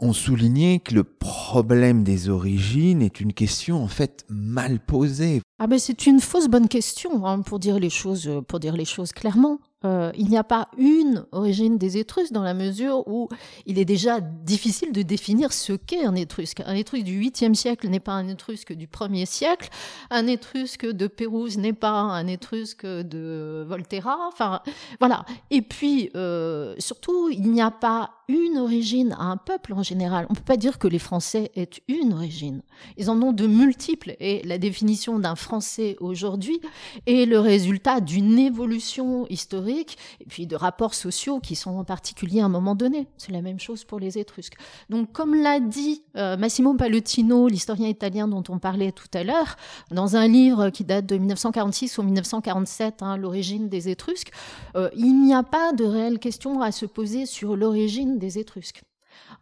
ont 0.00 0.12
souligné 0.12 0.80
que 0.80 0.94
le 0.94 1.04
problème 1.04 2.02
des 2.02 2.28
origines 2.28 3.02
est 3.02 3.20
une 3.20 3.32
question 3.32 3.82
en 3.82 3.88
fait 3.88 4.24
mal 4.28 4.80
posée. 4.80 5.40
Ah 5.60 5.68
ben 5.68 5.78
c'est 5.78 6.06
une 6.06 6.20
fausse 6.20 6.48
bonne 6.48 6.66
question 6.66 7.24
hein, 7.24 7.40
pour 7.42 7.60
dire 7.60 7.78
les 7.78 7.90
choses 7.90 8.28
pour 8.48 8.58
dire 8.58 8.76
les 8.76 8.84
choses 8.84 9.12
clairement. 9.12 9.60
Euh, 9.84 10.12
il 10.16 10.28
n'y 10.28 10.36
a 10.36 10.44
pas 10.44 10.68
une 10.78 11.26
origine 11.32 11.78
des 11.78 11.98
Étrusques 11.98 12.32
dans 12.32 12.42
la 12.42 12.54
mesure 12.54 13.06
où 13.08 13.28
il 13.66 13.78
est 13.78 13.84
déjà 13.84 14.20
difficile 14.20 14.92
de 14.92 15.02
définir 15.02 15.52
ce 15.52 15.72
qu'est 15.72 16.04
un 16.04 16.14
Étrusque. 16.14 16.62
Un 16.66 16.74
Étrusque 16.74 17.04
du 17.04 17.20
8e 17.20 17.54
siècle 17.54 17.88
n'est 17.88 18.00
pas 18.00 18.12
un 18.12 18.28
Étrusque 18.28 18.72
du 18.72 18.86
1er 18.86 19.26
siècle. 19.26 19.68
Un 20.10 20.26
Étrusque 20.26 20.86
de 20.86 21.06
Pérouse 21.06 21.58
n'est 21.58 21.72
pas 21.72 21.90
un 21.90 22.26
Étrusque 22.26 22.86
de 22.86 23.64
Volterra. 23.66 24.18
Enfin, 24.28 24.60
voilà. 25.00 25.24
Et 25.50 25.62
puis, 25.62 26.10
euh, 26.16 26.74
surtout, 26.78 27.28
il 27.30 27.50
n'y 27.50 27.62
a 27.62 27.70
pas 27.70 28.10
une 28.28 28.58
origine 28.58 29.14
à 29.18 29.24
un 29.24 29.36
peuple 29.36 29.72
en 29.74 29.82
général. 29.82 30.26
On 30.28 30.32
ne 30.32 30.38
peut 30.38 30.44
pas 30.44 30.56
dire 30.56 30.78
que 30.78 30.88
les 30.88 30.98
Français 30.98 31.50
aient 31.54 31.68
une 31.88 32.12
origine. 32.12 32.62
Ils 32.96 33.10
en 33.10 33.20
ont 33.22 33.32
de 33.32 33.46
multiples. 33.46 34.16
Et 34.20 34.42
la 34.44 34.58
définition 34.58 35.18
d'un 35.18 35.34
Français 35.34 35.96
aujourd'hui 36.00 36.60
est 37.06 37.26
le 37.26 37.38
résultat 37.40 38.00
d'une 38.00 38.38
évolution 38.38 39.26
historique 39.28 39.98
et 40.20 40.24
puis 40.26 40.46
de 40.46 40.56
rapports 40.56 40.94
sociaux 40.94 41.40
qui 41.40 41.56
sont 41.56 41.76
en 41.76 41.84
particulier 41.84 42.40
à 42.40 42.46
un 42.46 42.48
moment 42.48 42.74
donné. 42.74 43.06
C'est 43.16 43.32
la 43.32 43.42
même 43.42 43.60
chose 43.60 43.84
pour 43.84 43.98
les 43.98 44.18
Étrusques. 44.18 44.56
Donc, 44.90 45.12
comme 45.12 45.34
l'a 45.34 45.60
dit 45.60 46.02
euh, 46.16 46.36
Massimo 46.36 46.74
Pallottino, 46.74 47.48
l'historien 47.48 47.88
italien 47.88 48.28
dont 48.28 48.44
on 48.48 48.58
parlait 48.58 48.92
tout 48.92 49.08
à 49.14 49.24
l'heure, 49.24 49.56
dans 49.90 50.16
un 50.16 50.28
livre 50.28 50.70
qui 50.70 50.84
date 50.84 51.06
de 51.06 51.16
1946 51.16 51.98
ou 51.98 52.02
1947, 52.02 53.02
hein, 53.02 53.16
L'origine 53.16 53.68
des 53.68 53.88
Étrusques, 53.88 54.32
euh, 54.76 54.88
il 54.96 55.20
n'y 55.22 55.34
a 55.34 55.42
pas 55.42 55.72
de 55.72 55.84
réelle 55.84 56.18
question 56.18 56.60
à 56.60 56.72
se 56.72 56.86
poser 56.86 57.26
sur 57.26 57.56
l'origine 57.56 58.11
des 58.18 58.38
Étrusques. 58.38 58.82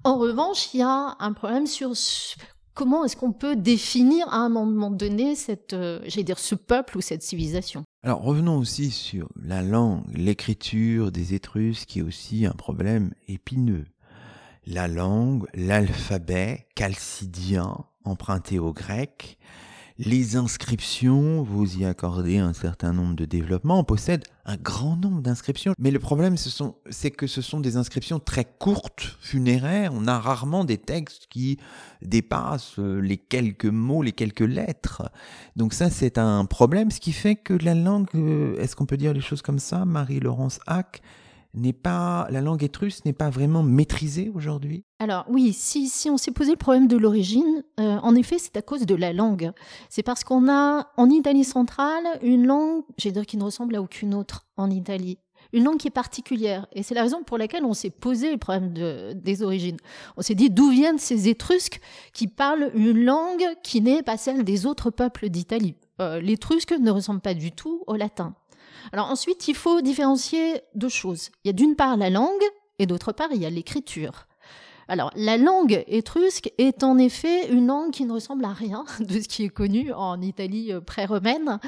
En 0.05 0.19
revanche, 0.19 0.75
il 0.75 0.81
y 0.81 0.83
a 0.83 1.17
un 1.19 1.33
problème 1.33 1.67
sur 1.67 1.95
comment 2.75 3.05
est-ce 3.05 3.17
qu'on 3.17 3.33
peut 3.33 3.57
définir 3.57 4.29
à 4.29 4.37
un 4.37 4.49
moment 4.49 4.91
donné 4.91 5.35
cette, 5.35 5.75
euh, 5.75 6.01
dire, 6.07 6.39
ce 6.39 6.55
peuple 6.55 6.99
ou 6.99 7.01
cette 7.01 7.23
civilisation? 7.23 7.85
Alors 8.03 8.23
revenons 8.23 8.57
aussi 8.57 8.91
sur 8.91 9.29
la 9.37 9.63
langue, 9.63 10.05
l'écriture 10.15 11.13
des 11.13 11.35
Étrusques, 11.35 11.89
qui 11.89 11.99
est 11.99 12.03
aussi 12.03 12.47
un 12.47 12.53
problème 12.53 13.13
épineux. 13.29 13.85
La 14.67 14.89
langue, 14.89 15.47
l'alphabet 15.55 16.67
chalcidien 16.79 17.77
emprunté 18.05 18.59
au 18.59 18.73
grec, 18.73 19.39
les 20.03 20.37
inscriptions, 20.37 21.43
vous 21.43 21.77
y 21.77 21.85
accordez 21.85 22.39
un 22.39 22.55
certain 22.55 22.95
nombre 22.95 23.15
de 23.15 23.27
développements. 23.27 23.81
On 23.81 23.85
possède 23.85 24.25
un 24.47 24.57
grand 24.57 24.97
nombre 24.97 25.21
d'inscriptions. 25.21 25.75
Mais 25.79 25.91
le 25.91 25.99
problème, 25.99 26.37
c'est 26.39 27.11
que 27.11 27.27
ce 27.27 27.43
sont 27.43 27.61
des 27.61 27.77
inscriptions 27.77 28.19
très 28.19 28.47
courtes, 28.47 29.19
funéraires. 29.21 29.93
On 29.95 30.07
a 30.07 30.19
rarement 30.19 30.65
des 30.65 30.79
textes 30.79 31.27
qui 31.29 31.59
dépassent 32.01 32.79
les 32.79 33.19
quelques 33.19 33.67
mots, 33.67 34.03
les 34.03 34.13
quelques 34.13 34.41
lettres. 34.41 35.11
Donc 35.57 35.75
ça, 35.75 35.91
c'est 35.91 36.17
un 36.17 36.47
problème. 36.47 36.91
Ce 36.91 37.01
qui 37.01 37.13
fait 37.13 37.37
que 37.37 37.53
la 37.53 37.75
langue, 37.75 38.09
euh, 38.15 38.57
est-ce 38.59 38.77
qu'on 38.77 38.87
peut 38.87 38.97
dire 38.97 39.13
les 39.13 39.21
choses 39.21 39.43
comme 39.43 39.59
ça, 39.59 39.85
Marie-Laurence 39.85 40.61
Hack? 40.67 41.03
N'est 41.55 41.73
pas 41.73 42.27
la 42.31 42.41
langue 42.41 42.63
étrusque 42.63 43.05
n'est 43.05 43.13
pas 43.13 43.31
vraiment 43.31 43.63
maîtrisée 43.63 44.31
aujourd'hui? 44.35 44.85
Alors 44.99 45.25
oui, 45.29 45.53
si, 45.53 45.89
si 45.89 46.11
on 46.11 46.17
s'est 46.17 46.31
posé 46.31 46.53
le 46.53 46.57
problème 46.57 46.87
de 46.87 46.97
l'origine, 46.97 47.65
euh, 47.79 47.99
en 48.03 48.15
effet, 48.15 48.39
c'est 48.39 48.57
à 48.57 48.63
cause 48.63 48.87
de 48.87 48.95
la 48.95 49.13
langue. 49.13 49.53
C'est 49.89 50.03
parce 50.03 50.25
qu'on 50.25 50.49
a 50.49 50.91
en 50.97 51.11
Italie 51.11 51.45
centrale 51.45 52.05
une 52.23 52.47
langue, 52.47 52.83
j'ai 52.99 53.13
dire 53.13 53.27
qui 53.27 53.37
ne 53.37 53.45
ressemble 53.45 53.77
à 53.77 53.83
aucune 53.83 54.15
autre 54.15 54.47
en 54.57 54.71
Italie. 54.71 55.19
Une 55.53 55.65
langue 55.65 55.79
qui 55.79 55.89
est 55.89 55.91
particulière. 55.91 56.67
Et 56.73 56.83
c'est 56.83 56.95
la 56.95 57.03
raison 57.03 57.25
pour 57.25 57.39
laquelle 57.39 57.65
on 57.65 57.75
s'est 57.75 57.91
posé 57.91 58.31
le 58.31 58.37
problème 58.37 58.73
de, 58.73 59.15
des 59.15 59.43
origines. 59.43 59.79
On 60.17 60.23
s'est 60.23 60.35
dit 60.35 60.51
d'où 60.51 60.71
viennent 60.71 60.99
ces 60.99 61.29
Étrusques 61.29 61.81
qui 62.13 62.29
parlent 62.29 62.71
une 62.75 63.05
langue 63.05 63.45
qui 63.63 63.81
n'est 63.81 64.03
pas 64.03 64.17
celle 64.17 64.45
des 64.45 64.67
autres 64.67 64.91
peuples 64.91 65.29
d'Italie? 65.29 65.77
Euh, 66.01 66.21
L'Étrusque 66.21 66.73
ne 66.73 66.91
ressemble 66.91 67.21
pas 67.21 67.35
du 67.35 67.53
tout 67.53 67.83
au 67.87 67.97
latin. 67.97 68.35
Alors 68.93 69.11
ensuite, 69.11 69.49
il 69.49 69.55
faut 69.55 69.81
différencier 69.81 70.63
deux 70.75 70.89
choses. 70.89 71.31
Il 71.45 71.49
y 71.49 71.51
a 71.51 71.53
d'une 71.53 71.77
part 71.77 71.97
la 71.97 72.11
langue 72.11 72.43
et 72.79 72.87
d'autre 72.87 73.13
part, 73.13 73.29
il 73.33 73.41
y 73.41 73.47
a 73.47 73.51
l'écriture. 73.51 74.27
Alors, 74.91 75.13
la 75.15 75.37
langue 75.37 75.85
étrusque 75.87 76.51
est 76.59 76.83
en 76.83 76.99
effet 76.99 77.49
une 77.53 77.69
langue 77.69 77.93
qui 77.93 78.05
ne 78.05 78.13
ressemble 78.13 78.45
à 78.45 78.53
rien 78.53 78.85
de 78.99 79.21
ce 79.21 79.29
qui 79.29 79.45
est 79.45 79.49
connu 79.49 79.93
en 79.93 80.21
Italie 80.21 80.73
euh, 80.73 80.81
pré-romaine. 80.81 81.61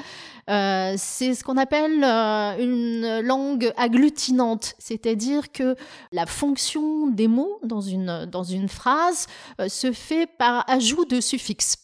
Euh, 0.49 0.95
c'est 0.97 1.33
ce 1.33 1.45
qu'on 1.45 1.55
appelle 1.55 2.03
euh, 2.03 2.57
une 2.59 3.21
langue 3.25 3.71
agglutinante, 3.77 4.73
c'est-à-dire 4.77 5.53
que 5.53 5.77
la 6.11 6.25
fonction 6.25 7.07
des 7.07 7.29
mots 7.29 7.59
dans 7.63 7.79
une, 7.79 8.25
dans 8.25 8.43
une 8.43 8.67
phrase 8.67 9.27
se 9.69 9.93
fait 9.93 10.27
par 10.27 10.69
ajout 10.69 11.05
de 11.05 11.21
suffixes. 11.21 11.82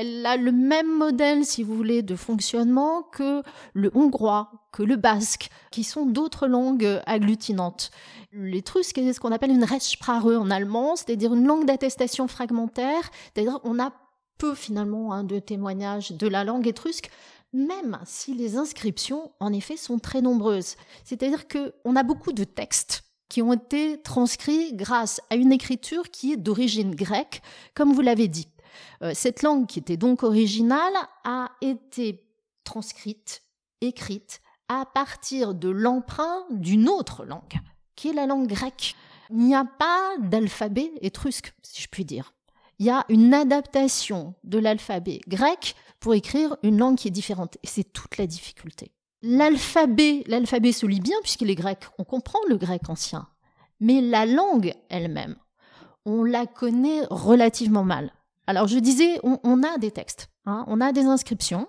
Elle 0.00 0.24
a 0.26 0.36
le 0.36 0.52
même 0.52 0.96
modèle, 0.96 1.44
si 1.44 1.64
vous 1.64 1.74
voulez, 1.74 2.02
de 2.02 2.14
fonctionnement 2.14 3.02
que 3.02 3.42
le 3.72 3.90
hongrois, 3.96 4.52
que 4.70 4.84
le 4.84 4.94
basque, 4.94 5.50
qui 5.72 5.82
sont 5.82 6.06
d'autres 6.06 6.46
langues 6.46 7.00
agglutinantes. 7.04 7.90
L'étrusque 8.30 8.96
est 8.98 9.12
ce 9.12 9.18
qu'on 9.18 9.32
appelle 9.32 9.50
une 9.50 9.64
Rechtsprache 9.64 10.22
en 10.22 10.52
allemand, 10.52 10.94
c'est-à-dire 10.94 11.34
une 11.34 11.48
langue 11.48 11.66
d'attestation 11.66 12.28
fragmentaire, 12.28 13.10
c'est-à-dire 13.34 13.58
on 13.64 13.80
a 13.80 13.92
peu 14.38 14.54
finalement 14.54 15.12
hein, 15.12 15.24
de 15.24 15.40
témoignages 15.40 16.12
de 16.12 16.28
la 16.28 16.44
langue 16.44 16.68
étrusque, 16.68 17.10
même 17.52 17.98
si 18.04 18.34
les 18.34 18.56
inscriptions, 18.56 19.32
en 19.40 19.52
effet, 19.52 19.76
sont 19.76 19.98
très 19.98 20.20
nombreuses. 20.20 20.76
C'est-à-dire 21.02 21.48
qu'on 21.48 21.96
a 21.96 22.04
beaucoup 22.04 22.32
de 22.32 22.44
textes 22.44 23.02
qui 23.28 23.42
ont 23.42 23.52
été 23.52 24.00
transcrits 24.00 24.74
grâce 24.74 25.20
à 25.28 25.34
une 25.34 25.50
écriture 25.50 26.08
qui 26.12 26.34
est 26.34 26.36
d'origine 26.36 26.94
grecque, 26.94 27.42
comme 27.74 27.92
vous 27.92 28.00
l'avez 28.00 28.28
dit. 28.28 28.46
Euh, 29.02 29.12
cette 29.14 29.42
langue, 29.42 29.66
qui 29.66 29.78
était 29.78 29.96
donc 29.96 30.22
originale, 30.22 30.94
a 31.24 31.50
été 31.60 32.24
transcrite, 32.64 33.42
écrite, 33.80 34.40
à 34.68 34.84
partir 34.84 35.54
de 35.54 35.68
l'emprunt 35.68 36.44
d'une 36.50 36.88
autre 36.88 37.24
langue, 37.24 37.58
qui 37.96 38.08
est 38.08 38.12
la 38.12 38.26
langue 38.26 38.46
grecque. 38.46 38.94
Il 39.30 39.38
n'y 39.38 39.54
a 39.54 39.64
pas 39.64 40.16
d'alphabet 40.20 40.92
étrusque, 41.00 41.54
si 41.62 41.82
je 41.82 41.88
puis 41.88 42.04
dire. 42.04 42.34
Il 42.78 42.86
y 42.86 42.90
a 42.90 43.04
une 43.08 43.34
adaptation 43.34 44.34
de 44.44 44.58
l'alphabet 44.58 45.20
grec 45.26 45.74
pour 45.98 46.14
écrire 46.14 46.56
une 46.62 46.78
langue 46.78 46.96
qui 46.96 47.08
est 47.08 47.12
différente. 47.12 47.56
Et 47.62 47.66
c'est 47.66 47.92
toute 47.92 48.18
la 48.18 48.26
difficulté. 48.26 48.92
L'alphabet, 49.22 50.22
l'alphabet 50.26 50.70
se 50.70 50.86
lit 50.86 51.00
bien 51.00 51.16
puisqu'il 51.22 51.50
est 51.50 51.56
grec. 51.56 51.80
On 51.98 52.04
comprend 52.04 52.38
le 52.48 52.56
grec 52.56 52.88
ancien. 52.88 53.26
Mais 53.80 54.00
la 54.00 54.26
langue 54.26 54.74
elle-même, 54.90 55.36
on 56.04 56.22
la 56.22 56.46
connaît 56.46 57.02
relativement 57.10 57.84
mal. 57.84 58.12
Alors 58.48 58.66
je 58.66 58.78
disais, 58.78 59.20
on, 59.22 59.62
a 59.62 59.76
des 59.76 59.90
textes, 59.90 60.30
hein. 60.46 60.64
on 60.68 60.80
a 60.80 60.92
des 60.92 61.04
inscriptions, 61.04 61.68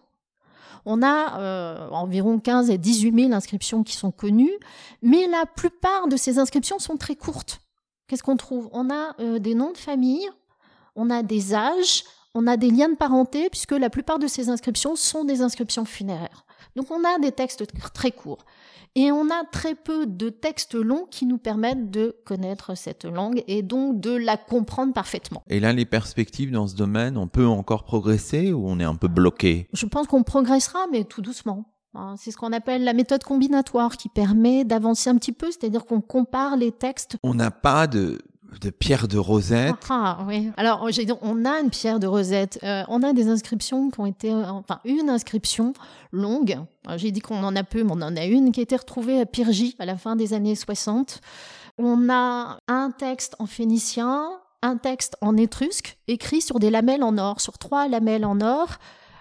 on 0.86 1.04
a 1.04 1.38
euh, 1.38 1.90
environ 1.90 2.40
15 2.40 2.72
à 2.72 2.78
18 2.78 3.24
000 3.24 3.34
inscriptions 3.34 3.84
qui 3.84 3.98
sont 3.98 4.12
connues, 4.12 4.58
mais 5.02 5.28
la 5.28 5.46
plupart 5.46 6.08
de 6.08 6.16
ces 6.16 6.40
inscriptions 6.40 6.80
sont 6.80 6.96
très 6.96 7.18
courtes. 7.18 7.60
Qu'est-ce 8.08 8.24
qu'on 8.24 8.38
trouve? 8.38 8.70
On 8.72 8.90
a 8.90 9.14
euh, 9.20 9.40
des 9.40 9.56
noms 9.56 9.74
de 9.74 9.78
famille, 9.78 10.26
on 10.96 11.10
a 11.10 11.22
des 11.22 11.54
âges, 11.54 12.06
on 12.36 12.48
a 12.48 12.58
des 12.58 12.70
liens 12.70 12.90
de 12.90 12.96
parenté, 12.96 13.50
puisque 13.50 13.72
la 13.72 13.90
plupart 13.90 14.20
de 14.20 14.28
ces 14.28 14.50
inscriptions 14.50 14.96
sont 14.96 15.24
des 15.24 15.42
inscriptions 15.42 15.86
funéraires. 15.86 16.46
Donc 16.76 16.92
on 16.92 17.04
a 17.04 17.20
des 17.20 17.32
textes 17.32 17.66
très 17.94 18.12
courts. 18.12 18.46
Et 18.96 19.12
on 19.12 19.30
a 19.30 19.44
très 19.52 19.76
peu 19.76 20.08
de 20.08 20.30
textes 20.30 20.74
longs 20.74 21.06
qui 21.12 21.26
nous 21.26 21.38
permettent 21.38 21.92
de 21.92 22.16
connaître 22.26 22.76
cette 22.76 23.06
langue 23.06 23.44
et 23.48 23.62
donc 23.62 24.00
de 24.00 24.12
la 24.12 24.36
comprendre 24.36 24.94
parfaitement. 24.94 25.44
Et 25.48 25.60
là, 25.60 25.74
les 25.74 25.86
perspectives 25.86 26.52
dans 26.52 26.68
ce 26.68 26.76
domaine, 26.76 27.16
on 27.16 27.28
peut 27.28 27.46
encore 27.46 27.84
progresser 27.84 28.52
ou 28.52 28.68
on 28.68 28.80
est 28.80 28.84
un 28.84 28.96
peu 28.96 29.08
bloqué? 29.08 29.68
Je 29.74 29.86
pense 29.86 30.08
qu'on 30.08 30.24
progressera, 30.24 30.80
mais 30.92 31.04
tout 31.04 31.22
doucement. 31.22 31.66
Hein, 31.96 32.16
c'est 32.18 32.32
ce 32.32 32.38
qu'on 32.38 32.52
appelle 32.52 32.84
la 32.84 32.94
méthode 32.94 33.24
combinatoire 33.24 33.98
qui 33.98 34.10
permet 34.10 34.64
d'avancer 34.64 35.10
un 35.10 35.18
petit 35.18 35.32
peu, 35.32 35.48
c'est-à-dire 35.48 35.86
qu'on 35.86 36.02
compare 36.02 36.56
les 36.56 36.72
textes. 36.72 37.18
On 37.24 37.34
n'a 37.34 37.52
pas 37.52 37.88
de, 37.88 38.20
de 38.62 38.70
pierre 38.70 39.08
de 39.08 39.18
Rosette. 39.18 39.76
Ah, 39.90 40.20
oui. 40.28 40.52
Alors, 40.58 40.88
on 41.22 41.46
a 41.46 41.60
une 41.60 41.70
pierre 41.70 42.00
de 42.00 42.08
Rosette. 42.08 42.60
Euh, 42.64 42.84
on 42.88 43.04
a 43.04 43.14
des 43.14 43.28
inscriptions 43.28 43.90
qui 43.90 44.00
ont 44.00 44.06
été, 44.06 44.32
euh, 44.32 44.46
enfin, 44.48 44.80
une 44.86 45.10
inscription 45.10 45.74
longue. 46.12 46.58
J'ai 46.96 47.12
dit 47.12 47.20
qu'on 47.20 47.44
en 47.44 47.56
a 47.56 47.64
peu, 47.64 47.84
mais 47.84 47.92
on 47.92 48.02
en 48.02 48.16
a 48.16 48.26
une 48.26 48.52
qui 48.52 48.60
a 48.60 48.64
été 48.64 48.76
retrouvée 48.76 49.22
à 49.22 49.26
Pyrgie 49.26 49.76
à 49.80 49.86
la 49.86 49.98
fin 49.98 50.16
des 50.16 50.34
années 50.34 50.56
60. 50.56 51.22
On 51.78 52.10
a 52.10 52.60
un 52.68 52.92
texte 52.92 53.36
en 53.40 53.46
phénicien, 53.46 54.30
un 54.62 54.78
texte 54.78 55.16
en 55.22 55.38
étrusque, 55.38 55.98
écrit 56.08 56.42
sur 56.42 56.60
des 56.60 56.70
lamelles 56.70 57.04
en 57.04 57.18
or, 57.18 57.42
sur 57.42 57.58
trois 57.58 57.88
lamelles 57.88 58.26
en 58.26 58.42
or. 58.42 58.78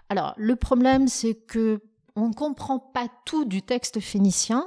Alors, 0.08 0.34
le 0.36 0.56
problème, 0.56 1.08
c'est 1.08 1.34
que 1.34 1.80
on 2.16 2.28
ne 2.28 2.34
comprend 2.34 2.78
pas 2.78 3.06
tout 3.24 3.44
du 3.44 3.62
texte 3.62 4.00
phénicien. 4.00 4.66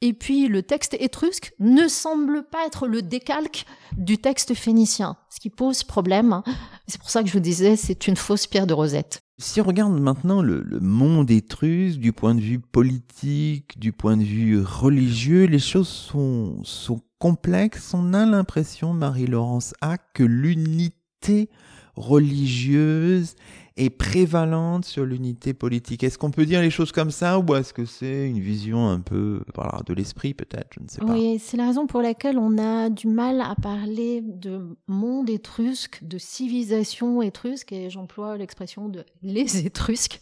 Et 0.00 0.12
puis 0.12 0.46
le 0.46 0.62
texte 0.62 0.96
étrusque 1.00 1.52
ne 1.58 1.88
semble 1.88 2.44
pas 2.44 2.64
être 2.66 2.86
le 2.86 3.02
décalque 3.02 3.66
du 3.96 4.18
texte 4.18 4.54
phénicien, 4.54 5.16
ce 5.28 5.40
qui 5.40 5.50
pose 5.50 5.82
problème. 5.82 6.42
C'est 6.86 7.00
pour 7.00 7.10
ça 7.10 7.22
que 7.22 7.28
je 7.28 7.32
vous 7.32 7.40
disais, 7.40 7.76
c'est 7.76 8.06
une 8.06 8.16
fausse 8.16 8.46
pierre 8.46 8.66
de 8.66 8.74
Rosette. 8.74 9.20
Si 9.40 9.60
on 9.60 9.64
regarde 9.64 9.98
maintenant 9.98 10.42
le, 10.42 10.64
monde 10.80 11.30
étrusque 11.30 11.98
du 11.98 12.12
point 12.12 12.34
de 12.34 12.40
vue 12.40 12.58
politique, 12.58 13.78
du 13.78 13.92
point 13.92 14.16
de 14.16 14.24
vue 14.24 14.60
religieux, 14.60 15.44
les 15.44 15.58
choses 15.58 15.88
sont, 15.88 16.62
sont 16.64 17.00
complexes. 17.18 17.92
On 17.94 18.14
a 18.14 18.24
l'impression, 18.24 18.92
Marie-Laurence 18.92 19.74
A, 19.80 19.98
que 19.98 20.24
l'unité 20.24 21.50
religieuse 21.98 23.34
est 23.78 23.90
prévalente 23.90 24.84
sur 24.84 25.04
l'unité 25.04 25.54
politique. 25.54 26.02
Est-ce 26.02 26.18
qu'on 26.18 26.30
peut 26.30 26.44
dire 26.44 26.60
les 26.60 26.70
choses 26.70 26.90
comme 26.92 27.10
ça 27.10 27.38
ou 27.38 27.54
est-ce 27.54 27.72
que 27.72 27.84
c'est 27.84 28.28
une 28.28 28.40
vision 28.40 28.88
un 28.88 29.00
peu 29.00 29.40
voilà, 29.54 29.80
de 29.86 29.94
l'esprit 29.94 30.34
peut-être 30.34 30.68
Je 30.74 30.82
ne 30.82 30.88
sais 30.88 31.00
pas. 31.00 31.12
Oui, 31.12 31.38
c'est 31.38 31.56
la 31.56 31.66
raison 31.66 31.86
pour 31.86 32.02
laquelle 32.02 32.38
on 32.38 32.58
a 32.58 32.90
du 32.90 33.06
mal 33.06 33.40
à 33.40 33.54
parler 33.54 34.20
de 34.20 34.76
monde 34.88 35.30
étrusque, 35.30 36.00
de 36.02 36.18
civilisation 36.18 37.22
étrusque, 37.22 37.72
et 37.72 37.88
j'emploie 37.88 38.36
l'expression 38.36 38.88
de 38.88 39.04
les 39.22 39.66
étrusques, 39.66 40.20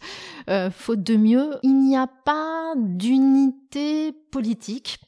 euh, 0.49 0.69
faute 0.69 1.01
de 1.01 1.15
mieux. 1.15 1.55
Il 1.63 1.79
n'y 1.79 1.97
a 1.97 2.07
pas 2.07 2.73
d'unité 2.77 4.13
politique. 4.31 4.99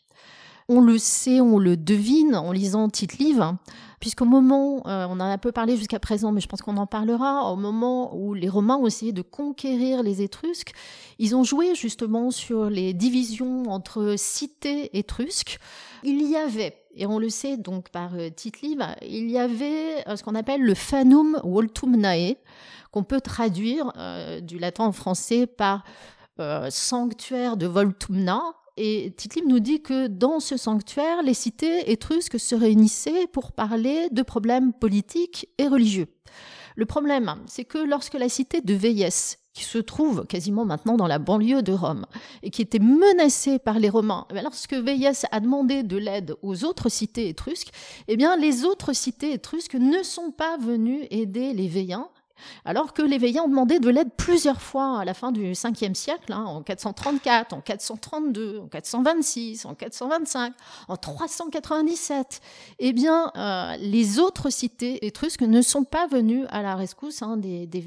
On 0.70 0.82
le 0.82 0.98
sait, 0.98 1.42
on 1.42 1.58
le 1.58 1.76
devine 1.76 2.36
en 2.36 2.52
lisant 2.52 2.88
Tite-Livre 2.90 3.58
puisqu'au 4.00 4.26
moment, 4.26 4.82
euh, 4.88 5.06
on 5.10 5.14
en 5.14 5.20
a 5.20 5.26
un 5.26 5.38
peu 5.38 5.52
parlé 5.52 5.76
jusqu'à 5.78 6.00
présent, 6.00 6.32
mais 6.32 6.42
je 6.42 6.48
pense 6.48 6.62
qu'on 6.62 6.78
en 6.78 6.88
parlera, 6.88 7.52
au 7.52 7.56
moment 7.56 8.16
où 8.16 8.34
les 8.34 8.50
Romains 8.50 8.78
ont 8.78 8.88
essayé 8.88 9.12
de 9.12 9.22
conquérir 9.22 10.04
les 10.04 10.22
Étrusques, 10.22 10.74
ils 11.18 11.36
ont 11.36 11.44
joué 11.44 11.76
justement 11.76 12.32
sur 12.32 12.70
les 12.70 12.94
divisions 12.94 13.64
entre 13.70 14.16
cités 14.18 14.98
étrusques. 14.98 15.60
Il 16.04 16.22
y 16.22 16.38
avait, 16.38 16.78
et 16.96 17.06
on 17.06 17.20
le 17.20 17.30
sait 17.30 17.58
donc 17.58 17.90
par 17.90 18.16
euh, 18.16 18.30
Tite-Live, 18.30 18.86
il 19.02 19.30
y 19.30 19.38
avait 19.38 20.08
euh, 20.08 20.16
ce 20.16 20.24
qu'on 20.24 20.36
appelle 20.36 20.62
le 20.62 20.76
fanum 20.76 21.40
voltumnae, 21.44 22.36
qu'on 22.92 23.04
peut 23.04 23.22
traduire 23.22 23.94
du 24.42 24.58
latin 24.58 24.86
en 24.86 24.92
français 24.92 25.46
par 25.46 25.84
sanctuaire 26.70 27.56
de 27.56 27.68
Voltumna, 27.68 28.42
et 28.82 29.12
Titlim 29.12 29.46
nous 29.46 29.60
dit 29.60 29.82
que 29.82 30.08
dans 30.08 30.40
ce 30.40 30.56
sanctuaire, 30.56 31.22
les 31.22 31.34
cités 31.34 31.92
étrusques 31.92 32.40
se 32.40 32.56
réunissaient 32.56 33.28
pour 33.28 33.52
parler 33.52 34.08
de 34.12 34.22
problèmes 34.22 34.72
politiques 34.72 35.50
et 35.58 35.68
religieux. 35.68 36.08
Le 36.78 36.86
problème, 36.86 37.36
c'est 37.46 37.66
que 37.66 37.78
lorsque 37.78 38.14
la 38.14 38.30
cité 38.30 38.62
de 38.62 38.74
Veillès, 38.74 39.38
qui 39.54 39.66
se 39.66 39.80
trouve 39.80 40.26
quasiment 40.26 40.64
maintenant 40.64 40.96
dans 40.96 41.08
la 41.08 41.20
banlieue 41.20 41.62
de 41.62 41.74
Rome 41.74 42.06
et 42.42 42.52
qui 42.52 42.62
était 42.62 42.80
menacée 42.80 43.60
par 43.60 43.80
les 43.80 43.90
Romains, 43.90 44.26
eh 44.34 44.42
lorsque 44.42 44.74
Veillès 44.74 45.26
a 45.30 45.42
demandé 45.42 45.84
de 45.84 45.98
l'aide 45.98 46.36
aux 46.42 46.64
autres 46.64 46.88
cités 46.88 47.28
étrusques, 47.28 47.74
eh 48.08 48.16
bien 48.16 48.38
les 48.38 48.64
autres 48.64 48.94
cités 48.94 49.34
étrusques 49.34 49.76
ne 49.76 50.04
sont 50.04 50.32
pas 50.32 50.56
venues 50.56 51.06
aider 51.12 51.52
les 51.54 51.68
Veillans 51.68 52.10
alors 52.64 52.94
que 52.94 53.02
les 53.02 53.18
Veillans 53.18 53.46
ont 53.46 53.50
demandé 53.50 53.80
de 53.80 53.90
l'aide 53.90 54.12
plusieurs 54.16 54.62
fois 54.62 55.00
à 55.00 55.06
la 55.06 55.14
fin 55.14 55.32
du 55.32 55.52
5e 55.52 55.94
siècle, 55.94 56.32
hein, 56.32 56.46
en 56.46 56.62
434, 56.62 57.54
en 57.54 57.62
432, 57.62 58.60
en 58.60 58.68
426, 58.68 59.66
en 59.66 59.76
425, 59.76 60.54
en 60.88 60.96
397. 60.96 62.42
Eh 62.80 62.94
bien, 62.94 63.32
euh, 63.36 63.76
les 63.80 64.20
autres 64.20 64.50
cités 64.50 65.06
étrusques 65.06 65.42
ne 65.42 65.62
sont 65.62 65.84
pas 65.84 66.08
venues 66.08 66.46
à 66.48 66.62
la 66.62 66.76
rescousse 66.76 67.22
hein, 67.22 67.36
des, 67.36 67.68
des. 67.68 67.80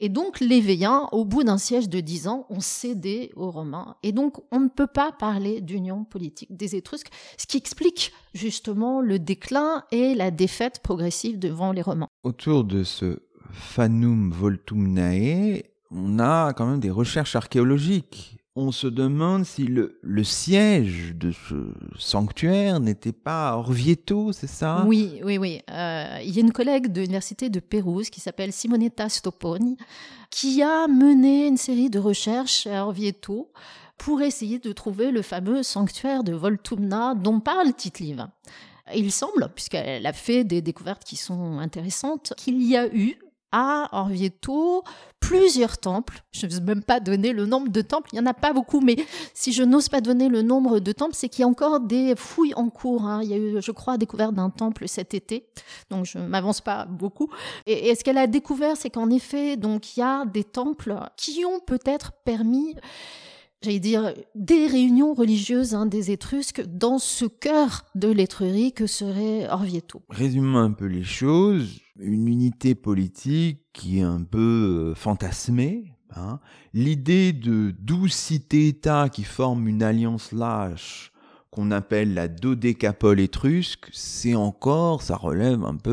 Et 0.00 0.08
donc, 0.08 0.40
les 0.40 0.60
Veillans, 0.60 1.08
au 1.12 1.24
bout 1.24 1.44
d'un 1.44 1.58
siège 1.58 1.88
de 1.88 2.00
dix 2.00 2.28
ans, 2.28 2.46
ont 2.50 2.60
cédé 2.60 3.32
aux 3.36 3.50
Romains. 3.50 3.96
Et 4.02 4.12
donc, 4.12 4.36
on 4.50 4.60
ne 4.60 4.68
peut 4.68 4.86
pas 4.86 5.12
parler 5.12 5.60
d'union 5.60 6.04
politique 6.04 6.54
des 6.54 6.76
Étrusques, 6.76 7.10
ce 7.38 7.46
qui 7.46 7.56
explique 7.56 8.12
justement 8.34 9.00
le 9.00 9.18
déclin 9.18 9.84
et 9.90 10.14
la 10.14 10.30
défaite 10.30 10.80
progressive 10.82 11.38
devant 11.38 11.72
les 11.72 11.82
Romains. 11.82 12.08
Autour 12.22 12.64
de 12.64 12.84
ce 12.84 13.20
Fanum 13.52 14.30
Voltumnae, 14.30 15.62
on 15.90 16.18
a 16.18 16.52
quand 16.52 16.66
même 16.66 16.80
des 16.80 16.90
recherches 16.90 17.36
archéologiques. 17.36 18.38
On 18.56 18.70
se 18.70 18.86
demande 18.86 19.44
si 19.44 19.64
le, 19.64 19.98
siège 20.22 21.14
de 21.16 21.32
ce 21.32 21.72
sanctuaire 21.98 22.78
n'était 22.78 23.12
pas 23.12 23.56
Orvieto, 23.56 24.30
c'est 24.30 24.46
ça? 24.46 24.84
Oui, 24.86 25.20
oui, 25.24 25.38
oui. 25.38 25.60
Euh, 25.70 26.18
il 26.24 26.32
y 26.32 26.38
a 26.38 26.40
une 26.40 26.52
collègue 26.52 26.92
de 26.92 27.00
l'université 27.00 27.50
de 27.50 27.58
Pérouse 27.58 28.10
qui 28.10 28.20
s'appelle 28.20 28.52
Simonetta 28.52 29.08
Stoponi 29.08 29.76
qui 30.30 30.62
a 30.62 30.86
mené 30.86 31.48
une 31.48 31.56
série 31.56 31.90
de 31.90 31.98
recherches 31.98 32.68
à 32.68 32.84
Orvieto 32.86 33.50
pour 33.98 34.22
essayer 34.22 34.60
de 34.60 34.72
trouver 34.72 35.10
le 35.10 35.22
fameux 35.22 35.64
sanctuaire 35.64 36.22
de 36.22 36.32
Voltumna 36.32 37.14
dont 37.16 37.40
parle 37.40 37.72
Tite-Live. 37.72 38.26
Il 38.94 39.10
semble, 39.10 39.48
puisqu'elle 39.54 40.06
a 40.06 40.12
fait 40.12 40.44
des 40.44 40.60
découvertes 40.60 41.04
qui 41.04 41.16
sont 41.16 41.58
intéressantes, 41.58 42.34
qu'il 42.36 42.62
y 42.62 42.76
a 42.76 42.86
eu 42.94 43.16
à 43.54 43.88
Orvieto 43.92 44.82
plusieurs 45.20 45.78
temples. 45.78 46.22
Je 46.32 46.46
ne 46.46 46.52
vais 46.52 46.60
même 46.60 46.82
pas 46.82 46.98
donner 46.98 47.32
le 47.32 47.46
nombre 47.46 47.70
de 47.70 47.80
temples, 47.82 48.10
il 48.12 48.16
n'y 48.16 48.20
en 48.20 48.28
a 48.28 48.34
pas 48.34 48.52
beaucoup, 48.52 48.80
mais 48.80 48.96
si 49.32 49.52
je 49.52 49.62
n'ose 49.62 49.88
pas 49.88 50.00
donner 50.00 50.28
le 50.28 50.42
nombre 50.42 50.80
de 50.80 50.92
temples, 50.92 51.14
c'est 51.14 51.28
qu'il 51.28 51.42
y 51.42 51.44
a 51.44 51.48
encore 51.48 51.78
des 51.78 52.14
fouilles 52.16 52.52
en 52.56 52.68
cours. 52.68 53.06
Hein. 53.06 53.20
Il 53.22 53.30
y 53.30 53.32
a 53.32 53.36
eu, 53.36 53.62
je 53.62 53.70
crois, 53.70 53.96
découverte 53.96 54.34
d'un 54.34 54.50
temple 54.50 54.88
cet 54.88 55.14
été, 55.14 55.46
donc 55.88 56.04
je 56.04 56.18
m'avance 56.18 56.60
pas 56.60 56.84
beaucoup. 56.84 57.30
Et, 57.66 57.90
et 57.90 57.94
ce 57.94 58.02
qu'elle 58.02 58.18
a 58.18 58.26
découvert, 58.26 58.76
c'est 58.76 58.90
qu'en 58.90 59.08
effet, 59.08 59.56
donc 59.56 59.96
il 59.96 60.00
y 60.00 60.02
a 60.02 60.24
des 60.26 60.44
temples 60.44 60.96
qui 61.16 61.44
ont 61.44 61.60
peut-être 61.60 62.12
permis 62.24 62.74
j'allais 63.62 63.80
dire, 63.80 64.12
des 64.34 64.66
réunions 64.66 65.14
religieuses 65.14 65.74
hein, 65.74 65.86
des 65.86 66.10
Étrusques 66.10 66.62
dans 66.66 66.98
ce 66.98 67.24
cœur 67.24 67.84
de 67.94 68.08
l'Étrurie 68.08 68.72
que 68.72 68.86
serait 68.86 69.48
Orvieto. 69.48 70.02
Résumons 70.10 70.58
un 70.58 70.72
peu 70.72 70.86
les 70.86 71.04
choses. 71.04 71.80
Une 71.98 72.28
unité 72.28 72.74
politique 72.74 73.60
qui 73.72 73.98
est 73.98 74.02
un 74.02 74.22
peu 74.22 74.92
euh, 74.92 74.94
fantasmée. 74.94 75.92
Hein. 76.16 76.40
L'idée 76.72 77.32
de 77.32 77.72
douze 77.78 78.12
cités-États 78.12 79.08
qui 79.08 79.24
forment 79.24 79.68
une 79.68 79.82
alliance 79.82 80.32
lâche 80.32 81.13
qu'on 81.54 81.70
appelle 81.70 82.14
la 82.14 82.26
dodécapole 82.26 83.20
étrusque, 83.20 83.88
c'est 83.92 84.34
encore, 84.34 85.02
ça 85.02 85.14
relève 85.14 85.64
un 85.64 85.76
peu 85.76 85.92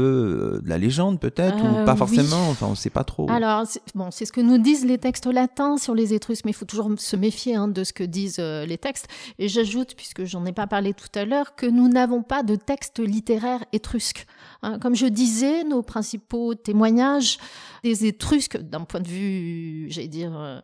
euh, 0.57 0.61
de 0.61 0.67
la 0.67 0.79
légende 0.79 1.19
peut-être, 1.19 1.63
ou 1.63 1.67
euh, 1.67 1.85
pas 1.85 1.95
forcément, 1.95 2.49
enfin 2.49 2.65
on 2.65 2.71
ne 2.71 2.75
sait 2.75 2.89
pas 2.89 3.03
trop. 3.03 3.29
Alors, 3.29 3.65
bon, 3.93 4.09
c'est 4.09 4.25
ce 4.25 4.31
que 4.31 4.41
nous 4.41 4.57
disent 4.57 4.85
les 4.85 4.97
textes 4.97 5.27
latins 5.27 5.77
sur 5.77 5.93
les 5.93 6.15
Étrusques, 6.15 6.45
mais 6.45 6.51
il 6.51 6.55
faut 6.55 6.65
toujours 6.65 6.89
se 6.97 7.15
méfier 7.15 7.55
hein, 7.55 7.67
de 7.67 7.83
ce 7.83 7.93
que 7.93 8.03
disent 8.03 8.39
euh, 8.39 8.65
les 8.65 8.79
textes. 8.79 9.07
Et 9.37 9.49
j'ajoute, 9.49 9.93
puisque 9.95 10.25
j'en 10.25 10.45
ai 10.45 10.51
pas 10.51 10.65
parlé 10.65 10.95
tout 10.95 11.11
à 11.13 11.25
l'heure, 11.25 11.55
que 11.55 11.67
nous 11.67 11.87
n'avons 11.87 12.23
pas 12.23 12.41
de 12.41 12.55
texte 12.55 12.97
littéraire 12.97 13.63
étrusque. 13.71 14.25
Hein. 14.63 14.79
comme 14.79 14.95
je 14.95 15.05
disais, 15.05 15.63
nos 15.63 15.83
principaux 15.83 16.55
témoignages 16.55 17.37
des 17.83 18.07
Étrusques, 18.07 18.57
d'un 18.57 18.81
point 18.81 18.99
de 18.99 19.07
vue, 19.07 19.85
j'allais 19.89 20.07
dire, 20.07 20.63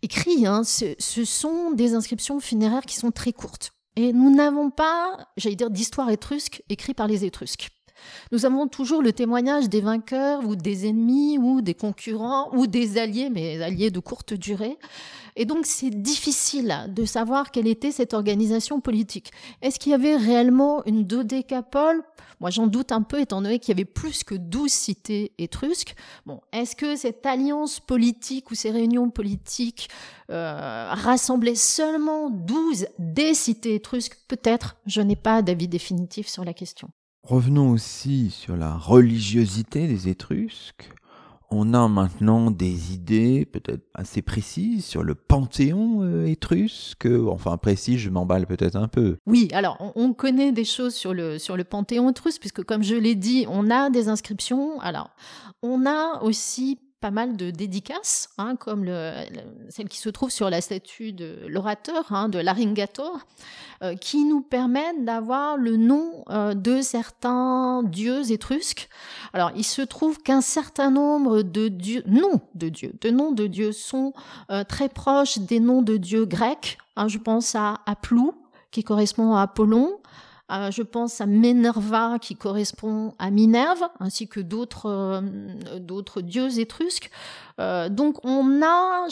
écrit, 0.00 0.46
hein, 0.46 0.62
ce 0.64 1.24
sont 1.24 1.72
des 1.72 1.92
inscriptions 1.92 2.40
funéraires 2.40 2.86
qui 2.86 2.96
sont 2.96 3.10
très 3.10 3.32
courtes. 3.32 3.72
Et 3.96 4.12
nous 4.12 4.34
n'avons 4.34 4.70
pas, 4.70 5.28
j'allais 5.36 5.56
dire, 5.56 5.70
d'histoire 5.70 6.10
étrusque 6.10 6.62
écrite 6.68 6.96
par 6.96 7.08
les 7.08 7.24
Étrusques. 7.24 7.70
Nous 8.32 8.46
avons 8.46 8.66
toujours 8.66 9.02
le 9.02 9.12
témoignage 9.12 9.68
des 9.68 9.80
vainqueurs 9.80 10.46
ou 10.46 10.56
des 10.56 10.86
ennemis 10.86 11.38
ou 11.38 11.60
des 11.60 11.74
concurrents 11.74 12.54
ou 12.54 12.66
des 12.66 12.98
alliés, 12.98 13.30
mais 13.30 13.62
alliés 13.62 13.90
de 13.90 14.00
courte 14.00 14.34
durée. 14.34 14.78
Et 15.36 15.44
donc 15.44 15.66
c'est 15.66 15.90
difficile 15.90 16.86
de 16.88 17.04
savoir 17.04 17.50
quelle 17.50 17.66
était 17.66 17.92
cette 17.92 18.14
organisation 18.14 18.80
politique. 18.80 19.30
Est-ce 19.62 19.78
qu'il 19.78 19.92
y 19.92 19.94
avait 19.94 20.16
réellement 20.16 20.84
une 20.86 21.04
dodécapole? 21.04 22.02
Moi 22.40 22.50
j'en 22.50 22.66
doute 22.66 22.92
un 22.92 23.02
peu 23.02 23.20
étant 23.20 23.42
donné 23.42 23.58
qu'il 23.58 23.70
y 23.70 23.76
avait 23.76 23.84
plus 23.84 24.24
que 24.24 24.34
douze 24.34 24.72
cités 24.72 25.32
étrusques. 25.38 25.94
Bon, 26.26 26.40
est-ce 26.52 26.74
que 26.76 26.96
cette 26.96 27.24
alliance 27.26 27.80
politique 27.80 28.50
ou 28.50 28.54
ces 28.54 28.70
réunions 28.70 29.10
politiques 29.10 29.88
euh, 30.30 30.88
rassemblaient 30.90 31.54
seulement 31.54 32.30
douze 32.30 32.86
des 32.98 33.34
cités 33.34 33.74
étrusques? 33.74 34.18
Peut-être, 34.28 34.76
je 34.86 35.00
n'ai 35.00 35.16
pas 35.16 35.42
d'avis 35.42 35.68
définitif 35.68 36.28
sur 36.28 36.44
la 36.44 36.54
question. 36.54 36.90
Revenons 37.22 37.70
aussi 37.70 38.30
sur 38.30 38.56
la 38.56 38.74
religiosité 38.74 39.86
des 39.86 40.08
Étrusques. 40.08 40.90
On 41.52 41.74
a 41.74 41.88
maintenant 41.88 42.52
des 42.52 42.94
idées 42.94 43.44
peut-être 43.44 43.82
assez 43.94 44.22
précises 44.22 44.84
sur 44.84 45.02
le 45.02 45.16
panthéon 45.16 46.02
euh, 46.02 46.26
étrusque. 46.26 47.08
Enfin, 47.28 47.56
précis, 47.56 47.98
je 47.98 48.08
m'emballe 48.08 48.46
peut-être 48.46 48.76
un 48.76 48.86
peu. 48.86 49.16
Oui, 49.26 49.48
alors 49.52 49.92
on, 49.96 50.12
connaît 50.12 50.52
des 50.52 50.64
choses 50.64 50.94
sur 50.94 51.12
le, 51.12 51.38
sur 51.38 51.56
le 51.56 51.64
panthéon 51.64 52.10
étrusque, 52.10 52.38
puisque 52.38 52.62
comme 52.62 52.84
je 52.84 52.94
l'ai 52.94 53.16
dit, 53.16 53.46
on 53.48 53.68
a 53.68 53.90
des 53.90 54.08
inscriptions. 54.08 54.80
Alors, 54.80 55.10
on 55.62 55.86
a 55.86 56.22
aussi 56.22 56.78
pas 57.00 57.10
mal 57.10 57.36
de 57.36 57.50
dédicaces, 57.50 58.28
hein, 58.36 58.56
comme 58.56 58.84
le, 58.84 59.12
celle 59.70 59.88
qui 59.88 59.98
se 59.98 60.10
trouve 60.10 60.30
sur 60.30 60.50
la 60.50 60.60
statue 60.60 61.12
de 61.12 61.38
l'orateur, 61.48 62.12
hein, 62.12 62.28
de 62.28 62.38
l'Aringator, 62.38 63.20
euh, 63.82 63.94
qui 63.94 64.24
nous 64.24 64.42
permettent 64.42 65.04
d'avoir 65.04 65.56
le 65.56 65.76
nom 65.76 66.24
euh, 66.28 66.52
de 66.52 66.82
certains 66.82 67.82
dieux 67.82 68.30
étrusques. 68.30 68.90
Alors, 69.32 69.50
il 69.56 69.64
se 69.64 69.80
trouve 69.80 70.18
qu'un 70.18 70.42
certain 70.42 70.90
nombre 70.90 71.40
de 71.42 71.68
dieux, 71.68 72.02
noms 72.06 72.42
de 72.54 72.68
dieux, 72.68 72.92
de 73.00 73.10
noms 73.10 73.32
de 73.32 73.46
dieux 73.46 73.72
sont 73.72 74.12
euh, 74.50 74.64
très 74.64 74.90
proches 74.90 75.38
des 75.38 75.60
noms 75.60 75.80
de 75.80 75.96
dieux 75.96 76.26
grecs. 76.26 76.76
Hein, 76.96 77.08
je 77.08 77.18
pense 77.18 77.54
à 77.54 77.80
Aplou, 77.86 78.34
qui 78.70 78.84
correspond 78.84 79.34
à 79.34 79.42
Apollon, 79.42 79.99
Euh, 80.50 80.70
je 80.70 80.82
pense 80.82 81.20
à 81.20 81.26
Minerva 81.26 82.18
qui 82.20 82.34
correspond 82.34 83.14
à 83.18 83.30
Minerve, 83.30 83.82
ainsi 84.00 84.26
que 84.26 84.40
d'autres 84.40 84.86
euh, 84.86 86.22
dieux 86.22 86.58
étrusques. 86.58 87.10
Euh, 87.60 87.88
donc 87.88 88.24
on 88.24 88.62
a, 88.62 89.06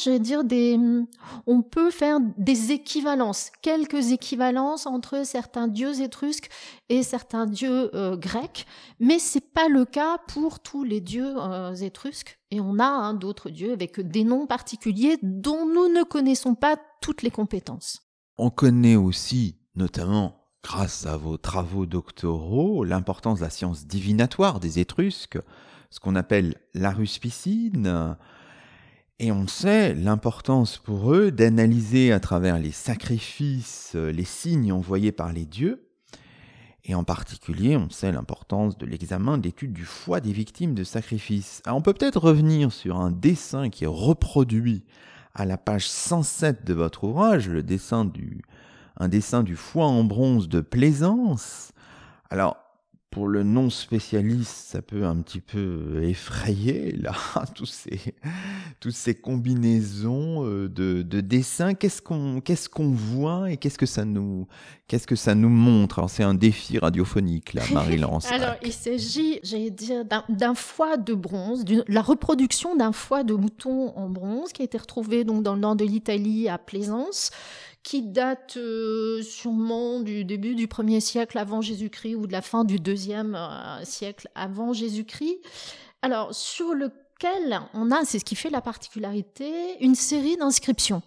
on 1.46 1.62
peut 1.62 1.90
faire 1.90 2.18
des 2.38 2.72
équivalences, 2.72 3.50
quelques 3.62 4.12
équivalences 4.12 4.86
entre 4.86 5.24
certains 5.24 5.68
dieux 5.68 6.00
étrusques 6.00 6.48
et 6.88 7.02
certains 7.02 7.46
dieux 7.46 7.90
grecs, 8.14 8.66
mais 9.00 9.18
c'est 9.18 9.52
pas 9.52 9.68
le 9.68 9.84
cas 9.84 10.18
pour 10.28 10.60
tous 10.60 10.82
les 10.82 11.00
dieux 11.00 11.34
étrusques. 11.82 12.38
Et 12.50 12.60
on 12.60 12.78
a 12.78 12.86
hein, 12.86 13.12
d'autres 13.12 13.50
dieux 13.50 13.72
avec 13.72 14.00
des 14.00 14.24
noms 14.24 14.46
particuliers 14.46 15.18
dont 15.22 15.66
nous 15.66 15.88
ne 15.88 16.02
connaissons 16.02 16.54
pas 16.54 16.78
toutes 17.02 17.22
les 17.22 17.30
compétences. 17.30 18.00
On 18.38 18.48
connaît 18.48 18.96
aussi, 18.96 19.58
notamment 19.74 20.37
grâce 20.62 21.06
à 21.06 21.16
vos 21.16 21.36
travaux 21.36 21.86
doctoraux, 21.86 22.84
l'importance 22.84 23.38
de 23.38 23.44
la 23.44 23.50
science 23.50 23.86
divinatoire 23.86 24.60
des 24.60 24.78
Étrusques, 24.78 25.38
ce 25.90 26.00
qu'on 26.00 26.16
appelle 26.16 26.56
la 26.74 26.90
ruspicine. 26.90 28.16
Et 29.18 29.32
on 29.32 29.46
sait 29.46 29.94
l'importance 29.94 30.78
pour 30.78 31.12
eux 31.12 31.32
d'analyser 31.32 32.12
à 32.12 32.20
travers 32.20 32.58
les 32.58 32.70
sacrifices 32.70 33.94
les 33.94 34.24
signes 34.24 34.72
envoyés 34.72 35.12
par 35.12 35.32
les 35.32 35.46
dieux. 35.46 35.88
Et 36.84 36.94
en 36.94 37.04
particulier, 37.04 37.76
on 37.76 37.90
sait 37.90 38.12
l'importance 38.12 38.78
de 38.78 38.86
l'examen 38.86 39.36
de 39.36 39.50
du 39.50 39.84
foie 39.84 40.20
des 40.20 40.32
victimes 40.32 40.74
de 40.74 40.84
sacrifices. 40.84 41.62
on 41.66 41.82
peut 41.82 41.92
peut-être 41.92 42.20
revenir 42.20 42.72
sur 42.72 42.98
un 42.98 43.10
dessin 43.10 43.68
qui 43.68 43.84
est 43.84 43.88
reproduit 43.88 44.84
à 45.34 45.44
la 45.44 45.58
page 45.58 45.88
107 45.88 46.64
de 46.64 46.74
votre 46.74 47.04
ouvrage, 47.04 47.48
le 47.48 47.62
dessin 47.62 48.04
du, 48.04 48.42
un 48.98 49.08
dessin 49.08 49.42
du 49.42 49.56
foie 49.56 49.86
en 49.86 50.04
bronze 50.04 50.48
de 50.48 50.60
Plaisance. 50.60 51.72
Alors, 52.30 52.56
pour 53.10 53.26
le 53.26 53.42
non 53.42 53.70
spécialiste, 53.70 54.68
ça 54.68 54.82
peut 54.82 55.04
un 55.04 55.16
petit 55.16 55.40
peu 55.40 56.02
effrayer, 56.02 56.92
là, 56.92 57.14
tous 57.54 57.66
ces, 57.66 58.14
toutes 58.80 58.92
ces 58.92 59.14
combinaisons 59.14 60.44
euh, 60.44 60.68
de, 60.68 61.00
de 61.00 61.20
dessins. 61.22 61.72
Qu'est-ce 61.72 62.02
qu'on 62.02 62.42
qu'est-ce 62.42 62.68
qu'on 62.68 62.90
voit 62.90 63.50
et 63.50 63.56
qu'est-ce 63.56 63.78
que 63.78 63.86
ça 63.86 64.04
nous 64.04 64.46
qu'est-ce 64.88 65.06
que 65.06 65.16
ça 65.16 65.34
nous 65.34 65.48
montre? 65.48 66.00
Alors, 66.00 66.10
c'est 66.10 66.22
un 66.22 66.34
défi 66.34 66.78
radiophonique, 66.78 67.54
là, 67.54 67.62
Marie-Laurence. 67.72 68.26
Alors, 68.32 68.56
il 68.62 68.72
s'agit, 68.72 69.40
j'allais 69.42 69.70
dire, 69.70 70.04
d'un 70.28 70.54
foie 70.54 70.98
de 70.98 71.14
bronze, 71.14 71.64
la 71.88 72.02
reproduction 72.02 72.76
d'un 72.76 72.92
foie 72.92 73.24
de 73.24 73.34
mouton 73.34 73.96
en 73.96 74.10
bronze 74.10 74.52
qui 74.52 74.60
a 74.60 74.64
été 74.66 74.76
retrouvé 74.76 75.24
donc 75.24 75.42
dans 75.42 75.54
le 75.54 75.60
nord 75.60 75.76
de 75.76 75.84
l'Italie 75.84 76.48
à 76.48 76.58
Plaisance 76.58 77.30
qui 77.82 78.02
date 78.02 78.56
euh, 78.56 79.22
sûrement 79.22 80.00
du 80.00 80.24
début 80.24 80.54
du 80.54 80.68
premier 80.68 81.00
siècle 81.00 81.38
avant 81.38 81.60
Jésus-Christ 81.60 82.16
ou 82.16 82.26
de 82.26 82.32
la 82.32 82.42
fin 82.42 82.64
du 82.64 82.78
deuxième 82.78 83.34
euh, 83.34 83.84
siècle 83.84 84.28
avant 84.34 84.72
Jésus-Christ. 84.72 85.38
Alors, 86.02 86.34
sur 86.34 86.74
lequel 86.74 87.60
on 87.74 87.90
a, 87.90 88.04
c'est 88.04 88.18
ce 88.18 88.24
qui 88.24 88.36
fait 88.36 88.50
la 88.50 88.60
particularité, 88.60 89.76
une 89.80 89.94
série 89.94 90.36
d'inscriptions. 90.36 91.02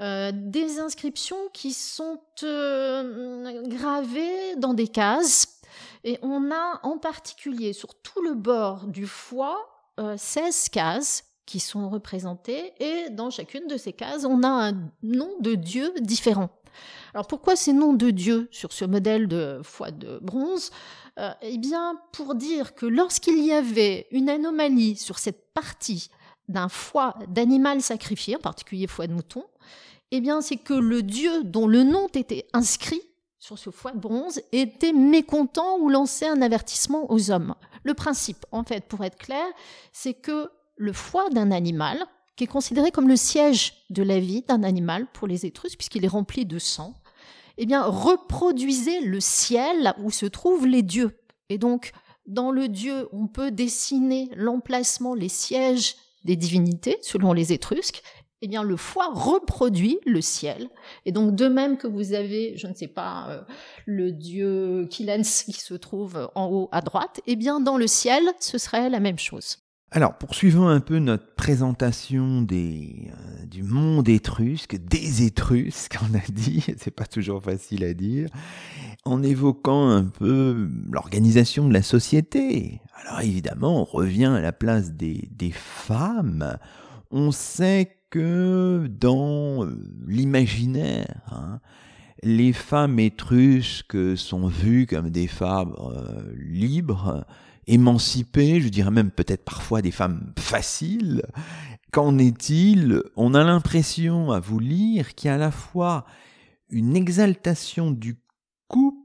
Euh, 0.00 0.32
des 0.34 0.80
inscriptions 0.80 1.48
qui 1.52 1.72
sont 1.72 2.20
gravées 2.36 4.56
dans 4.56 4.74
des 4.74 4.88
cases. 4.88 5.60
Et 6.04 6.18
on 6.22 6.50
a 6.50 6.80
en 6.82 6.98
particulier 6.98 7.72
sur 7.72 7.94
tout 8.00 8.22
le 8.22 8.34
bord 8.34 8.86
du 8.86 9.06
foie 9.06 9.66
16 10.16 10.70
cases 10.70 11.29
qui 11.50 11.58
sont 11.58 11.90
représentés 11.90 12.74
et 12.78 13.10
dans 13.10 13.28
chacune 13.28 13.66
de 13.66 13.76
ces 13.76 13.92
cases, 13.92 14.24
on 14.24 14.44
a 14.44 14.68
un 14.68 14.72
nom 15.02 15.30
de 15.40 15.56
Dieu 15.56 15.92
différent. 16.00 16.48
Alors 17.12 17.26
pourquoi 17.26 17.56
ces 17.56 17.72
noms 17.72 17.92
de 17.92 18.10
Dieu 18.10 18.46
sur 18.52 18.72
ce 18.72 18.84
modèle 18.84 19.26
de 19.26 19.60
foie 19.64 19.90
de 19.90 20.20
bronze? 20.22 20.70
Euh, 21.18 21.32
Eh 21.42 21.58
bien, 21.58 22.00
pour 22.12 22.36
dire 22.36 22.76
que 22.76 22.86
lorsqu'il 22.86 23.44
y 23.44 23.50
avait 23.50 24.06
une 24.12 24.28
anomalie 24.28 24.94
sur 24.94 25.18
cette 25.18 25.52
partie 25.52 26.08
d'un 26.46 26.68
foie 26.68 27.16
d'animal 27.26 27.82
sacrifié, 27.82 28.36
en 28.36 28.40
particulier 28.40 28.86
foie 28.86 29.08
de 29.08 29.14
mouton, 29.14 29.44
eh 30.12 30.20
bien, 30.20 30.42
c'est 30.42 30.56
que 30.56 30.74
le 30.74 31.02
Dieu 31.02 31.42
dont 31.42 31.66
le 31.66 31.82
nom 31.82 32.06
était 32.14 32.46
inscrit 32.52 33.02
sur 33.40 33.58
ce 33.58 33.70
foie 33.70 33.90
de 33.90 33.98
bronze 33.98 34.40
était 34.52 34.92
mécontent 34.92 35.78
ou 35.80 35.88
lançait 35.88 36.28
un 36.28 36.42
avertissement 36.42 37.10
aux 37.10 37.32
hommes. 37.32 37.56
Le 37.82 37.94
principe, 37.94 38.46
en 38.52 38.62
fait, 38.62 38.84
pour 38.86 39.02
être 39.02 39.18
clair, 39.18 39.46
c'est 39.90 40.14
que 40.14 40.48
le 40.80 40.94
foie 40.94 41.28
d'un 41.28 41.50
animal, 41.50 42.06
qui 42.36 42.44
est 42.44 42.46
considéré 42.46 42.90
comme 42.90 43.06
le 43.06 43.16
siège 43.16 43.84
de 43.90 44.02
la 44.02 44.18
vie 44.18 44.42
d'un 44.48 44.62
animal 44.62 45.06
pour 45.12 45.28
les 45.28 45.44
Étrusques, 45.44 45.76
puisqu'il 45.76 46.06
est 46.06 46.08
rempli 46.08 46.46
de 46.46 46.58
sang, 46.58 46.94
eh 47.58 47.66
bien, 47.66 47.82
reproduisait 47.82 49.02
le 49.02 49.20
ciel 49.20 49.92
où 50.02 50.10
se 50.10 50.24
trouvent 50.24 50.66
les 50.66 50.82
dieux. 50.82 51.20
Et 51.50 51.58
donc, 51.58 51.92
dans 52.26 52.50
le 52.50 52.68
dieu, 52.68 53.08
on 53.12 53.26
peut 53.26 53.50
dessiner 53.50 54.30
l'emplacement, 54.34 55.14
les 55.14 55.28
sièges 55.28 55.96
des 56.24 56.36
divinités, 56.36 56.96
selon 57.02 57.34
les 57.34 57.52
Étrusques. 57.52 58.02
Eh 58.40 58.48
bien, 58.48 58.62
le 58.62 58.78
foie 58.78 59.10
reproduit 59.12 59.98
le 60.06 60.22
ciel. 60.22 60.70
Et 61.04 61.12
donc, 61.12 61.34
de 61.34 61.46
même 61.46 61.76
que 61.76 61.86
vous 61.86 62.14
avez, 62.14 62.56
je 62.56 62.68
ne 62.68 62.72
sais 62.72 62.88
pas, 62.88 63.26
euh, 63.28 63.42
le 63.84 64.12
dieu 64.12 64.86
Kilens 64.88 65.44
qui 65.44 65.52
se 65.52 65.74
trouve 65.74 66.30
en 66.34 66.46
haut 66.46 66.70
à 66.72 66.80
droite, 66.80 67.20
eh 67.26 67.36
bien, 67.36 67.60
dans 67.60 67.76
le 67.76 67.86
ciel, 67.86 68.22
ce 68.40 68.56
serait 68.56 68.88
la 68.88 69.00
même 69.00 69.18
chose. 69.18 69.58
Alors, 69.92 70.16
poursuivons 70.16 70.68
un 70.68 70.78
peu 70.78 71.00
notre 71.00 71.34
présentation 71.34 72.46
euh, 72.52 73.44
du 73.46 73.64
monde 73.64 74.08
étrusque, 74.08 74.76
des 74.76 75.24
Étrusques, 75.24 75.98
on 76.08 76.14
a 76.14 76.22
dit, 76.30 76.64
c'est 76.76 76.94
pas 76.94 77.06
toujours 77.06 77.42
facile 77.42 77.82
à 77.82 77.92
dire, 77.92 78.28
en 79.04 79.20
évoquant 79.24 79.88
un 79.88 80.04
peu 80.04 80.68
l'organisation 80.88 81.66
de 81.66 81.72
la 81.72 81.82
société. 81.82 82.80
Alors 83.04 83.22
évidemment, 83.22 83.80
on 83.80 83.84
revient 83.84 84.26
à 84.26 84.40
la 84.40 84.52
place 84.52 84.92
des, 84.92 85.28
des 85.32 85.50
femmes. 85.50 86.56
On 87.10 87.32
sait 87.32 87.96
que 88.10 88.88
dans 88.88 89.64
euh, 89.64 89.76
l'imaginaire, 90.06 91.20
hein, 91.32 91.58
les 92.22 92.52
femmes 92.52 93.00
étrusques 93.00 94.16
sont 94.16 94.46
vues 94.46 94.86
comme 94.86 95.10
des 95.10 95.26
femmes 95.26 95.74
euh, 95.80 96.32
libres, 96.36 97.24
émancipées, 97.70 98.60
je 98.60 98.68
dirais 98.68 98.90
même 98.90 99.10
peut-être 99.10 99.44
parfois 99.44 99.82
des 99.82 99.90
femmes 99.90 100.32
faciles. 100.38 101.22
Qu'en 101.92 102.18
est-il? 102.18 103.02
On 103.16 103.34
a 103.34 103.42
l'impression 103.42 104.30
à 104.30 104.40
vous 104.40 104.58
lire 104.58 105.14
qu'il 105.14 105.28
y 105.28 105.30
a 105.30 105.34
à 105.34 105.38
la 105.38 105.50
fois 105.50 106.04
une 106.68 106.96
exaltation 106.96 107.90
du 107.90 108.20
couple 108.68 108.99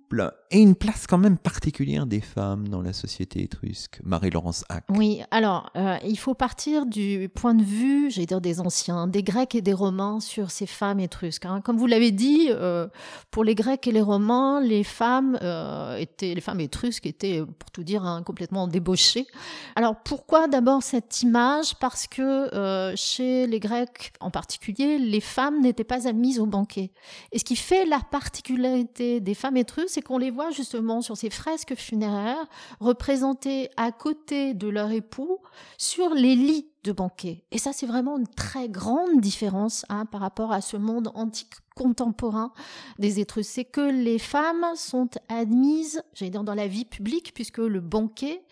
et 0.51 0.59
une 0.59 0.75
place 0.75 1.07
quand 1.07 1.17
même 1.17 1.37
particulière 1.37 2.05
des 2.05 2.21
femmes 2.21 2.67
dans 2.67 2.81
la 2.81 2.93
société 2.93 3.43
étrusque. 3.43 3.99
Marie-Laurence 4.03 4.63
Hack. 4.69 4.85
Oui, 4.89 5.21
alors 5.31 5.71
euh, 5.75 5.97
il 6.05 6.17
faut 6.17 6.33
partir 6.33 6.85
du 6.85 7.29
point 7.33 7.53
de 7.53 7.63
vue, 7.63 8.11
j'allais 8.11 8.27
dire 8.27 8.41
des 8.41 8.59
anciens, 8.59 9.07
des 9.07 9.23
Grecs 9.23 9.55
et 9.55 9.61
des 9.61 9.73
Romains 9.73 10.19
sur 10.19 10.51
ces 10.51 10.67
femmes 10.67 10.99
étrusques. 10.99 11.45
Hein. 11.45 11.61
Comme 11.61 11.77
vous 11.77 11.87
l'avez 11.87 12.11
dit, 12.11 12.47
euh, 12.51 12.87
pour 13.31 13.43
les 13.43 13.55
Grecs 13.55 13.85
et 13.87 13.91
les 13.91 14.01
Romains, 14.01 14.61
les 14.61 14.83
femmes 14.83 15.37
euh, 15.41 15.97
étaient, 15.97 16.33
les 16.33 16.41
femmes 16.41 16.61
étrusques 16.61 17.05
étaient, 17.05 17.41
pour 17.59 17.71
tout 17.71 17.83
dire, 17.83 18.05
hein, 18.05 18.23
complètement 18.23 18.67
débauchées. 18.67 19.27
Alors 19.75 19.95
pourquoi 20.03 20.47
d'abord 20.47 20.83
cette 20.83 21.21
image? 21.21 21.75
Parce 21.75 22.07
que 22.07 22.93
chez 22.95 23.47
les 23.47 23.59
Grecs 23.59 24.13
en 24.19 24.31
particulier, 24.31 24.99
les 24.99 25.21
femmes 25.21 25.61
n'étaient 25.61 25.83
pas 25.83 26.07
admises 26.07 26.39
au 26.39 26.45
banquet. 26.45 26.91
Et 27.31 27.39
ce 27.39 27.43
qui 27.43 27.55
fait 27.55 27.85
la 27.85 27.99
particularité 27.99 29.19
des 29.19 29.33
femmes 29.33 29.57
étrusques, 29.57 29.89
c'est 29.89 30.01
qu'on 30.05 30.17
les 30.17 30.31
voit 30.31 30.51
justement 30.51 31.01
sur 31.01 31.17
ces 31.17 31.29
fresques 31.29 31.75
funéraires 31.75 32.45
représentées 32.79 33.69
à 33.75 33.91
côté 33.91 34.53
de 34.53 34.67
leur 34.67 34.91
époux 34.91 35.39
sur 35.77 36.13
les 36.13 36.35
lits 36.35 36.69
de 36.83 36.91
banquet. 36.91 37.43
Et 37.51 37.57
ça, 37.57 37.73
c'est 37.73 37.87
vraiment 37.87 38.17
une 38.17 38.27
très 38.27 38.69
grande 38.69 39.19
différence 39.19 39.85
hein, 39.89 40.05
par 40.05 40.21
rapport 40.21 40.51
à 40.51 40.61
ce 40.61 40.77
monde 40.77 41.11
antique 41.15 41.53
contemporain 41.75 42.53
des 42.99 43.19
Étrusques. 43.19 43.51
C'est 43.51 43.65
que 43.65 43.81
les 43.81 44.19
femmes 44.19 44.65
sont 44.75 45.09
admises, 45.27 46.03
j'allais 46.13 46.31
dire, 46.31 46.43
dans 46.43 46.53
la 46.53 46.67
vie 46.67 46.85
publique, 46.85 47.33
puisque 47.33 47.57
le 47.57 47.81
banquet, 47.81 48.43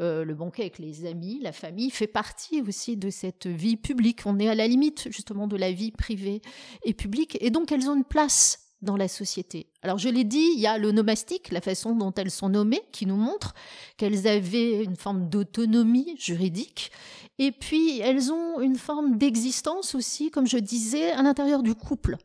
euh, 0.00 0.24
le 0.24 0.34
banquet 0.34 0.62
avec 0.62 0.78
les 0.78 1.04
amis, 1.04 1.38
la 1.42 1.52
famille, 1.52 1.90
fait 1.90 2.06
partie 2.06 2.62
aussi 2.62 2.96
de 2.96 3.10
cette 3.10 3.46
vie 3.46 3.76
publique. 3.76 4.22
On 4.24 4.38
est 4.38 4.48
à 4.48 4.54
la 4.54 4.66
limite 4.66 5.08
justement 5.10 5.46
de 5.46 5.56
la 5.56 5.70
vie 5.70 5.92
privée 5.92 6.40
et 6.84 6.94
publique. 6.94 7.36
Et 7.40 7.50
donc, 7.50 7.70
elles 7.70 7.88
ont 7.88 7.96
une 7.96 8.04
place 8.04 8.71
dans 8.82 8.96
la 8.96 9.08
société. 9.08 9.66
Alors 9.82 9.98
je 9.98 10.08
l'ai 10.08 10.24
dit, 10.24 10.52
il 10.54 10.60
y 10.60 10.66
a 10.66 10.76
le 10.76 10.92
nomastique, 10.92 11.50
la 11.50 11.60
façon 11.60 11.94
dont 11.94 12.12
elles 12.14 12.30
sont 12.30 12.48
nommées, 12.48 12.82
qui 12.92 13.06
nous 13.06 13.16
montre 13.16 13.54
qu'elles 13.96 14.26
avaient 14.26 14.84
une 14.84 14.96
forme 14.96 15.28
d'autonomie 15.28 16.16
juridique, 16.18 16.90
et 17.38 17.52
puis 17.52 18.00
elles 18.00 18.32
ont 18.32 18.60
une 18.60 18.76
forme 18.76 19.16
d'existence 19.16 19.94
aussi, 19.94 20.30
comme 20.30 20.46
je 20.46 20.58
disais, 20.58 21.12
à 21.12 21.22
l'intérieur 21.22 21.62
du 21.62 21.74
couple. 21.74 22.16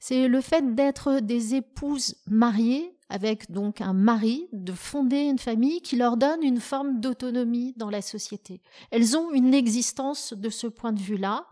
C'est 0.00 0.28
le 0.28 0.40
fait 0.40 0.74
d'être 0.74 1.20
des 1.20 1.54
épouses 1.54 2.16
mariées 2.26 2.94
avec 3.08 3.50
donc 3.50 3.80
un 3.80 3.92
mari, 3.92 4.48
de 4.52 4.72
fonder 4.72 5.20
une 5.20 5.38
famille 5.38 5.80
qui 5.82 5.96
leur 5.96 6.16
donne 6.16 6.42
une 6.42 6.60
forme 6.60 7.00
d'autonomie 7.00 7.74
dans 7.76 7.90
la 7.90 8.02
société. 8.02 8.60
Elles 8.90 9.16
ont 9.16 9.30
une 9.32 9.54
existence 9.54 10.32
de 10.32 10.48
ce 10.48 10.66
point 10.66 10.92
de 10.92 11.00
vue-là. 11.00 11.46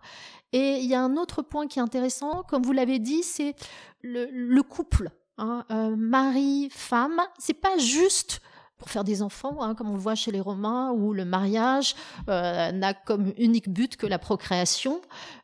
Et 0.53 0.79
il 0.79 0.87
y 0.87 0.95
a 0.95 1.03
un 1.03 1.17
autre 1.17 1.43
point 1.43 1.67
qui 1.67 1.79
est 1.79 1.83
intéressant, 1.83 2.43
comme 2.49 2.63
vous 2.63 2.73
l'avez 2.73 2.99
dit, 2.99 3.23
c'est 3.23 3.55
le, 4.03 4.61
couple. 4.61 5.11
Hein. 5.39 5.65
Euh, 5.71 5.97
mari, 5.97 6.69
femme, 6.71 7.21
c'est 7.39 7.55
pas 7.55 7.79
juste 7.79 8.41
pour 8.83 8.91
faire 8.91 9.05
des 9.05 9.23
enfants, 9.23 9.63
hein, 9.63 9.77
comme 9.77 9.91
on 9.91 9.95
le 9.95 10.01
voit 10.01 10.17
chez 10.17 10.33
les 10.33 10.41
Romains, 10.41 10.91
où 10.91 11.13
le 11.13 11.25
mariage 11.25 11.95
euh, 12.29 12.73
n'a 12.73 12.95
comme 12.95 13.33
unique 13.39 13.69
but 13.69 13.97
que 13.97 14.09
la 14.09 14.19
procréation. 14.19 15.01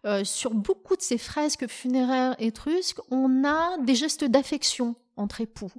Euh, 0.06 0.24
sur 0.24 0.54
beaucoup 0.54 0.96
de 0.96 1.02
ces 1.02 1.18
fresques 1.18 1.68
funéraires 1.68 2.34
étrusques, 2.40 2.98
on 3.12 3.44
a 3.44 3.78
des 3.78 3.94
gestes 3.94 4.24
d'affection 4.24 4.96
entre 5.16 5.40
époux. 5.40 5.70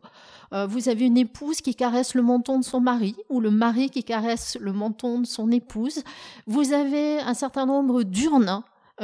Euh, 0.53 0.67
vous 0.67 0.87
avez 0.87 1.05
une 1.05 1.17
épouse 1.17 1.59
qui 1.59 1.75
caresse 1.75 2.13
le 2.13 2.21
menton 2.21 2.59
de 2.59 2.63
son 2.63 2.79
mari 2.79 3.15
ou 3.27 3.41
le 3.41 3.51
mari 3.51 3.89
qui 3.89 4.05
caresse 4.05 4.57
le 4.59 4.71
menton 4.71 5.19
de 5.19 5.25
son 5.25 5.51
épouse. 5.51 6.03
Vous 6.47 6.71
avez 6.71 7.19
un 7.19 7.33
certain 7.33 7.65
nombre 7.65 8.03
d'urnes 8.03 8.63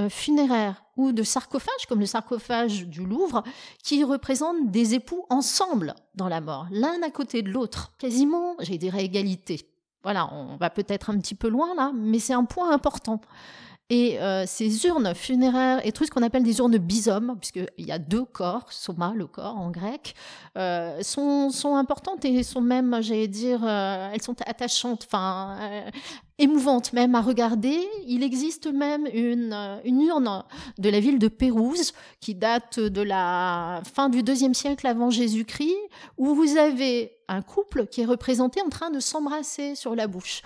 funéraires 0.09 0.83
ou 0.97 1.11
de 1.11 1.23
sarcophages, 1.23 1.85
comme 1.87 1.99
le 1.99 2.05
sarcophage 2.05 2.87
du 2.87 3.05
Louvre, 3.05 3.43
qui 3.83 4.03
représentent 4.03 4.71
des 4.71 4.93
époux 4.93 5.25
ensemble 5.29 5.95
dans 6.15 6.27
la 6.27 6.41
mort, 6.41 6.67
l'un 6.71 7.01
à 7.01 7.09
côté 7.09 7.41
de 7.41 7.49
l'autre, 7.49 7.91
quasiment, 7.97 8.55
j'ai 8.59 8.77
dirais, 8.77 9.05
égalité. 9.05 9.69
Voilà, 10.03 10.31
on 10.33 10.55
va 10.57 10.69
peut-être 10.69 11.09
un 11.09 11.17
petit 11.17 11.35
peu 11.35 11.47
loin 11.47 11.73
là, 11.75 11.91
mais 11.95 12.19
c'est 12.19 12.33
un 12.33 12.45
point 12.45 12.71
important. 12.71 13.21
Et 13.91 14.19
euh, 14.19 14.45
ces 14.47 14.85
urnes 14.87 15.13
funéraires 15.13 15.85
étrusques 15.85 16.13
qu'on 16.13 16.23
appelle 16.23 16.41
des 16.41 16.57
urnes 16.57 16.77
bisome, 16.79 17.35
puisqu'il 17.39 17.85
y 17.85 17.91
a 17.91 17.99
deux 17.99 18.25
corps, 18.25 18.71
soma, 18.71 19.13
le 19.15 19.27
corps 19.27 19.57
en 19.57 19.69
grec, 19.69 20.15
euh, 20.57 21.03
sont, 21.03 21.51
sont, 21.51 21.75
importantes 21.75 22.25
et 22.25 22.41
sont 22.41 22.61
même, 22.61 22.97
j'allais 23.01 23.27
dire, 23.27 23.59
euh, 23.63 24.09
elles 24.11 24.23
sont 24.23 24.35
attachantes, 24.47 25.05
enfin, 25.05 25.85
émouvantes 26.37 26.93
même 26.93 27.15
à 27.15 27.21
regarder. 27.21 27.79
Il 28.07 28.23
existe 28.23 28.67
même 28.67 29.07
une, 29.13 29.53
une 29.83 30.01
urne 30.01 30.43
de 30.77 30.89
la 30.89 30.99
ville 30.99 31.19
de 31.19 31.27
Pérouse 31.27 31.93
qui 32.19 32.35
date 32.35 32.79
de 32.79 33.01
la 33.01 33.81
fin 33.93 34.09
du 34.09 34.23
deuxième 34.23 34.53
siècle 34.53 34.87
avant 34.87 35.09
Jésus-Christ, 35.09 35.75
où 36.17 36.35
vous 36.35 36.57
avez 36.57 37.11
un 37.27 37.41
couple 37.41 37.87
qui 37.87 38.01
est 38.01 38.05
représenté 38.05 38.61
en 38.61 38.69
train 38.69 38.91
de 38.91 38.99
s'embrasser 38.99 39.75
sur 39.75 39.95
la 39.95 40.07
bouche 40.07 40.41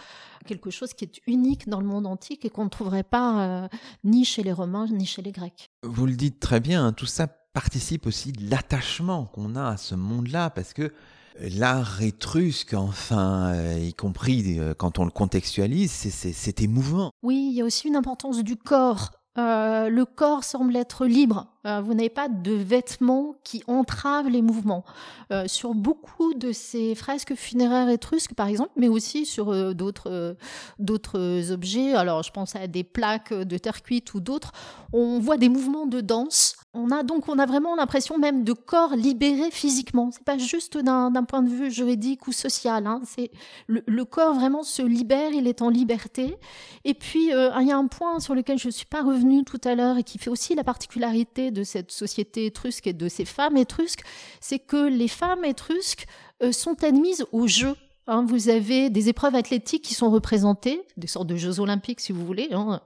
quelque 0.45 0.69
chose 0.69 0.93
qui 0.93 1.05
est 1.05 1.21
unique 1.27 1.67
dans 1.67 1.79
le 1.79 1.85
monde 1.85 2.07
antique 2.07 2.45
et 2.45 2.49
qu'on 2.49 2.63
ne 2.63 2.69
trouverait 2.69 3.03
pas 3.03 3.41
euh, 3.41 3.67
ni 4.03 4.25
chez 4.25 4.41
les 4.41 4.53
Romains 4.53 4.87
ni 4.87 5.05
chez 5.05 5.21
les 5.21 5.31
Grecs. 5.31 5.69
Vous 5.83 6.05
le 6.05 6.15
dites 6.15 6.39
très 6.39 6.59
bien, 6.59 6.87
hein, 6.87 6.93
tout 6.93 7.05
ça 7.05 7.27
participe 7.27 8.05
aussi 8.05 8.31
de 8.31 8.49
l'attachement 8.49 9.25
qu'on 9.25 9.55
a 9.55 9.67
à 9.67 9.77
ce 9.77 9.95
monde-là, 9.95 10.49
parce 10.49 10.73
que 10.73 10.93
l'art 11.41 12.01
étrusque, 12.01 12.73
enfin, 12.73 13.53
euh, 13.53 13.79
y 13.79 13.93
compris 13.93 14.59
euh, 14.59 14.73
quand 14.73 14.99
on 14.99 15.05
le 15.05 15.11
contextualise, 15.11 15.91
c'est 15.91 16.61
émouvant. 16.61 17.11
Oui, 17.23 17.49
il 17.51 17.57
y 17.57 17.61
a 17.61 17.65
aussi 17.65 17.87
une 17.87 17.95
importance 17.95 18.43
du 18.43 18.55
corps. 18.55 19.11
le 19.35 20.03
corps 20.03 20.43
semble 20.43 20.75
être 20.75 21.05
libre. 21.05 21.47
Euh, 21.65 21.81
vous 21.81 21.93
n'avez 21.93 22.09
pas 22.09 22.29
de 22.29 22.53
vêtements 22.53 23.35
qui 23.43 23.63
entravent 23.67 24.29
les 24.29 24.41
mouvements. 24.41 24.85
Euh, 25.31 25.45
sur 25.47 25.73
beaucoup 25.73 26.33
de 26.33 26.51
ces 26.53 26.95
fresques 26.95 27.35
funéraires 27.35 27.89
étrusques, 27.89 28.33
par 28.33 28.47
exemple, 28.47 28.71
mais 28.77 28.87
aussi 28.87 29.25
sur 29.25 29.49
euh, 29.49 29.73
d'autres 29.73 30.37
d'autres 30.79 31.51
objets, 31.51 31.93
alors 31.93 32.23
je 32.23 32.31
pense 32.31 32.55
à 32.55 32.67
des 32.67 32.83
plaques 32.83 33.33
de 33.33 33.57
terre 33.57 33.83
cuite 33.83 34.13
ou 34.13 34.21
d'autres, 34.21 34.53
on 34.93 35.19
voit 35.19 35.37
des 35.37 35.49
mouvements 35.49 35.85
de 35.85 35.99
danse. 36.01 36.55
On 36.73 36.91
a 36.91 37.03
donc 37.03 37.27
on 37.27 37.39
a 37.39 37.45
vraiment 37.45 37.75
l'impression 37.75 38.17
même 38.17 38.43
de 38.43 38.53
corps 38.53 38.95
libéré 38.95 39.51
physiquement. 39.51 40.11
C'est 40.11 40.23
pas 40.23 40.37
juste 40.37 40.77
d'un 40.77 41.23
point 41.27 41.41
de 41.41 41.49
vue 41.49 41.71
juridique 41.71 42.27
ou 42.27 42.31
social. 42.31 42.87
Hein. 42.87 43.01
C'est 43.05 43.31
le, 43.67 44.05
corps 44.05 44.33
vraiment 44.33 44.63
se 44.63 44.81
libère, 44.81 45.31
il 45.31 45.47
est 45.47 45.61
en 45.61 45.69
liberté. 45.69 46.37
Et 46.85 46.93
puis 46.93 47.31
il 47.31 47.67
y 47.67 47.71
a 47.71 47.77
un 47.77 47.87
point 47.87 48.19
sur 48.19 48.35
lequel 48.35 48.59
je 48.59 48.69
suis 48.69 48.85
pas 48.85 49.01
revenue 49.01 49.43
tout 49.43 49.61
à 49.63 49.75
l'heure 49.75 49.97
et 49.97 50.03
qui 50.03 50.19
fait 50.19 50.29
aussi 50.29 50.55
la 50.55 50.63
particularité 50.63 51.48
de 51.51 51.63
cette 51.63 51.91
société 51.91 52.45
étrusque 52.45 52.87
et 52.87 52.93
de 52.93 53.07
ces 53.07 53.25
femmes 53.25 53.57
étrusques, 53.57 54.03
c'est 54.39 54.59
que 54.59 54.87
les 54.89 55.07
femmes 55.07 55.45
étrusques 55.45 56.05
euh, 56.43 56.51
sont 56.51 56.83
admises 56.83 57.25
au 57.31 57.47
jeu. 57.47 57.75
Hein. 58.07 58.25
vous 58.27 58.49
avez 58.49 58.89
des 58.89 59.07
épreuves 59.07 59.35
athlétiques 59.35 59.83
qui 59.83 59.93
sont 59.93 60.09
représentées, 60.09 60.81
des 60.97 61.05
sortes 61.05 61.27
de 61.27 61.35
Jeux 61.35 61.59
olympiques 61.59 61.99
si 61.99 62.11
vous 62.11 62.25
voulez, 62.25 62.49
hein. 62.51 62.81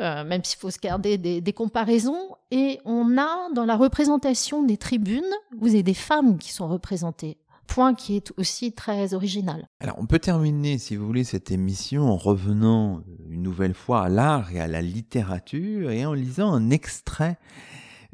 euh, 0.00 0.24
même 0.24 0.42
s'il 0.42 0.58
faut 0.58 0.70
se 0.70 0.78
garder 0.80 1.18
des, 1.18 1.40
des, 1.40 1.52
comparaisons. 1.52 2.34
Et 2.50 2.80
on 2.84 3.16
a 3.16 3.48
dans 3.54 3.64
la 3.64 3.76
représentation 3.76 4.64
des 4.64 4.76
tribunes, 4.76 5.22
vous 5.56 5.68
avez 5.68 5.84
des 5.84 5.94
femmes 5.94 6.38
qui 6.38 6.52
sont 6.52 6.66
représentées 6.66 7.38
point 7.66 7.94
qui 7.94 8.16
est 8.16 8.32
aussi 8.36 8.72
très 8.72 9.14
original. 9.14 9.68
Alors 9.80 9.96
on 9.98 10.06
peut 10.06 10.18
terminer, 10.18 10.78
si 10.78 10.96
vous 10.96 11.06
voulez, 11.06 11.24
cette 11.24 11.50
émission 11.50 12.08
en 12.08 12.16
revenant 12.16 13.02
une 13.28 13.42
nouvelle 13.42 13.74
fois 13.74 14.04
à 14.04 14.08
l'art 14.08 14.52
et 14.52 14.60
à 14.60 14.66
la 14.66 14.82
littérature 14.82 15.90
et 15.90 16.06
en 16.06 16.14
lisant 16.14 16.52
un 16.52 16.70
extrait 16.70 17.38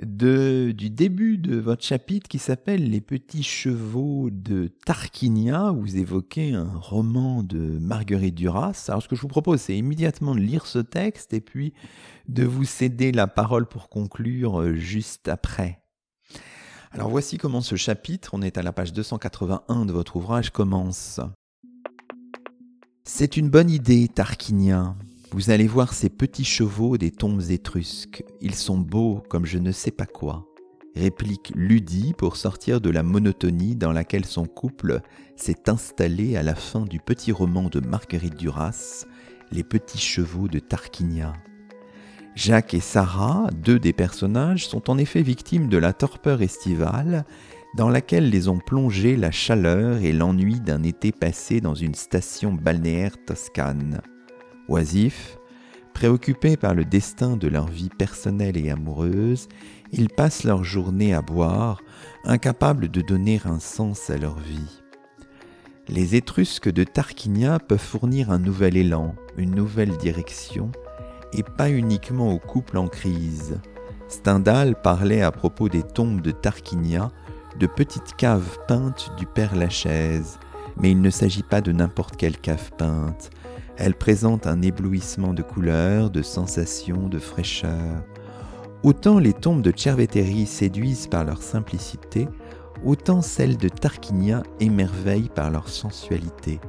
de, 0.00 0.72
du 0.76 0.90
début 0.90 1.38
de 1.38 1.56
votre 1.56 1.84
chapitre 1.84 2.28
qui 2.28 2.38
s'appelle 2.38 2.90
Les 2.90 3.00
petits 3.00 3.42
chevaux 3.42 4.30
de 4.30 4.68
Tarquinia. 4.84 5.70
Vous 5.70 5.96
évoquez 5.96 6.54
un 6.54 6.72
roman 6.74 7.42
de 7.42 7.78
Marguerite 7.78 8.34
Duras. 8.34 8.86
Alors 8.88 9.02
ce 9.02 9.08
que 9.08 9.16
je 9.16 9.22
vous 9.22 9.28
propose, 9.28 9.60
c'est 9.60 9.76
immédiatement 9.76 10.34
de 10.34 10.40
lire 10.40 10.66
ce 10.66 10.78
texte 10.78 11.34
et 11.34 11.40
puis 11.40 11.74
de 12.28 12.44
vous 12.44 12.64
céder 12.64 13.12
la 13.12 13.26
parole 13.26 13.66
pour 13.66 13.88
conclure 13.88 14.60
euh, 14.60 14.74
juste 14.74 15.28
après. 15.28 15.82
Alors 16.92 17.08
voici 17.08 17.38
comment 17.38 17.62
ce 17.62 17.76
chapitre, 17.76 18.30
on 18.34 18.42
est 18.42 18.58
à 18.58 18.62
la 18.62 18.72
page 18.72 18.92
281 18.92 19.86
de 19.86 19.92
votre 19.92 20.16
ouvrage, 20.16 20.50
commence. 20.50 21.20
C'est 23.04 23.36
une 23.36 23.48
bonne 23.48 23.70
idée, 23.70 24.08
Tarquinia. 24.08 24.94
Vous 25.34 25.48
allez 25.48 25.66
voir 25.66 25.94
ces 25.94 26.10
petits 26.10 26.44
chevaux 26.44 26.98
des 26.98 27.10
tombes 27.10 27.40
étrusques. 27.48 28.22
Ils 28.42 28.54
sont 28.54 28.76
beaux 28.76 29.22
comme 29.30 29.46
je 29.46 29.56
ne 29.56 29.72
sais 29.72 29.90
pas 29.90 30.04
quoi. 30.04 30.46
Réplique 30.94 31.54
Ludie 31.54 32.12
pour 32.18 32.36
sortir 32.36 32.82
de 32.82 32.90
la 32.90 33.02
monotonie 33.02 33.74
dans 33.74 33.92
laquelle 33.92 34.26
son 34.26 34.44
couple 34.44 35.00
s'est 35.36 35.70
installé 35.70 36.36
à 36.36 36.42
la 36.42 36.54
fin 36.54 36.82
du 36.82 37.00
petit 37.00 37.32
roman 37.32 37.70
de 37.70 37.80
Marguerite 37.80 38.36
Duras, 38.36 39.06
Les 39.50 39.64
petits 39.64 39.96
chevaux 39.96 40.48
de 40.48 40.58
Tarquinia. 40.58 41.32
Jacques 42.34 42.74
et 42.74 42.80
Sarah, 42.80 43.48
deux 43.54 43.78
des 43.78 43.94
personnages, 43.94 44.68
sont 44.68 44.90
en 44.90 44.98
effet 44.98 45.22
victimes 45.22 45.68
de 45.68 45.78
la 45.78 45.94
torpeur 45.94 46.42
estivale 46.42 47.24
dans 47.78 47.88
laquelle 47.88 48.28
les 48.28 48.48
ont 48.48 48.58
plongés 48.58 49.16
la 49.16 49.30
chaleur 49.30 49.96
et 50.02 50.12
l'ennui 50.12 50.60
d'un 50.60 50.82
été 50.82 51.10
passé 51.10 51.62
dans 51.62 51.74
une 51.74 51.94
station 51.94 52.52
balnéaire 52.52 53.16
toscane. 53.24 54.02
Oisifs, 54.68 55.38
préoccupés 55.92 56.56
par 56.56 56.74
le 56.74 56.84
destin 56.84 57.36
de 57.36 57.48
leur 57.48 57.68
vie 57.68 57.90
personnelle 57.90 58.56
et 58.56 58.70
amoureuse, 58.70 59.48
ils 59.92 60.08
passent 60.08 60.44
leur 60.44 60.64
journée 60.64 61.14
à 61.14 61.22
boire, 61.22 61.80
incapables 62.24 62.88
de 62.88 63.02
donner 63.02 63.40
un 63.44 63.60
sens 63.60 64.10
à 64.10 64.16
leur 64.16 64.38
vie. 64.38 64.82
Les 65.88 66.14
Étrusques 66.14 66.70
de 66.70 66.84
Tarquinia 66.84 67.58
peuvent 67.58 67.78
fournir 67.78 68.30
un 68.30 68.38
nouvel 68.38 68.76
élan, 68.76 69.14
une 69.36 69.54
nouvelle 69.54 69.96
direction, 69.98 70.70
et 71.32 71.42
pas 71.42 71.70
uniquement 71.70 72.32
aux 72.32 72.38
couples 72.38 72.78
en 72.78 72.88
crise. 72.88 73.60
Stendhal 74.08 74.80
parlait 74.80 75.22
à 75.22 75.32
propos 75.32 75.68
des 75.68 75.82
tombes 75.82 76.20
de 76.20 76.30
Tarquinia 76.30 77.10
de 77.58 77.66
petites 77.66 78.14
caves 78.16 78.58
peintes 78.68 79.10
du 79.18 79.26
Père 79.26 79.56
Lachaise, 79.56 80.38
mais 80.76 80.90
il 80.90 81.00
ne 81.00 81.10
s'agit 81.10 81.42
pas 81.42 81.60
de 81.60 81.72
n'importe 81.72 82.16
quelle 82.16 82.38
cave 82.38 82.70
peinte, 82.78 83.30
elle 83.82 83.94
présente 83.96 84.46
un 84.46 84.62
éblouissement 84.62 85.34
de 85.34 85.42
couleurs, 85.42 86.08
de 86.10 86.22
sensations, 86.22 87.08
de 87.08 87.18
fraîcheur. 87.18 88.04
Autant 88.84 89.18
les 89.18 89.32
tombes 89.32 89.60
de 89.60 89.72
Cerveteri 89.76 90.46
séduisent 90.46 91.08
par 91.08 91.24
leur 91.24 91.42
simplicité, 91.42 92.28
autant 92.84 93.22
celles 93.22 93.56
de 93.56 93.68
Tarquinia 93.68 94.44
émerveillent 94.60 95.32
par 95.34 95.50
leur 95.50 95.68
sensualité. 95.68 96.60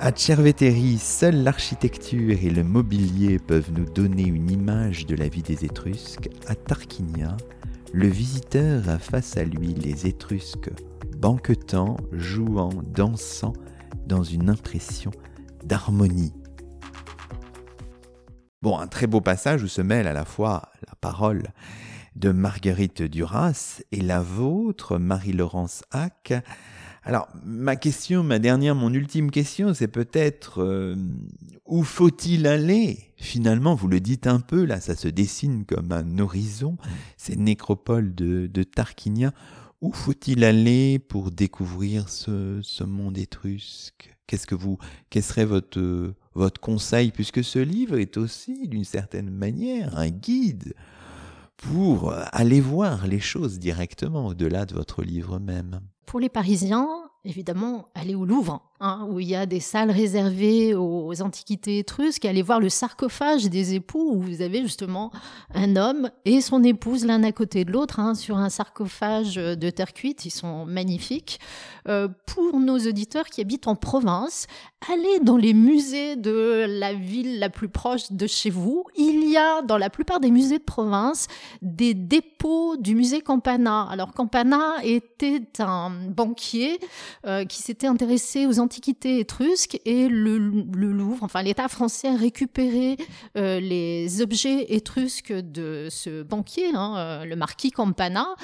À 0.00 0.12
Cerveteri, 0.14 0.98
seule 0.98 1.42
l'architecture 1.42 2.36
et 2.42 2.50
le 2.50 2.62
mobilier 2.62 3.38
peuvent 3.38 3.72
nous 3.72 3.86
donner 3.86 4.24
une 4.24 4.50
image 4.50 5.06
de 5.06 5.16
la 5.16 5.28
vie 5.28 5.42
des 5.42 5.64
Étrusques. 5.64 6.28
À 6.46 6.54
Tarquinia, 6.54 7.38
le 7.94 8.06
visiteur 8.06 8.86
a 8.90 8.98
face 8.98 9.38
à 9.38 9.44
lui 9.44 9.72
les 9.72 10.06
Étrusques 10.06 10.72
banquetant, 11.16 11.96
jouant, 12.12 12.70
dansant 12.94 13.54
dans 14.06 14.24
une 14.24 14.50
impression 14.50 15.10
d'harmonie. 15.64 16.34
Bon, 18.62 18.78
un 18.78 18.88
très 18.88 19.06
beau 19.06 19.22
passage 19.22 19.62
où 19.62 19.68
se 19.68 19.80
mêle 19.80 20.06
à 20.06 20.12
la 20.12 20.26
fois 20.26 20.68
la 20.86 20.94
parole 20.96 21.44
de 22.14 22.30
Marguerite 22.30 23.00
Duras 23.00 23.80
et 23.90 24.02
la 24.02 24.20
vôtre, 24.20 24.98
Marie-Laurence 24.98 25.82
Hack. 25.92 26.34
Alors, 27.02 27.28
ma 27.42 27.76
question, 27.76 28.22
ma 28.22 28.38
dernière, 28.38 28.74
mon 28.74 28.92
ultime 28.92 29.30
question, 29.30 29.72
c'est 29.72 29.88
peut-être 29.88 30.62
euh, 30.62 30.94
où 31.64 31.82
faut-il 31.84 32.46
aller? 32.46 32.98
Finalement, 33.16 33.74
vous 33.74 33.88
le 33.88 33.98
dites 33.98 34.26
un 34.26 34.40
peu, 34.40 34.66
là, 34.66 34.78
ça 34.78 34.94
se 34.94 35.08
dessine 35.08 35.64
comme 35.64 35.90
un 35.90 36.18
horizon, 36.18 36.76
ces 37.16 37.36
nécropoles 37.36 38.14
de, 38.14 38.46
de 38.46 38.62
Tarquinia. 38.62 39.32
Où 39.80 39.90
faut-il 39.90 40.44
aller 40.44 40.98
pour 40.98 41.30
découvrir 41.30 42.10
ce, 42.10 42.60
ce 42.62 42.84
monde 42.84 43.16
étrusque? 43.16 44.14
Qu'est-ce 44.30 44.46
que 44.46 44.54
vous, 44.54 44.78
quel 45.10 45.24
serait 45.24 45.44
votre, 45.44 46.14
votre 46.34 46.60
conseil, 46.60 47.10
puisque 47.10 47.42
ce 47.42 47.58
livre 47.58 47.98
est 47.98 48.16
aussi, 48.16 48.68
d'une 48.68 48.84
certaine 48.84 49.28
manière, 49.28 49.98
un 49.98 50.08
guide 50.08 50.74
pour 51.56 52.14
aller 52.30 52.60
voir 52.60 53.08
les 53.08 53.18
choses 53.18 53.58
directement 53.58 54.28
au-delà 54.28 54.66
de 54.66 54.74
votre 54.74 55.02
livre 55.02 55.40
même? 55.40 55.80
Pour 56.06 56.20
les 56.20 56.28
Parisiens, 56.28 56.86
évidemment, 57.24 57.88
aller 57.94 58.14
au 58.14 58.24
Louvre, 58.24 58.62
hein, 58.80 59.06
où 59.10 59.20
il 59.20 59.28
y 59.28 59.34
a 59.34 59.44
des 59.44 59.60
salles 59.60 59.90
réservées 59.90 60.74
aux 60.74 61.20
antiquités 61.20 61.78
étrusques, 61.78 62.24
aller 62.24 62.40
voir 62.40 62.60
le 62.60 62.70
sarcophage 62.70 63.44
des 63.44 63.74
époux, 63.74 64.12
où 64.14 64.22
vous 64.22 64.40
avez 64.40 64.62
justement 64.62 65.10
un 65.54 65.76
homme 65.76 66.10
et 66.24 66.40
son 66.40 66.64
épouse 66.64 67.04
l'un 67.04 67.22
à 67.22 67.32
côté 67.32 67.64
de 67.64 67.72
l'autre, 67.72 68.00
hein, 68.00 68.14
sur 68.14 68.38
un 68.38 68.48
sarcophage 68.48 69.34
de 69.34 69.70
terre 69.70 69.92
cuite. 69.92 70.24
Ils 70.24 70.30
sont 70.30 70.64
magnifiques. 70.64 71.40
Euh, 71.88 72.08
pour 72.26 72.58
nos 72.58 72.78
auditeurs 72.78 73.26
qui 73.26 73.40
habitent 73.40 73.66
en 73.66 73.76
province, 73.76 74.46
allez 74.88 75.20
dans 75.20 75.36
les 75.36 75.52
musées 75.52 76.16
de 76.16 76.64
la 76.66 76.94
ville 76.94 77.38
la 77.38 77.50
plus 77.50 77.68
proche 77.68 78.12
de 78.12 78.26
chez 78.26 78.50
vous. 78.50 78.84
Il 78.96 79.28
y 79.28 79.36
a 79.36 79.62
dans 79.62 79.76
la 79.76 79.90
plupart 79.90 80.20
des 80.20 80.30
musées 80.30 80.58
de 80.58 80.64
province 80.64 81.26
des 81.60 81.92
dépôts 81.94 82.76
du 82.76 82.94
musée 82.94 83.20
Campana. 83.20 83.86
Alors 83.90 84.12
Campana 84.12 84.76
était 84.82 85.42
un 85.58 85.90
banquier 85.90 86.78
euh, 87.26 87.44
qui 87.44 87.62
s'était 87.62 87.86
intéressé 87.86 88.46
aux 88.46 88.58
antiquités 88.58 89.20
étrusques 89.20 89.78
et 89.84 90.08
le, 90.08 90.38
Louvre, 90.38 91.22
enfin 91.22 91.42
l'État 91.42 91.68
français 91.68 92.08
a 92.08 92.16
récupéré 92.16 92.96
euh, 93.36 93.60
les 93.60 94.22
objets 94.22 94.74
étrusques 94.74 95.32
de 95.32 95.88
ce 95.90 96.22
banquier, 96.22 96.70
hein, 96.74 96.94
euh, 96.96 97.24
le 97.24 97.36
marquis 97.36 97.70
Campana, 97.70 98.34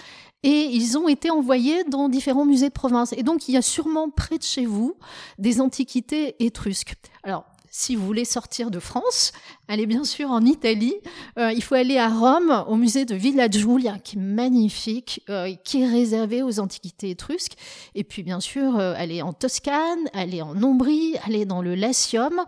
et 0.43 0.69
ils 0.73 0.97
ont 0.99 1.09
été 1.09 1.31
envoyés 1.31 1.85
dans 1.85 2.09
différents 2.09 2.45
musées 2.45 2.69
de 2.69 2.75
province. 2.75 3.13
Et 3.17 3.23
donc 3.23 3.49
il 3.49 3.55
y 3.55 3.57
a 3.57 3.63
sûrement 3.63 4.11
près 4.11 4.39
de 4.39 4.43
chez 4.43 4.67
vous 4.67 4.95
des 5.39 5.61
antiquités 5.61 6.37
étrusques. 6.45 6.95
Alors 7.23 7.45
si 7.79 7.95
vous 7.95 8.07
voulez 8.07 8.25
sortir 8.25 8.71
de 8.71 8.79
France, 8.79 9.33
allez 9.69 9.85
bien 9.85 10.05
sûr 10.05 10.31
en 10.31 10.41
Italie. 10.47 10.95
Euh, 11.39 11.53
il 11.53 11.63
faut 11.63 11.75
aller 11.75 11.99
à 11.99 12.09
Rome, 12.09 12.65
au 12.69 12.77
musée 12.77 13.05
de 13.05 13.15
Villa 13.15 13.51
Giulia, 13.51 13.99
qui 13.99 14.17
est 14.17 14.21
magnifique, 14.21 15.23
euh, 15.29 15.55
qui 15.63 15.83
est 15.83 15.87
réservé 15.87 16.43
aux 16.43 16.59
antiquités 16.59 17.11
étrusques. 17.11 17.53
Et 17.95 18.03
puis 18.03 18.23
bien 18.23 18.41
sûr, 18.41 18.79
euh, 18.79 18.95
aller 18.97 19.21
en 19.21 19.35
Toscane, 19.35 20.09
aller 20.15 20.41
en 20.41 20.63
Ombrie, 20.63 21.17
aller 21.27 21.45
dans 21.45 21.61
le 21.61 21.75
Latium, 21.75 22.47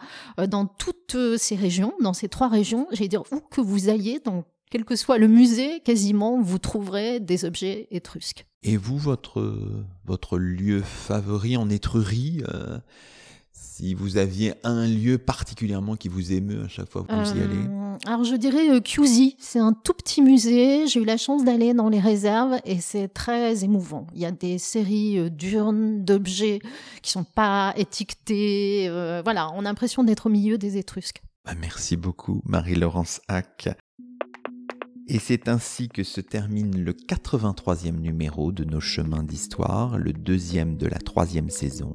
dans 0.49 0.65
toutes 0.65 1.17
ces 1.37 1.57
régions, 1.57 1.93
dans 2.01 2.15
ces 2.15 2.31
trois 2.31 2.49
régions. 2.49 2.87
J'allais 2.91 3.09
dire 3.09 3.25
où 3.31 3.41
que 3.41 3.61
vous 3.61 3.91
alliez, 3.91 4.21
donc 4.21 4.47
quel 4.71 4.85
que 4.85 4.97
soit 4.97 5.19
le 5.19 5.29
musée, 5.29 5.81
quasiment, 5.81 6.41
vous 6.41 6.59
trouverez 6.59 7.21
des 7.21 7.45
objets 7.45 7.89
étrusques. 7.91 8.47
Et 8.63 8.77
vous, 8.77 8.99
votre, 8.99 9.57
votre 10.05 10.39
lieu 10.39 10.83
favori 10.83 11.57
en 11.57 11.71
Étrurie 11.71 12.43
si 13.79 13.95
vous 13.95 14.17
aviez 14.17 14.55
un 14.65 14.89
lieu 14.89 15.19
particulièrement 15.19 15.95
qui 15.95 16.09
vous 16.09 16.33
émeut 16.33 16.65
à 16.65 16.69
chaque 16.69 16.89
fois 16.91 17.05
que 17.05 17.13
vous 17.13 17.39
y 17.39 17.43
allez? 17.43 17.57
Euh, 17.57 17.97
Alors 18.07 18.25
je 18.25 18.35
dirais 18.35 18.71
euh, 18.71 18.81
C'est 19.39 19.61
un 19.61 19.73
tout 19.73 19.93
petit 19.93 20.21
musée. 20.21 20.89
J'ai 20.89 21.01
eu 21.01 21.05
la 21.05 21.17
chance 21.17 21.45
d'aller 21.45 21.75
dans 21.75 21.89
les 21.89 22.01
réserves 22.01 22.59
et 22.65 22.81
c'est 22.81 23.07
très 23.07 23.63
émouvant. 23.63 24.09
Il 24.15 24.21
y 24.21 24.27
a 24.27 24.33
des 24.33 24.59
séries 24.59 25.19
euh, 25.19 25.29
d'urnes, 25.31 26.05
d'objets 26.05 26.59
qui 27.03 27.13
sont 27.13 27.23
pas 27.23 27.73
étiquetés. 27.77 28.89
Euh, 28.89 29.23
voilà, 29.23 29.49
on 29.55 29.61
a 29.61 29.63
l'impression 29.63 30.03
d'être 30.03 30.27
au 30.27 30.31
milieu 30.31 30.59
des 30.59 30.77
Étrusques. 30.77 31.23
Bah, 31.45 31.53
merci 31.61 31.97
beaucoup, 31.97 32.43
Marie-Laurence 32.47 33.21
Hack. 33.29 33.69
Et 35.11 35.19
c'est 35.19 35.49
ainsi 35.49 35.89
que 35.89 36.05
se 36.05 36.21
termine 36.21 36.85
le 36.85 36.93
83e 36.93 37.99
numéro 37.99 38.53
de 38.53 38.65
nos 38.65 38.81
chemins 38.81 39.23
d'histoire, 39.23 39.97
le 39.97 40.13
deuxième 40.13 40.77
de 40.77 40.87
la 40.87 40.99
troisième 40.99 41.49
saison. 41.49 41.95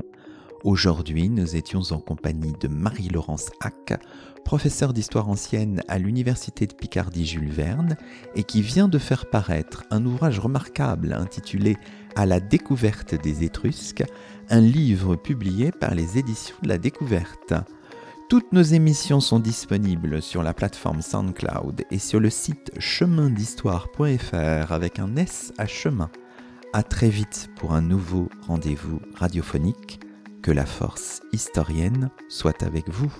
Aujourd'hui, 0.64 1.30
nous 1.30 1.55
étions 1.55 1.84
en 1.91 1.99
compagnie 1.99 2.53
de 2.59 2.68
Marie-Laurence 2.68 3.51
Hack, 3.61 4.01
professeure 4.43 4.93
d'histoire 4.93 5.30
ancienne 5.30 5.84
à 5.88 5.99
l'Université 5.99 6.66
de 6.66 6.74
Picardie 6.74 7.28
Jules 7.28 7.51
Verne, 7.51 7.97
et 8.36 8.43
qui 8.43 8.64
vient 8.64 8.88
de 8.88 8.97
faire 8.97 9.30
paraître 9.30 9.84
un 9.91 10.03
ouvrage 10.05 10.39
remarquable 10.39 11.14
intitulé 11.14 11.78
À 12.16 12.26
la 12.26 12.39
découverte 12.39 13.14
des 13.14 13.43
Étrusques, 13.43 14.05
un 14.49 14.61
livre 14.61 15.16
publié 15.16 15.72
par 15.72 15.93
les 15.93 16.18
éditions 16.18 16.55
de 16.64 16.70
la 16.70 16.80
découverte. 16.80 17.53
Toutes 18.30 18.51
nos 18.51 18.61
émissions 18.63 19.19
sont 19.19 19.39
disponibles 19.39 20.21
sur 20.21 20.43
la 20.43 20.53
plateforme 20.53 21.01
SoundCloud 21.01 21.84
et 21.91 21.99
sur 21.99 22.19
le 22.19 22.30
site 22.30 22.71
chemindhistoire.fr 22.80 24.71
avec 24.71 24.99
un 24.99 25.15
S 25.15 25.53
à 25.57 25.67
chemin. 25.67 26.09
À 26.74 26.84
très 26.84 27.09
vite 27.09 27.49
pour 27.55 27.74
un 27.74 27.82
nouveau 27.82 28.30
rendez-vous 28.47 28.99
radiophonique. 29.15 29.99
Que 30.41 30.51
la 30.51 30.65
force 30.65 31.21
historienne 31.32 32.09
soit 32.28 32.63
avec 32.63 32.89
vous. 32.89 33.13